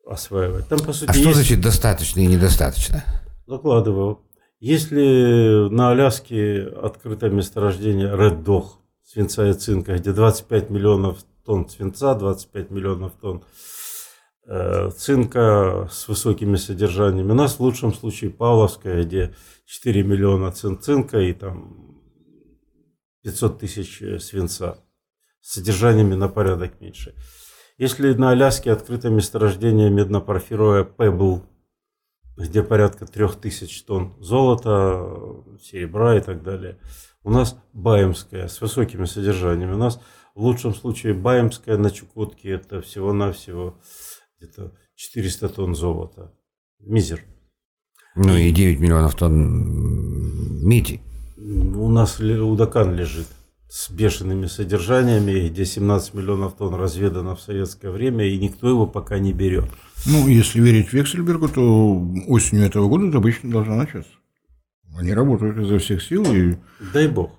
осваивать. 0.07 0.67
Там, 0.67 0.79
по 0.79 0.93
сути, 0.93 1.09
А 1.09 1.13
что 1.13 1.23
есть... 1.23 1.35
значит 1.35 1.61
достаточно 1.61 2.19
и 2.19 2.27
недостаточно? 2.27 3.03
Закладываю. 3.47 4.19
Если 4.65 5.67
на 5.71 5.89
Аляске 5.89 6.63
открытое 6.63 7.29
месторождение 7.29 8.07
Red 8.07 8.45
Dog 8.45 8.67
свинца 9.03 9.49
и 9.49 9.53
цинка, 9.53 9.97
где 9.97 10.13
25 10.13 10.69
миллионов 10.69 11.17
тонн 11.43 11.67
свинца, 11.67 12.15
25 12.15 12.71
миллионов 12.71 13.11
тонн 13.19 13.43
э, 14.47 14.89
цинка 14.91 15.89
с 15.91 16.07
высокими 16.07 16.55
содержаниями. 16.55 17.31
У 17.31 17.35
нас 17.35 17.55
в 17.55 17.59
лучшем 17.59 17.93
случае 17.93 18.29
Павловская, 18.31 19.03
где 19.03 19.35
4 19.65 20.01
миллиона 20.01 20.49
цин 20.53 20.79
цинка 20.79 21.19
и 21.19 21.33
там 21.33 22.01
500 23.23 23.59
тысяч 23.59 24.01
э, 24.01 24.17
свинца 24.19 24.77
с 25.41 25.55
содержаниями 25.55 26.15
на 26.15 26.29
порядок 26.29 26.79
меньше. 26.79 27.13
Если 27.77 28.13
на 28.13 28.29
Аляске 28.29 28.71
открыто 28.71 29.09
месторождение 29.09 29.89
меднопорфировое 29.89 30.85
Pebble, 30.85 31.41
где 32.37 32.63
порядка 32.63 33.05
3000 33.05 33.83
тонн 33.85 34.15
золота, 34.19 35.43
серебра 35.61 36.17
и 36.17 36.21
так 36.21 36.43
далее, 36.43 36.79
у 37.23 37.29
нас 37.29 37.57
Баемская 37.73 38.47
с 38.47 38.59
высокими 38.61 39.05
содержаниями. 39.05 39.73
У 39.73 39.77
нас 39.77 40.01
в 40.35 40.41
лучшем 40.41 40.73
случае 40.73 41.13
Баемская 41.13 41.77
на 41.77 41.91
Чукотке 41.91 42.49
это 42.51 42.81
всего-навсего 42.81 43.79
где-то 44.37 44.73
400 44.95 45.49
тонн 45.49 45.75
золота. 45.75 46.33
Мизер. 46.79 47.21
Ну 48.15 48.35
и 48.35 48.51
9 48.51 48.79
миллионов 48.79 49.15
тонн 49.15 50.65
меди. 50.65 51.01
У 51.37 51.89
нас 51.89 52.19
Удакан 52.19 52.95
лежит 52.95 53.27
с 53.73 53.89
бешеными 53.89 54.45
содержаниями, 54.45 55.49
где 55.49 55.65
17 55.65 56.13
миллионов 56.13 56.53
тонн 56.53 56.75
разведано 56.75 57.35
в 57.35 57.41
советское 57.41 57.89
время, 57.89 58.23
и 58.23 58.37
никто 58.37 58.69
его 58.69 58.85
пока 58.85 59.17
не 59.17 59.33
берет. 59.33 59.65
Ну, 60.05 60.27
если 60.27 60.61
верить 60.61 60.93
Вексельбергу, 60.93 61.49
то 61.49 62.07
осенью 62.27 62.65
этого 62.65 62.87
года 62.87 63.09
добыча 63.09 63.39
должна 63.41 63.75
начаться. 63.75 64.11
Они 64.95 65.11
работают 65.11 65.57
изо 65.57 65.79
всех 65.79 66.03
сил, 66.03 66.23
и 66.31 66.55
Дай 66.93 67.07
бог. 67.07 67.31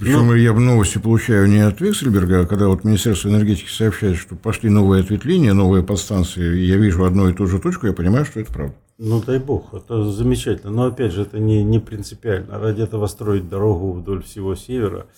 причем 0.00 0.34
я 0.34 0.54
новости 0.54 0.96
получаю 0.96 1.48
не 1.48 1.58
от 1.58 1.78
Вексельберга, 1.82 2.40
а 2.40 2.46
когда 2.46 2.68
вот 2.68 2.84
Министерство 2.84 3.28
энергетики 3.28 3.68
сообщает, 3.68 4.16
что 4.16 4.36
пошли 4.36 4.70
новые 4.70 5.02
ответвления, 5.02 5.52
новые 5.52 5.84
подстанции, 5.84 6.60
и 6.60 6.64
я 6.64 6.78
вижу 6.78 7.04
одну 7.04 7.28
и 7.28 7.34
ту 7.34 7.46
же 7.46 7.58
точку, 7.58 7.88
я 7.88 7.92
понимаю, 7.92 8.24
что 8.24 8.40
это 8.40 8.50
правда. 8.50 8.74
Ну, 8.96 9.22
дай 9.22 9.38
бог, 9.38 9.74
это 9.74 10.10
замечательно. 10.10 10.72
Но 10.72 10.86
опять 10.86 11.12
же, 11.12 11.22
это 11.22 11.38
не, 11.38 11.62
не 11.62 11.78
принципиально. 11.78 12.58
Ради 12.58 12.80
этого 12.80 13.06
строить 13.06 13.50
дорогу 13.50 13.92
вдоль 13.92 14.22
всего 14.22 14.54
севера 14.54 15.08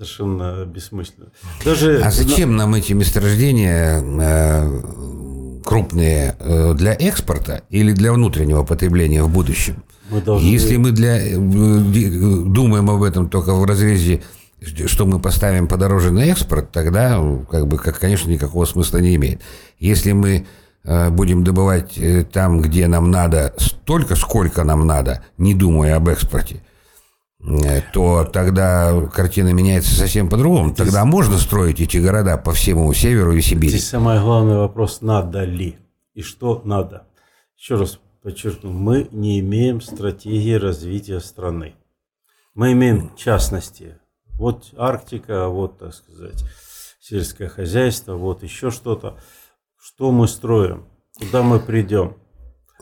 совершенно 0.00 0.64
бессмысленно. 0.64 1.28
Даже 1.64 2.00
А 2.00 2.10
зачем 2.10 2.56
нам 2.56 2.74
эти 2.74 2.92
месторождения 2.92 4.02
э, 4.02 5.60
крупные 5.64 6.36
э, 6.38 6.74
для 6.74 6.94
экспорта 6.94 7.62
или 7.70 7.92
для 7.92 8.12
внутреннего 8.12 8.64
потребления 8.64 9.22
в 9.22 9.30
будущем? 9.30 9.82
мы 10.10 10.20
должны... 10.20 10.46
Если 10.46 10.76
мы 10.76 10.92
для, 10.92 11.18
э, 11.18 11.36
думаем 11.36 12.90
об 12.90 13.02
этом 13.02 13.28
только 13.28 13.52
в 13.54 13.64
разрезе, 13.64 14.22
что 14.86 15.06
мы 15.06 15.20
поставим 15.20 15.68
подороже 15.68 16.10
на 16.10 16.20
экспорт, 16.20 16.72
тогда, 16.72 17.20
как 17.50 17.66
бы, 17.66 17.78
как, 17.78 17.98
конечно, 17.98 18.30
никакого 18.30 18.64
смысла 18.64 18.98
не 18.98 19.16
имеет. 19.16 19.40
Если 19.78 20.12
мы 20.12 20.46
будем 21.10 21.44
добывать 21.44 21.98
там, 22.32 22.62
где 22.62 22.86
нам 22.86 23.10
надо, 23.10 23.54
столько, 23.58 24.16
сколько 24.16 24.64
нам 24.64 24.86
надо, 24.86 25.22
не 25.36 25.54
думая 25.54 25.96
об 25.96 26.08
экспорте, 26.08 26.62
то 27.92 28.24
тогда 28.24 29.06
картина 29.12 29.52
меняется 29.52 29.94
совсем 29.94 30.28
по-другому. 30.28 30.74
Тогда 30.74 31.04
можно 31.04 31.38
строить 31.38 31.80
эти 31.80 31.96
города 31.96 32.36
по 32.36 32.52
всему 32.52 32.92
северу 32.92 33.32
и 33.32 33.40
Сибири. 33.40 33.70
Здесь 33.70 33.88
самый 33.88 34.20
главный 34.20 34.56
вопрос, 34.56 35.00
надо 35.00 35.44
ли 35.44 35.78
и 36.14 36.22
что 36.22 36.60
надо. 36.64 37.06
Еще 37.56 37.76
раз 37.76 37.98
подчеркну, 38.22 38.70
мы 38.70 39.08
не 39.10 39.40
имеем 39.40 39.80
стратегии 39.80 40.54
развития 40.54 41.20
страны. 41.20 41.74
Мы 42.54 42.72
имеем 42.72 43.14
частности. 43.16 43.98
Вот 44.34 44.72
Арктика, 44.76 45.48
вот, 45.48 45.78
так 45.78 45.94
сказать, 45.94 46.44
сельское 47.00 47.48
хозяйство, 47.48 48.16
вот 48.16 48.42
еще 48.42 48.70
что-то. 48.70 49.18
Что 49.78 50.12
мы 50.12 50.28
строим? 50.28 50.86
Куда 51.18 51.42
мы 51.42 51.58
придем? 51.58 52.16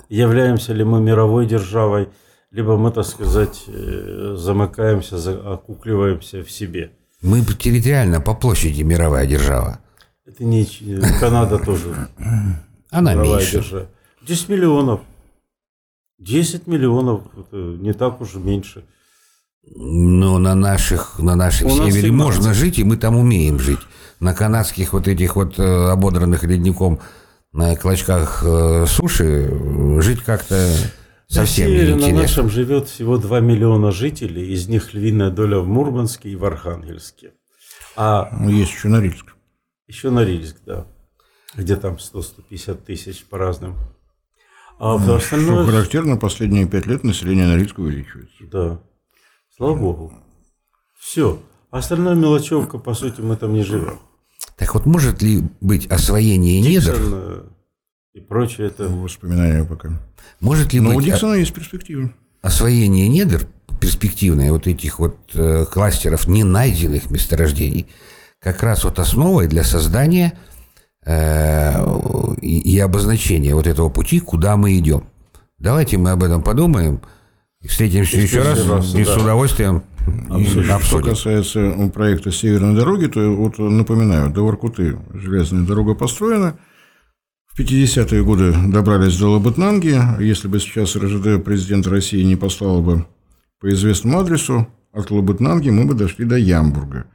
Являемся 0.09 0.72
ли 0.72 0.84
мы 0.84 1.00
мировой 1.00 1.46
державой, 1.46 2.09
либо 2.51 2.76
мы, 2.76 2.90
так 2.90 3.07
сказать, 3.07 3.64
э, 3.68 4.34
замыкаемся, 4.38 5.18
за- 5.18 5.53
окукливаемся 5.55 6.42
в 6.42 6.51
себе. 6.51 6.90
Мы 7.22 7.42
территориально 7.44 8.20
по 8.20 8.34
площади 8.34 8.82
мировая 8.82 9.26
держава. 9.26 9.78
Это 10.24 10.44
не 10.44 10.64
Канада 11.20 11.59
тоже. 11.59 12.09
Она 12.90 13.14
меньше. 13.14 13.59
Держа. 13.59 13.86
10 14.26 14.49
миллионов. 14.49 15.01
10 16.18 16.66
миллионов, 16.66 17.22
это 17.36 17.57
не 17.57 17.92
так 17.92 18.20
уж 18.20 18.34
меньше. 18.34 18.84
Но 19.76 20.38
на 20.38 20.55
наших, 20.55 21.18
на 21.18 21.36
нашем 21.36 21.70
севере 21.70 22.11
можно 22.12 22.55
жить, 22.55 22.78
и 22.78 22.84
мы 22.84 22.96
там 22.96 23.16
умеем 23.16 23.59
жить. 23.61 23.80
На 24.20 24.34
канадских 24.34 24.92
вот 24.94 25.07
этих 25.07 25.36
вот 25.36 25.59
э, 25.59 25.62
ободранных 25.90 26.42
ледником 26.44 26.99
на 27.53 27.76
клочках 27.76 28.42
э, 28.44 28.86
суши 28.86 29.51
жить 30.03 30.22
как-то 30.22 30.74
совсем 31.29 31.70
на 31.70 31.74
неинтересно. 31.74 32.12
На 32.12 32.22
нашем 32.22 32.51
живет 32.51 32.89
всего 32.89 33.18
2 33.18 33.41
миллиона 33.41 33.93
жителей, 33.93 34.53
из 34.53 34.68
них 34.68 34.95
львиная 34.95 35.31
доля 35.31 35.59
в 35.59 35.68
Мурманске 35.68 36.31
и 36.31 36.37
в 36.37 36.45
Архангельске. 36.45 37.33
А 37.97 38.29
ну, 38.33 38.51
есть 38.51 38.72
еще 38.72 38.89
Норильск. 38.89 39.35
Еще 39.87 40.11
Норильск, 40.11 40.57
да. 40.64 40.87
Где 41.55 41.76
там 41.76 41.97
100-150 41.97 42.85
тысяч 42.85 43.24
по 43.24 43.39
разным. 43.39 43.76
А 44.79 44.97
ну, 44.99 45.14
остальное... 45.14 45.64
Что 45.64 45.72
характерно, 45.72 46.16
последние 46.16 46.66
пять 46.66 46.87
лет 46.87 47.05
население 47.05 47.47
Норильска 47.47 47.81
увеличивается. 47.81 48.45
Да. 48.51 48.81
Слава 49.57 49.74
Богу. 49.74 50.12
Все. 50.99 51.41
Остальная 51.70 52.14
мелочевка, 52.14 52.79
по 52.79 52.95
сути, 52.95 53.20
мы 53.20 53.37
там 53.37 53.53
не 53.53 53.64
живем. 53.64 53.99
Так 54.57 54.74
вот, 54.74 54.87
может 54.87 55.20
ли 55.22 55.43
быть 55.61 55.87
освоение 55.87 56.61
недр? 56.61 57.49
И 58.14 58.20
прочее 58.20 58.68
это... 58.68 58.88
Воспоминания 58.88 59.64
пока. 59.64 59.90
Может 60.40 60.72
ли 60.72 60.80
Но 60.80 60.90
быть... 60.90 60.98
у 60.98 61.00
Диксона 61.02 61.34
есть 61.34 61.52
перспективы. 61.52 62.12
Освоение 62.42 63.09
недр, 63.09 63.46
перспективное, 63.80 64.52
вот 64.52 64.66
этих 64.66 64.98
вот 64.98 65.16
э, 65.34 65.64
кластеров 65.70 66.28
ненайденных 66.28 67.11
месторождений, 67.11 67.88
как 68.40 68.62
раз 68.62 68.84
вот 68.84 68.98
основой 68.98 69.48
для 69.48 69.64
создания 69.64 70.38
э, 71.04 72.34
и, 72.40 72.74
и 72.74 72.78
обозначения 72.78 73.54
вот 73.54 73.66
этого 73.66 73.88
пути, 73.88 74.20
куда 74.20 74.56
мы 74.56 74.78
идем. 74.78 75.04
Давайте 75.59 75.98
мы 75.98 76.11
об 76.11 76.22
этом 76.22 76.42
подумаем– 76.42 77.00
Встретимся 77.66 78.18
еще 78.18 78.42
раз, 78.42 78.66
раз 78.68 78.94
и 78.94 79.04
да. 79.04 79.12
с 79.12 79.16
удовольствием 79.16 79.82
обсудим. 80.30 80.80
Что 80.80 81.00
касается 81.00 81.90
проекта 81.92 82.30
Северной 82.30 82.76
дороги, 82.76 83.06
то 83.06 83.20
вот 83.34 83.59
напоминаю, 83.59 84.30
до 84.30 84.44
Воркуты 84.44 84.96
железная 85.12 85.66
дорога 85.66 85.94
построена. 85.94 86.56
В 87.59 87.61
50-е 87.61 88.22
годы 88.22 88.54
добрались 88.68 89.18
до 89.18 89.32
Лабытнанги. 89.32 90.00
Если 90.22 90.46
бы 90.46 90.61
сейчас 90.61 90.94
РЖД 90.94 91.42
президент 91.44 91.88
России 91.88 92.22
не 92.22 92.36
послал 92.36 92.80
бы 92.82 93.04
по 93.61 93.68
известному 93.72 94.20
адресу, 94.20 94.68
от 94.92 95.11
Лабытнанги 95.11 95.68
мы 95.70 95.84
бы 95.84 95.94
дошли 95.94 96.24
до 96.24 96.36
Ямбурга. 96.36 97.06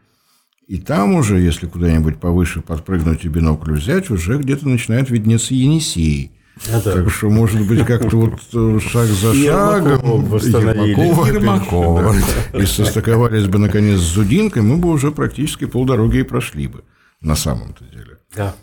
И 0.68 0.80
там 0.80 1.16
уже, 1.16 1.40
если 1.40 1.66
куда-нибудь 1.66 2.18
повыше 2.18 2.60
подпрыгнуть 2.60 3.24
и 3.24 3.30
бинокль 3.30 3.72
взять, 3.72 4.10
уже 4.10 4.38
где-то 4.38 4.68
начинает 4.68 5.10
виднеться 5.10 5.54
Енисей– 5.54 6.34
а, 6.72 6.82
да. 6.84 6.92
Так 6.92 7.10
что, 7.10 7.30
может 7.32 7.66
быть, 7.66 7.84
как-то 7.84 8.16
вот 8.16 8.40
э, 8.54 8.80
шаг 8.80 9.08
за 9.08 9.34
шагом 9.34 10.24
Ермакова, 10.38 11.26
Ермакова. 11.26 12.16
И 12.54 12.66
состыковались 12.68 13.48
бы, 13.48 13.58
наконец, 13.58 14.00
с 14.00 14.14
Зудинкой, 14.14 14.62
мы 14.62 14.78
бы 14.78 14.90
уже 14.90 15.10
практически 15.12 15.66
полдороги 15.66 16.18
и 16.18 16.24
прошли 16.24 16.68
бы, 16.68 16.84
на 17.22 17.36
самом-то 17.36 17.86
деле. 17.86 18.20
Да. 18.36 18.54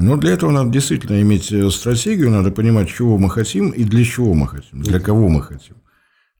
Но 0.00 0.16
для 0.16 0.32
этого 0.32 0.52
надо 0.52 0.70
действительно 0.70 1.20
иметь 1.20 1.50
э, 1.52 1.68
стратегию, 1.70 2.30
надо 2.30 2.50
понимать, 2.52 2.88
чего 2.88 3.18
мы 3.18 3.28
хотим 3.28 3.70
и 3.70 3.82
для 3.84 4.04
чего 4.04 4.32
мы 4.32 4.46
хотим, 4.46 4.82
для 4.82 5.00
кого 5.00 5.28
мы 5.28 5.42
хотим. 5.42 5.74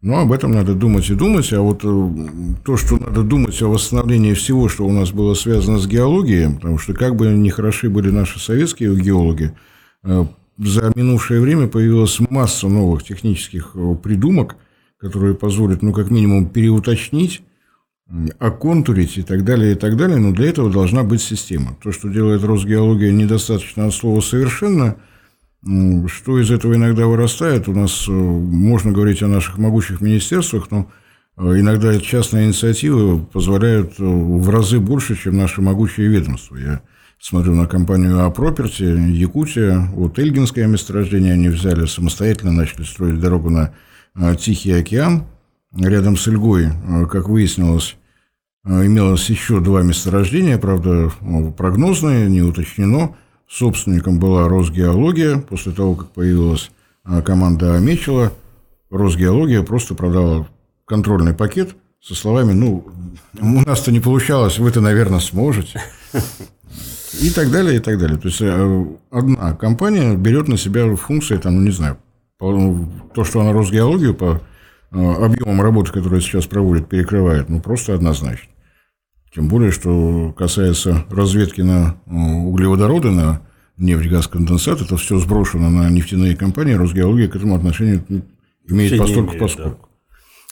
Но 0.01 0.21
об 0.21 0.31
этом 0.33 0.53
надо 0.53 0.75
думать 0.75 1.11
и 1.11 1.15
думать, 1.15 1.53
а 1.53 1.61
вот 1.61 1.81
э, 1.83 2.11
то, 2.65 2.77
что 2.77 2.97
надо 2.99 3.25
думать 3.25 3.61
о 3.61 3.67
восстановлении 3.67 4.35
всего, 4.35 4.69
что 4.69 4.87
у 4.87 4.93
нас 4.93 5.11
было 5.11 5.35
связано 5.35 5.79
с 5.79 5.89
геологией, 5.89 6.55
потому 6.55 6.79
что 6.79 6.95
как 6.95 7.17
бы 7.17 7.27
ни 7.27 7.49
хороши 7.49 7.91
были 7.91 8.11
наши 8.11 8.39
советские 8.39 8.95
геологи, 8.95 9.53
за 10.59 10.93
минувшее 10.95 11.41
время 11.41 11.69
появилась 11.69 12.19
масса 12.31 12.69
новых 12.69 13.05
технических 13.05 13.73
э, 13.75 13.95
придумок, 14.03 14.57
которые 14.99 15.35
позволят, 15.35 15.83
ну, 15.83 15.93
как 15.93 16.11
минимум, 16.11 16.49
переуточнить, 16.49 17.43
оконтурить 18.39 19.19
и 19.19 19.23
так 19.23 19.45
далее, 19.45 19.73
и 19.73 19.75
так 19.75 19.97
далее, 19.97 20.19
но 20.19 20.33
для 20.33 20.49
этого 20.49 20.71
должна 20.71 21.03
быть 21.03 21.21
система. 21.21 21.77
То, 21.83 21.93
что 21.93 22.09
делает 22.09 22.43
Росгеология, 22.43 23.13
недостаточно 23.13 23.87
от 23.87 23.95
слова 23.95 24.21
«совершенно», 24.21 24.97
что 25.63 26.39
из 26.39 26.51
этого 26.51 26.75
иногда 26.75 27.07
вырастает, 27.07 27.69
у 27.69 27.73
нас 27.73 28.07
э, 28.09 28.13
можно 28.13 28.93
говорить 28.93 29.23
о 29.23 29.27
наших 29.27 29.59
могучих 29.59 30.01
министерствах, 30.01 30.71
но 30.71 30.89
э, 31.37 31.59
иногда 31.59 31.99
частные 31.99 32.47
инициативы 32.47 33.19
позволяют 33.25 33.95
в 33.99 34.49
разы 34.51 34.79
больше, 34.79 35.17
чем 35.17 35.37
наши 35.37 35.61
могучие 35.61 36.09
ведомства. 36.09 36.57
Я 36.57 36.81
Смотрю 37.21 37.55
на 37.55 37.67
компанию 37.67 38.25
Апроперти, 38.25 38.85
Якутия, 38.85 39.91
вот 39.93 40.21
Эльгинское 40.21 40.69
месторождение 40.69 41.35
они 41.35 41.49
взяли, 41.49 41.87
самостоятельно 41.87 42.53
начали 42.53 42.85
строить 42.85 43.19
дорогу 43.19 43.51
на 43.51 43.73
Тихий 44.37 44.71
океан. 44.71 45.25
Рядом 45.77 46.17
с 46.17 46.29
Ильгой, 46.29 46.69
как 47.11 47.29
выяснилось, 47.29 47.98
имелось 48.69 49.29
еще 49.31 49.61
два 49.61 49.83
месторождения, 49.83 50.59
правда, 50.59 51.11
ну, 51.21 51.53
прогнозные, 51.53 52.29
не 52.29 52.43
уточнено. 52.43 53.17
Собственником 53.49 54.19
была 54.19 54.49
Росгеология. 54.49 55.39
После 55.39 55.73
того, 55.73 55.95
как 55.95 56.11
появилась 56.11 56.71
команда 57.25 57.79
Мечела, 57.79 58.33
Росгеология 58.91 59.63
просто 59.63 59.95
продала 59.95 60.47
контрольный 60.85 61.35
пакет 61.35 61.77
со 62.01 62.15
словами, 62.15 62.53
ну, 62.53 62.87
у 63.41 63.61
нас-то 63.67 63.93
не 63.93 64.01
получалось, 64.01 64.59
вы-то, 64.59 64.81
наверное, 64.81 65.21
сможете. 65.21 65.83
И 67.21 67.31
так 67.31 67.51
далее, 67.51 67.77
и 67.77 67.79
так 67.81 67.99
далее. 67.99 68.19
То 68.19 68.29
есть, 68.29 68.41
э, 68.41 68.87
одна 69.11 69.53
компания 69.55 70.15
берет 70.15 70.47
на 70.47 70.57
себя 70.57 70.95
функции, 70.95 71.37
там, 71.37 71.57
ну, 71.57 71.63
не 71.63 71.71
знаю, 71.71 71.99
то, 72.39 73.25
что 73.25 73.41
она 73.41 73.53
Росгеологию 73.53 74.15
по 74.15 74.41
э, 74.93 75.13
объемам 75.25 75.61
работы, 75.61 75.91
которые 75.91 76.21
сейчас 76.21 76.47
проводит, 76.47 76.89
перекрывает, 76.89 77.49
ну, 77.49 77.61
просто 77.61 77.95
однозначно. 77.95 78.49
Тем 79.35 79.49
более, 79.49 79.71
что 79.71 80.33
касается 80.33 81.05
разведки 81.11 81.61
на 81.61 82.01
э, 82.07 82.11
углеводороды, 82.11 83.11
на 83.11 83.43
нефть, 83.77 84.09
газ, 84.09 84.27
конденсат, 84.27 84.81
это 84.81 84.97
все 84.97 85.19
сброшено 85.19 85.69
на 85.71 85.89
нефтяные 85.91 86.37
компании, 86.37 86.75
Росгеология 86.75 87.29
к 87.29 87.37
этому 87.37 87.55
отношению 87.55 88.05
имеет 88.67 88.99
постольку 88.99 89.37
поскольку. 89.39 89.83
Да. 89.83 89.89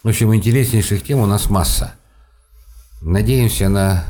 В 0.02 0.08
общем, 0.08 0.34
интереснейших 0.34 1.02
тем 1.02 1.18
у 1.18 1.26
нас 1.26 1.50
масса. 1.50 1.94
Надеемся 3.02 3.68
на 3.68 4.04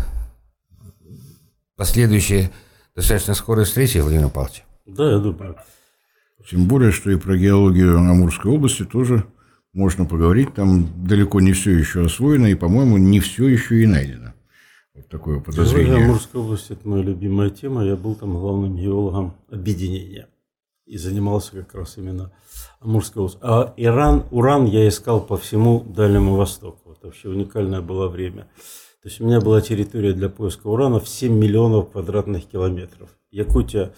последующие 1.77 2.51
достаточно 2.95 3.35
скорые 3.35 3.65
встречи, 3.65 3.99
Владимир 3.99 4.29
Павлович. 4.31 4.65
Да, 4.87 5.13
я 5.13 5.19
думаю. 5.19 5.57
Тем 6.49 6.67
более, 6.67 6.93
что 6.93 7.11
и 7.11 7.17
про 7.17 7.37
геологию 7.37 7.99
Амурской 7.99 8.53
области 8.53 8.85
тоже 8.85 9.25
можно 9.73 10.05
поговорить. 10.05 10.55
Там 10.55 11.07
далеко 11.07 11.41
не 11.41 11.53
все 11.53 11.73
еще 11.73 12.05
освоено, 12.05 12.47
и, 12.47 12.55
по-моему, 12.55 12.97
не 12.99 13.21
все 13.21 13.49
еще 13.49 13.83
и 13.83 13.87
найдено. 13.87 14.33
Вот 14.97 15.09
такое 15.09 15.41
подозрение. 15.41 15.97
Амурская 15.97 16.43
область– 16.43 16.71
это 16.71 16.89
моя 16.89 17.03
любимая 17.03 17.51
тема. 17.51 17.85
Я 17.85 17.97
был 17.97 18.15
там 18.15 18.39
главным 18.39 18.77
геологом 18.77 19.37
объединения. 19.51 20.29
И 20.87 20.97
занимался 20.97 21.53
как 21.53 21.75
раз 21.75 21.99
именно 21.99 22.33
Амурской 22.81 23.21
областью. 23.21 23.41
А 23.43 23.75
Иран, 23.77 24.25
уран 24.31 24.67
я 24.67 24.89
искал 24.89 25.21
по 25.21 25.37
всему 25.37 25.81
Дальнему 25.81 26.37
Востоку. 26.37 26.93
Это 26.93 27.09
вообще 27.09 27.29
уникальное 27.29 27.83
было 27.83 28.09
время. 28.09 28.49
То 29.03 29.09
есть 29.09 29.21
у 29.21 29.27
меня 29.27 29.41
была 29.41 29.61
территория 29.61 30.15
для 30.15 30.29
поиска 30.29 30.69
урана 30.69 30.99
в 30.99 31.09
7 31.09 31.33
миллионов 31.33 31.91
квадратных 31.91 32.47
километров. 32.47 33.11
Якутия, 33.31 33.93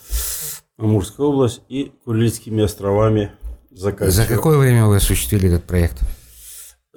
Амурская 0.79 1.27
область 1.27 1.63
и 1.69 1.93
Курильскими 2.05 2.65
островами 2.65 3.33
заканчивал. 3.71 4.11
За 4.13 4.27
какое 4.27 4.59
время 4.59 4.87
вы 4.87 4.97
осуществили 4.97 5.49
этот 5.49 5.65
проект? 5.65 6.01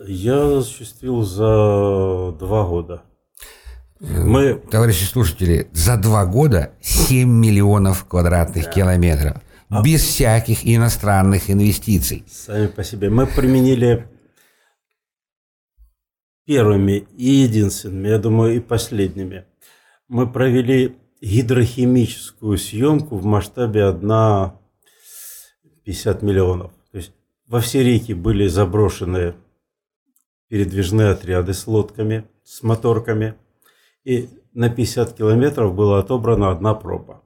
Я 0.08 0.58
осуществил 0.58 1.22
за 1.24 2.36
два 2.39 2.66
года. 2.66 3.04
Мы... 4.02 4.56
Товарищи 4.56 5.04
слушатели, 5.04 5.70
за 5.74 5.95
два 5.95 6.26
года 6.26 6.72
7 6.82 7.30
миллионов 7.30 8.06
квадратных 8.06 8.66
да. 8.66 8.72
километров. 8.72 9.41
А... 9.70 9.84
Без 9.84 10.02
всяких 10.02 10.66
иностранных 10.66 11.52
инвестиций. 11.52 12.26
Сами 12.28 12.68
по 12.68 12.84
себе. 12.84 13.12
Мы 13.12 13.28
применили 13.28 14.08
первыми 16.45 17.06
и 17.16 17.26
единственными, 17.26 18.08
я 18.08 18.18
думаю, 18.18 18.56
и 18.56 18.60
последними. 18.60 19.45
Мы 20.08 20.28
провели 20.30 20.97
гидрохимическую 21.22 22.58
съемку 22.58 23.18
в 23.18 23.24
масштабе 23.24 23.86
1 23.86 24.52
50 25.86 26.22
миллионов. 26.24 26.72
То 26.91 26.97
есть 26.97 27.14
во 27.47 27.60
все 27.60 27.84
реки 27.84 28.14
были 28.14 28.47
заброшены 28.47 29.36
передвижные 30.47 31.12
отряды 31.12 31.54
с 31.54 31.68
лодками, 31.68 32.26
с 32.43 32.64
моторками. 32.64 33.36
И 34.04 34.30
на 34.54 34.70
50 34.70 35.14
километров 35.14 35.76
была 35.76 35.99
отобрана 35.99 36.52
одна 36.52 36.74
проба 36.74 37.22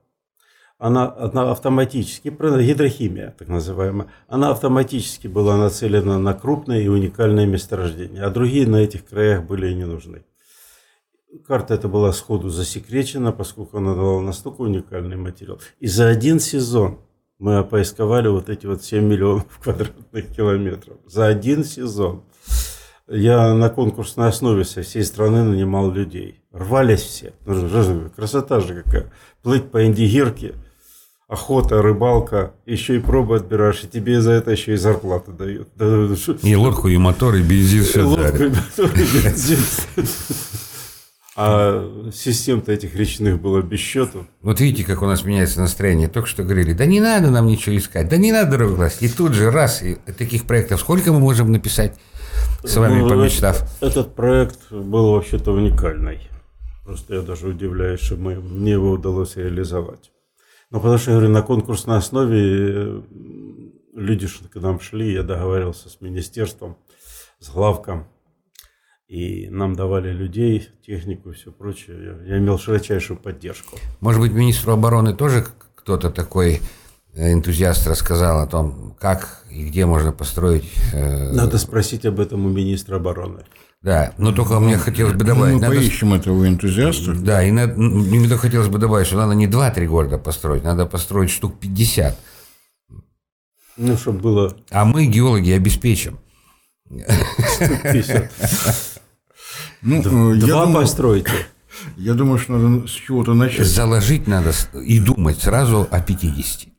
она, 0.77 1.13
она 1.17 1.51
автоматически, 1.51 2.29
гидрохимия 2.29 3.33
так 3.37 3.47
называемая, 3.47 4.07
она 4.27 4.51
автоматически 4.51 5.27
была 5.27 5.57
нацелена 5.57 6.19
на 6.19 6.33
крупные 6.33 6.83
и 6.83 6.87
уникальные 6.87 7.47
месторождения, 7.47 8.25
а 8.25 8.29
другие 8.29 8.67
на 8.67 8.77
этих 8.77 9.05
краях 9.05 9.45
были 9.45 9.69
и 9.69 9.75
не 9.75 9.85
нужны. 9.85 10.25
карта 11.47 11.75
эта 11.75 11.87
была 11.87 12.11
сходу 12.11 12.49
засекречена, 12.49 13.31
поскольку 13.31 13.77
она 13.77 13.95
давала 13.95 14.21
настолько 14.21 14.61
уникальный 14.61 15.17
материал. 15.17 15.59
И 15.79 15.87
за 15.87 16.07
один 16.09 16.39
сезон 16.39 16.99
мы 17.39 17.57
опоисковали 17.57 18.27
вот 18.27 18.49
эти 18.49 18.65
вот 18.65 18.83
7 18.83 19.03
миллионов 19.03 19.45
квадратных 19.63 20.35
километров. 20.35 20.97
За 21.05 21.27
один 21.27 21.63
сезон. 21.63 22.23
Я 23.07 23.53
на 23.53 23.69
конкурсной 23.69 24.29
основе 24.29 24.65
со 24.65 24.81
всей 24.81 25.03
страны 25.03 25.43
нанимал 25.43 25.91
людей. 25.91 26.41
Рвались 26.51 27.01
все. 27.01 27.33
Ну, 27.45 28.09
красота 28.15 28.59
же 28.61 28.81
какая. 28.83 29.11
Плыть 29.43 29.69
по 29.69 29.85
Индигирке, 29.85 30.55
охота, 31.27 31.83
рыбалка, 31.83 32.53
еще 32.65 32.95
и 32.95 32.99
пробы 32.99 33.35
отбираешь, 33.35 33.83
и 33.83 33.87
тебе 33.87 34.21
за 34.21 34.31
это 34.31 34.51
еще 34.51 34.73
и 34.73 34.77
зарплату 34.77 35.31
дают. 35.33 35.69
И 36.43 36.55
лодку, 36.55 36.87
и 36.87 36.97
мотор, 36.97 37.35
и 37.35 37.43
бензин 37.43 37.83
все 37.83 38.01
лодку, 38.01 38.43
и 38.43 38.49
мотор, 38.49 38.91
и 38.95 39.23
бензин. 39.23 39.59
А 41.37 42.09
систем-то 42.13 42.71
этих 42.71 42.95
речных 42.95 43.41
было 43.41 43.61
без 43.61 43.79
счету. 43.79 44.25
Вот 44.41 44.61
видите, 44.61 44.85
как 44.85 45.01
у 45.01 45.05
нас 45.05 45.25
меняется 45.25 45.59
настроение. 45.59 46.07
Только 46.07 46.29
что 46.29 46.43
говорили, 46.43 46.71
да 46.71 46.85
не 46.85 47.01
надо 47.01 47.29
нам 47.29 47.47
ничего 47.47 47.75
искать, 47.75 48.07
да 48.07 48.15
не 48.15 48.31
надо, 48.31 48.51
дорогой 48.51 48.77
глаз. 48.77 49.01
И 49.01 49.09
тут 49.09 49.33
же 49.33 49.51
раз, 49.51 49.83
и 49.83 49.95
таких 50.17 50.45
проектов 50.45 50.79
сколько 50.79 51.11
мы 51.11 51.19
можем 51.19 51.51
написать, 51.51 51.95
с 52.65 52.77
вами 52.77 53.01
ну, 53.01 53.09
помечтав? 53.09 53.61
Этот, 53.61 53.81
этот 53.81 54.15
проект 54.15 54.71
был 54.71 55.11
вообще-то 55.11 55.51
уникальный. 55.51 56.19
Просто 56.83 57.15
я 57.15 57.21
даже 57.21 57.47
удивляюсь, 57.47 57.99
что 57.99 58.15
мы, 58.15 58.35
мне 58.35 58.73
его 58.73 58.91
удалось 58.91 59.35
реализовать. 59.37 60.11
Ну, 60.69 60.79
потому 60.79 60.97
что, 60.97 61.11
я 61.11 61.17
говорю, 61.17 61.33
на 61.33 61.41
конкурсной 61.41 61.97
основе 61.97 62.39
э, 62.39 63.01
люди 63.93 64.27
к 64.27 64.55
нам 64.55 64.79
шли, 64.79 65.13
я 65.13 65.23
договаривался 65.23 65.89
с 65.89 66.01
министерством, 66.01 66.77
с 67.39 67.49
главком, 67.49 68.07
и 69.07 69.47
нам 69.49 69.75
давали 69.75 70.11
людей, 70.11 70.69
технику 70.85 71.29
и 71.29 71.33
все 71.33 71.51
прочее. 71.51 72.17
Я, 72.25 72.33
я 72.33 72.37
имел 72.39 72.57
широчайшую 72.57 73.19
поддержку. 73.19 73.77
Может 73.99 74.21
быть, 74.21 74.31
министру 74.31 74.73
обороны 74.73 75.15
тоже 75.15 75.45
кто-то 75.75 76.09
такой 76.09 76.55
э, 76.55 76.59
энтузиаст 77.15 77.87
рассказал 77.87 78.41
о 78.41 78.47
том, 78.47 78.95
как 78.99 79.43
и 79.49 79.65
где 79.65 79.85
можно 79.85 80.11
построить... 80.11 80.71
Э... 80.93 81.31
Надо 81.31 81.57
спросить 81.57 82.05
об 82.05 82.19
этом 82.19 82.45
у 82.45 82.49
министра 82.49 82.97
обороны. 82.97 83.43
Да, 83.81 84.13
но 84.17 84.31
только 84.31 84.59
мне 84.59 84.77
хотелось 84.77 85.13
бы 85.13 85.23
добавить... 85.23 85.55
Мы 85.55 85.61
надо... 85.61 85.75
поищем 85.75 86.13
этого 86.13 86.47
энтузиаста. 86.47 87.13
Да, 87.13 87.43
и 87.43 87.51
надо, 87.51 87.79
мне 87.79 88.27
хотелось 88.35 88.67
бы 88.67 88.79
добавить, 88.79 89.07
что 89.07 89.17
надо 89.17 89.33
не 89.33 89.47
2-3 89.47 89.85
города 89.85 90.17
построить, 90.17 90.63
надо 90.63 90.85
построить 90.85 91.29
штук 91.29 91.59
50. 91.59 92.17
Ну, 93.77 93.97
чтобы 93.97 94.19
было... 94.19 94.57
А 94.71 94.85
мы, 94.85 95.05
геологи, 95.05 95.51
обеспечим. 95.51 96.19
50. 96.89 98.31
Ну, 99.81 100.33
э, 100.33 100.39
Два 100.39 100.65
постройте. 100.73 101.31
Я 101.97 102.13
думаю, 102.13 102.39
что 102.39 102.53
надо 102.53 102.87
с 102.87 102.91
чего-то 102.91 103.33
начать. 103.33 103.67
Заложить 103.67 104.27
надо 104.27 104.51
и 104.83 104.99
думать 104.99 105.39
сразу 105.41 105.87
о 105.91 106.01
50. 106.01 106.74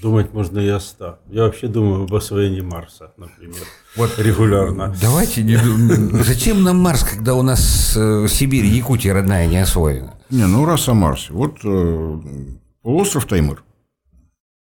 Думать 0.00 0.32
можно 0.32 0.58
и 0.60 0.68
о 0.68 0.80
100. 0.80 1.18
Я 1.30 1.42
вообще 1.42 1.68
думаю 1.68 2.04
об 2.04 2.14
освоении 2.14 2.62
Марса, 2.62 3.12
например. 3.18 3.60
Вот 3.96 4.18
регулярно. 4.18 4.94
Давайте 5.00 5.42
не 5.42 5.56
Зачем 6.22 6.62
нам 6.62 6.78
Марс, 6.78 7.04
когда 7.04 7.34
у 7.34 7.42
нас 7.42 7.94
э, 7.96 8.26
Сибирь, 8.28 8.64
Якутия 8.64 9.12
родная 9.12 9.46
не 9.46 9.58
освоена? 9.58 10.14
Не, 10.30 10.46
ну 10.46 10.64
раз 10.64 10.88
о 10.88 10.94
Марсе. 10.94 11.32
Вот 11.34 11.58
э, 11.64 12.20
полуостров 12.82 13.26
Таймыр. 13.26 13.62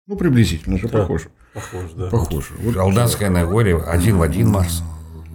Ну, 0.08 0.16
приблизительно 0.16 0.78
же 0.78 0.88
да, 0.88 1.00
похоже. 1.00 1.26
Похож, 1.54 1.92
да. 1.98 2.10
Похоже. 2.10 2.54
Вот, 2.62 2.78
Алданское 2.78 3.30
Нагорье, 3.30 3.82
один 3.82 4.18
в 4.18 4.22
один 4.22 4.50
Марс. 4.50 4.84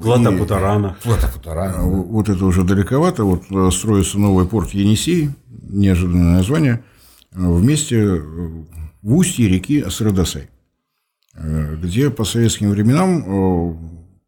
Плато 0.01 0.33
Путорана. 0.33 0.97
Плато 1.03 1.29
Путорана. 1.29 1.75
А, 1.77 1.83
вот 1.83 2.29
это 2.31 2.45
уже 2.47 2.63
далековато. 2.63 3.25
Вот 3.25 3.43
э, 3.51 3.71
строится 3.71 4.19
новый 4.19 4.47
порт 4.47 4.71
Енисей, 4.71 5.31
неожиданное 5.69 6.37
название, 6.37 6.83
вместе 7.33 8.23
в 9.03 9.15
устье 9.15 9.49
реки 9.49 9.81
Асрадосай, 9.81 10.51
э, 11.35 11.77
где 11.77 12.11
по 12.11 12.25
советским 12.25 12.71
временам 12.71 13.19
э, 13.21 13.77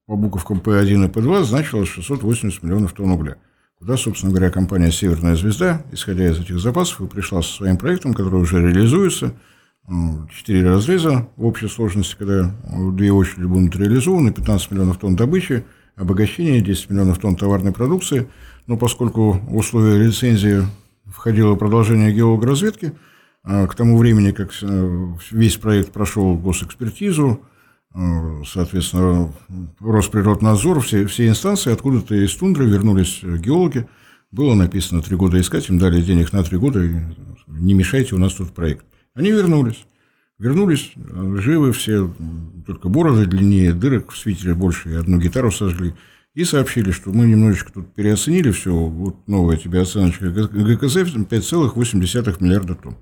по 0.07 0.17
буковкам 0.17 0.59
П1 0.59 1.07
и 1.07 1.09
П2 1.09 1.45
значилось 1.45 1.89
680 1.89 2.63
миллионов 2.63 2.93
тонн 2.93 3.13
угля. 3.13 3.37
Куда, 3.79 3.97
собственно 3.97 4.33
говоря, 4.33 4.51
компания 4.51 4.93
«Северная 4.93 5.35
звезда», 5.35 5.85
исходя 5.91 6.29
из 6.29 6.39
этих 6.39 6.61
запасов, 6.61 7.01
и 7.01 7.07
пришла 7.07 7.43
со 7.43 7.53
своим 7.53 7.77
проектом, 7.77 8.15
который 8.15 8.41
уже 8.41 8.61
реализуется. 8.61 9.35
Четыре 10.31 10.69
разреза 10.69 11.29
в 11.37 11.45
общей 11.45 11.67
сложности, 11.67 12.15
когда 12.17 12.55
две 12.93 13.11
очереди 13.11 13.45
будут 13.45 13.75
реализованы, 13.75 14.33
15 14.33 14.71
миллионов 14.71 14.99
тонн 14.99 15.17
добычи, 15.17 15.65
обогащение, 15.97 16.61
10 16.61 16.91
миллионов 16.91 17.19
тонн 17.19 17.35
товарной 17.35 17.73
продукции. 17.73 18.29
Но 18.69 18.77
поскольку 18.77 19.33
в 19.33 19.57
условия 19.57 19.99
лицензии 19.99 20.63
входило 21.07 21.57
продолжение 21.57 22.13
геологоразведки, 22.13 22.87
а 22.87 23.12
к 23.45 23.75
тому 23.75 23.99
времени, 23.99 24.31
как 24.31 24.53
э, 24.63 25.15
весь 25.33 25.57
проект 25.57 25.93
прошел 25.93 26.37
госэкспертизу, 26.37 27.43
э, 27.95 28.43
соответственно, 28.47 29.33
Росприроднадзор, 29.81 30.81
все, 30.81 31.07
все 31.07 31.27
инстанции, 31.27 31.73
откуда-то 31.73 32.15
из 32.15 32.35
тундры 32.37 32.67
вернулись 32.67 33.21
геологи, 33.23 33.89
было 34.31 34.55
написано 34.55 35.03
три 35.03 35.17
года 35.17 35.41
искать, 35.41 35.69
им 35.69 35.79
дали 35.79 36.01
денег 36.01 36.33
на 36.33 36.45
три 36.45 36.57
года, 36.57 36.85
и 36.85 36.95
не 37.49 37.75
мешайте, 37.75 38.15
у 38.15 38.19
нас 38.19 38.35
тут 38.35 38.53
проект. 38.53 38.87
Они 39.15 39.31
вернулись. 39.31 39.87
Вернулись, 40.39 40.93
живы 40.97 41.73
все, 41.73 42.13
только 42.67 42.89
бороды 42.89 43.27
длиннее, 43.27 43.75
дырок 43.75 44.13
в 44.13 44.19
свитере 44.19 44.55
больше, 44.55 44.91
и 44.91 44.95
одну 44.95 45.19
гитару 45.19 45.53
сожгли. 45.53 45.95
И 46.35 46.45
сообщили, 46.45 46.93
что 46.93 47.11
мы 47.11 47.27
немножечко 47.27 47.73
тут 47.73 47.95
переоценили 47.95 48.51
все, 48.51 48.73
вот 48.73 49.29
новая 49.29 49.57
тебе 49.57 49.83
оценочка 49.83 50.31
ГКЗ 50.31 50.97
5,8 50.97 52.37
миллиарда 52.41 52.75
тонн. 52.75 52.97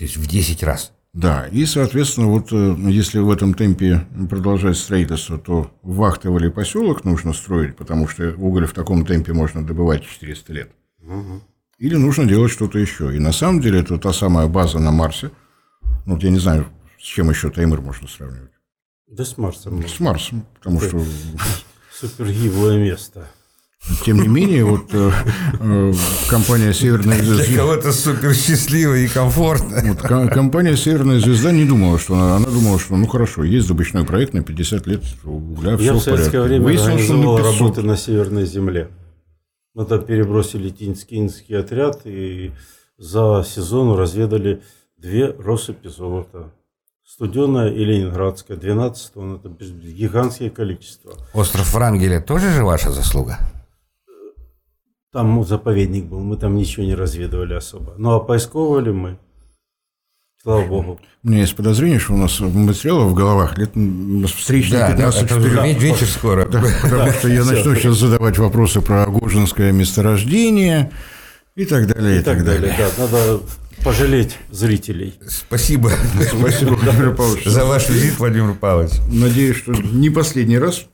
То 0.00 0.04
есть 0.04 0.16
в 0.16 0.26
10 0.26 0.62
раз. 0.62 0.92
Да, 1.12 1.46
и, 1.48 1.66
соответственно, 1.66 2.28
вот 2.28 2.52
э, 2.52 2.74
если 2.88 3.18
в 3.18 3.30
этом 3.30 3.52
темпе 3.52 4.06
продолжать 4.30 4.78
строительство, 4.78 5.36
то 5.36 5.70
вахтовый 5.82 6.50
поселок 6.50 7.04
нужно 7.04 7.34
строить, 7.34 7.76
потому 7.76 8.08
что 8.08 8.34
уголь 8.38 8.64
в 8.64 8.72
таком 8.72 9.04
темпе 9.04 9.34
можно 9.34 9.62
добывать 9.62 10.06
400 10.06 10.52
лет. 10.54 10.70
Угу. 11.02 11.42
Или 11.80 11.96
нужно 11.96 12.24
делать 12.24 12.50
что-то 12.50 12.78
еще. 12.78 13.14
И 13.14 13.18
на 13.18 13.30
самом 13.32 13.60
деле 13.60 13.80
это 13.80 13.98
та 13.98 14.14
самая 14.14 14.46
база 14.46 14.78
на 14.78 14.90
Марсе. 14.90 15.32
Ну, 16.06 16.14
вот 16.14 16.22
я 16.22 16.30
не 16.30 16.38
знаю, 16.38 16.66
с 16.98 17.04
чем 17.04 17.28
еще 17.28 17.50
Таймыр 17.50 17.82
можно 17.82 18.08
сравнивать. 18.08 18.52
Да 19.06 19.22
с 19.26 19.36
Марсом. 19.36 19.86
С 19.86 20.00
Марсом, 20.00 20.46
потому 20.54 20.78
это 20.78 20.88
что... 20.88 21.04
Супергиблое 21.92 22.78
место. 22.78 23.28
Тем 24.04 24.20
не 24.20 24.28
менее, 24.28 24.64
вот 24.64 24.92
э, 24.92 25.10
э, 25.58 25.92
компания 26.28 26.72
«Северная 26.72 27.18
звезда». 27.22 27.44
Для 27.44 27.56
кого-то 27.56 27.92
супер 27.92 28.34
счастливо 28.34 28.94
и 28.94 29.08
комфортно. 29.08 29.80
Вот, 29.82 30.00
компания 30.00 30.76
«Северная 30.76 31.18
звезда» 31.18 31.50
не 31.52 31.64
думала, 31.64 31.98
что 31.98 32.14
она, 32.14 32.36
она 32.36 32.46
думала, 32.46 32.78
что 32.78 32.96
ну 32.96 33.06
хорошо, 33.06 33.42
есть 33.42 33.68
добычной 33.68 34.04
проект 34.04 34.34
на 34.34 34.42
50 34.42 34.86
лет 34.86 35.02
угля, 35.24 35.76
все 35.76 35.86
Я 35.86 35.92
в 35.94 36.00
советское 36.00 36.42
время 36.42 36.64
Выяснилось, 36.64 37.08
организовал 37.08 37.38
на 37.38 37.44
работы 37.44 37.82
на 37.82 37.96
Северной 37.96 38.46
земле. 38.46 38.88
Мы 39.74 39.84
там 39.86 40.02
перебросили 40.02 40.70
Тинский 40.70 41.58
отряд 41.58 42.02
и 42.04 42.52
за 42.98 43.44
сезон 43.46 43.96
разведали 43.98 44.62
две 44.98 45.30
россыпи 45.30 45.88
золота. 45.88 46.52
Студеная 47.02 47.70
и 47.70 47.84
Ленинградская, 47.84 48.56
12 48.56 49.12
тонн, 49.14 49.36
это 49.36 49.48
гигантское 49.48 50.48
количество. 50.50 51.12
Остров 51.34 51.74
Врангеля 51.74 52.20
тоже 52.20 52.50
же 52.52 52.64
ваша 52.64 52.90
заслуга? 52.90 53.38
Там 55.12 55.44
заповедник 55.44 56.04
был, 56.04 56.20
мы 56.20 56.36
там 56.36 56.54
ничего 56.54 56.84
не 56.84 56.94
разведывали 56.94 57.54
особо. 57.54 57.94
Ну, 57.98 58.12
а 58.12 58.20
поисковывали 58.20 58.90
мы. 58.90 59.18
Слава 60.40 60.64
богу. 60.64 61.00
У 61.22 61.28
меня 61.28 61.40
есть 61.40 61.56
подозрение, 61.56 61.98
что 61.98 62.14
у 62.14 62.16
нас 62.16 62.38
материалов 62.40 63.10
в 63.10 63.14
головах 63.14 63.58
лет 63.58 63.72
встречных 64.34 64.80
да, 64.80 64.92
15 64.92 65.28
да, 65.28 65.36
это 65.36 65.50
да, 65.54 65.66
вечер 65.66 66.06
скоро. 66.06 66.46
Да, 66.46 66.62
потому 66.82 67.10
что 67.12 67.28
я 67.28 67.44
начну 67.44 67.74
сейчас 67.74 67.96
задавать 67.96 68.38
вопросы 68.38 68.80
про 68.80 69.04
Гожинское 69.06 69.72
месторождение 69.72 70.92
и 71.56 71.66
так 71.66 71.88
далее. 71.88 72.20
И, 72.20 72.22
так, 72.22 72.44
далее. 72.44 72.74
Да, 72.78 73.04
надо 73.04 73.40
пожалеть 73.84 74.38
зрителей. 74.50 75.14
Спасибо. 75.28 75.90
Спасибо, 76.38 76.70
Владимир 76.70 77.16
Павлович. 77.16 77.44
За 77.44 77.64
ваш 77.64 77.88
визит, 77.88 78.18
Владимир 78.18 78.54
Павлович. 78.54 78.92
Надеюсь, 79.12 79.56
что 79.56 79.72
не 79.72 80.08
последний 80.08 80.58
раз 80.58 80.86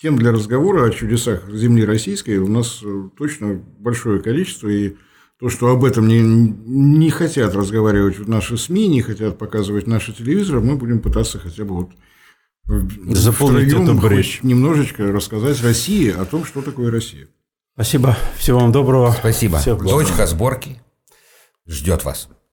Тем 0.00 0.18
для 0.18 0.30
разговора 0.30 0.86
о 0.86 0.90
чудесах 0.90 1.48
Земли 1.50 1.84
российской 1.84 2.36
у 2.36 2.48
нас 2.48 2.80
э, 2.82 3.08
точно 3.16 3.54
большое 3.78 4.20
количество, 4.20 4.68
и 4.68 4.96
то, 5.40 5.48
что 5.48 5.68
об 5.68 5.84
этом 5.84 6.06
не, 6.06 6.20
не 6.20 7.10
хотят 7.10 7.54
разговаривать 7.54 8.26
наши 8.28 8.58
СМИ, 8.58 8.88
не 8.88 9.02
хотят 9.02 9.38
показывать 9.38 9.86
наши 9.86 10.12
телевизоры, 10.12 10.60
мы 10.60 10.76
будем 10.76 11.00
пытаться 11.00 11.38
хотя 11.38 11.64
бы 11.64 11.74
вот 11.74 11.90
заполнить 13.14 13.72
эту 13.72 13.94
брешь. 13.94 14.40
немножечко 14.42 15.04
рассказать 15.04 15.62
России 15.62 16.10
о 16.10 16.24
том, 16.24 16.44
что 16.44 16.62
такое 16.62 16.90
Россия. 16.90 17.28
Спасибо. 17.74 18.16
Всего 18.36 18.60
вам 18.60 18.72
доброго. 18.72 19.14
Спасибо. 19.18 19.60
Точка 19.62 20.26
сборки 20.26 20.80
ждет 21.66 22.04
вас. 22.04 22.28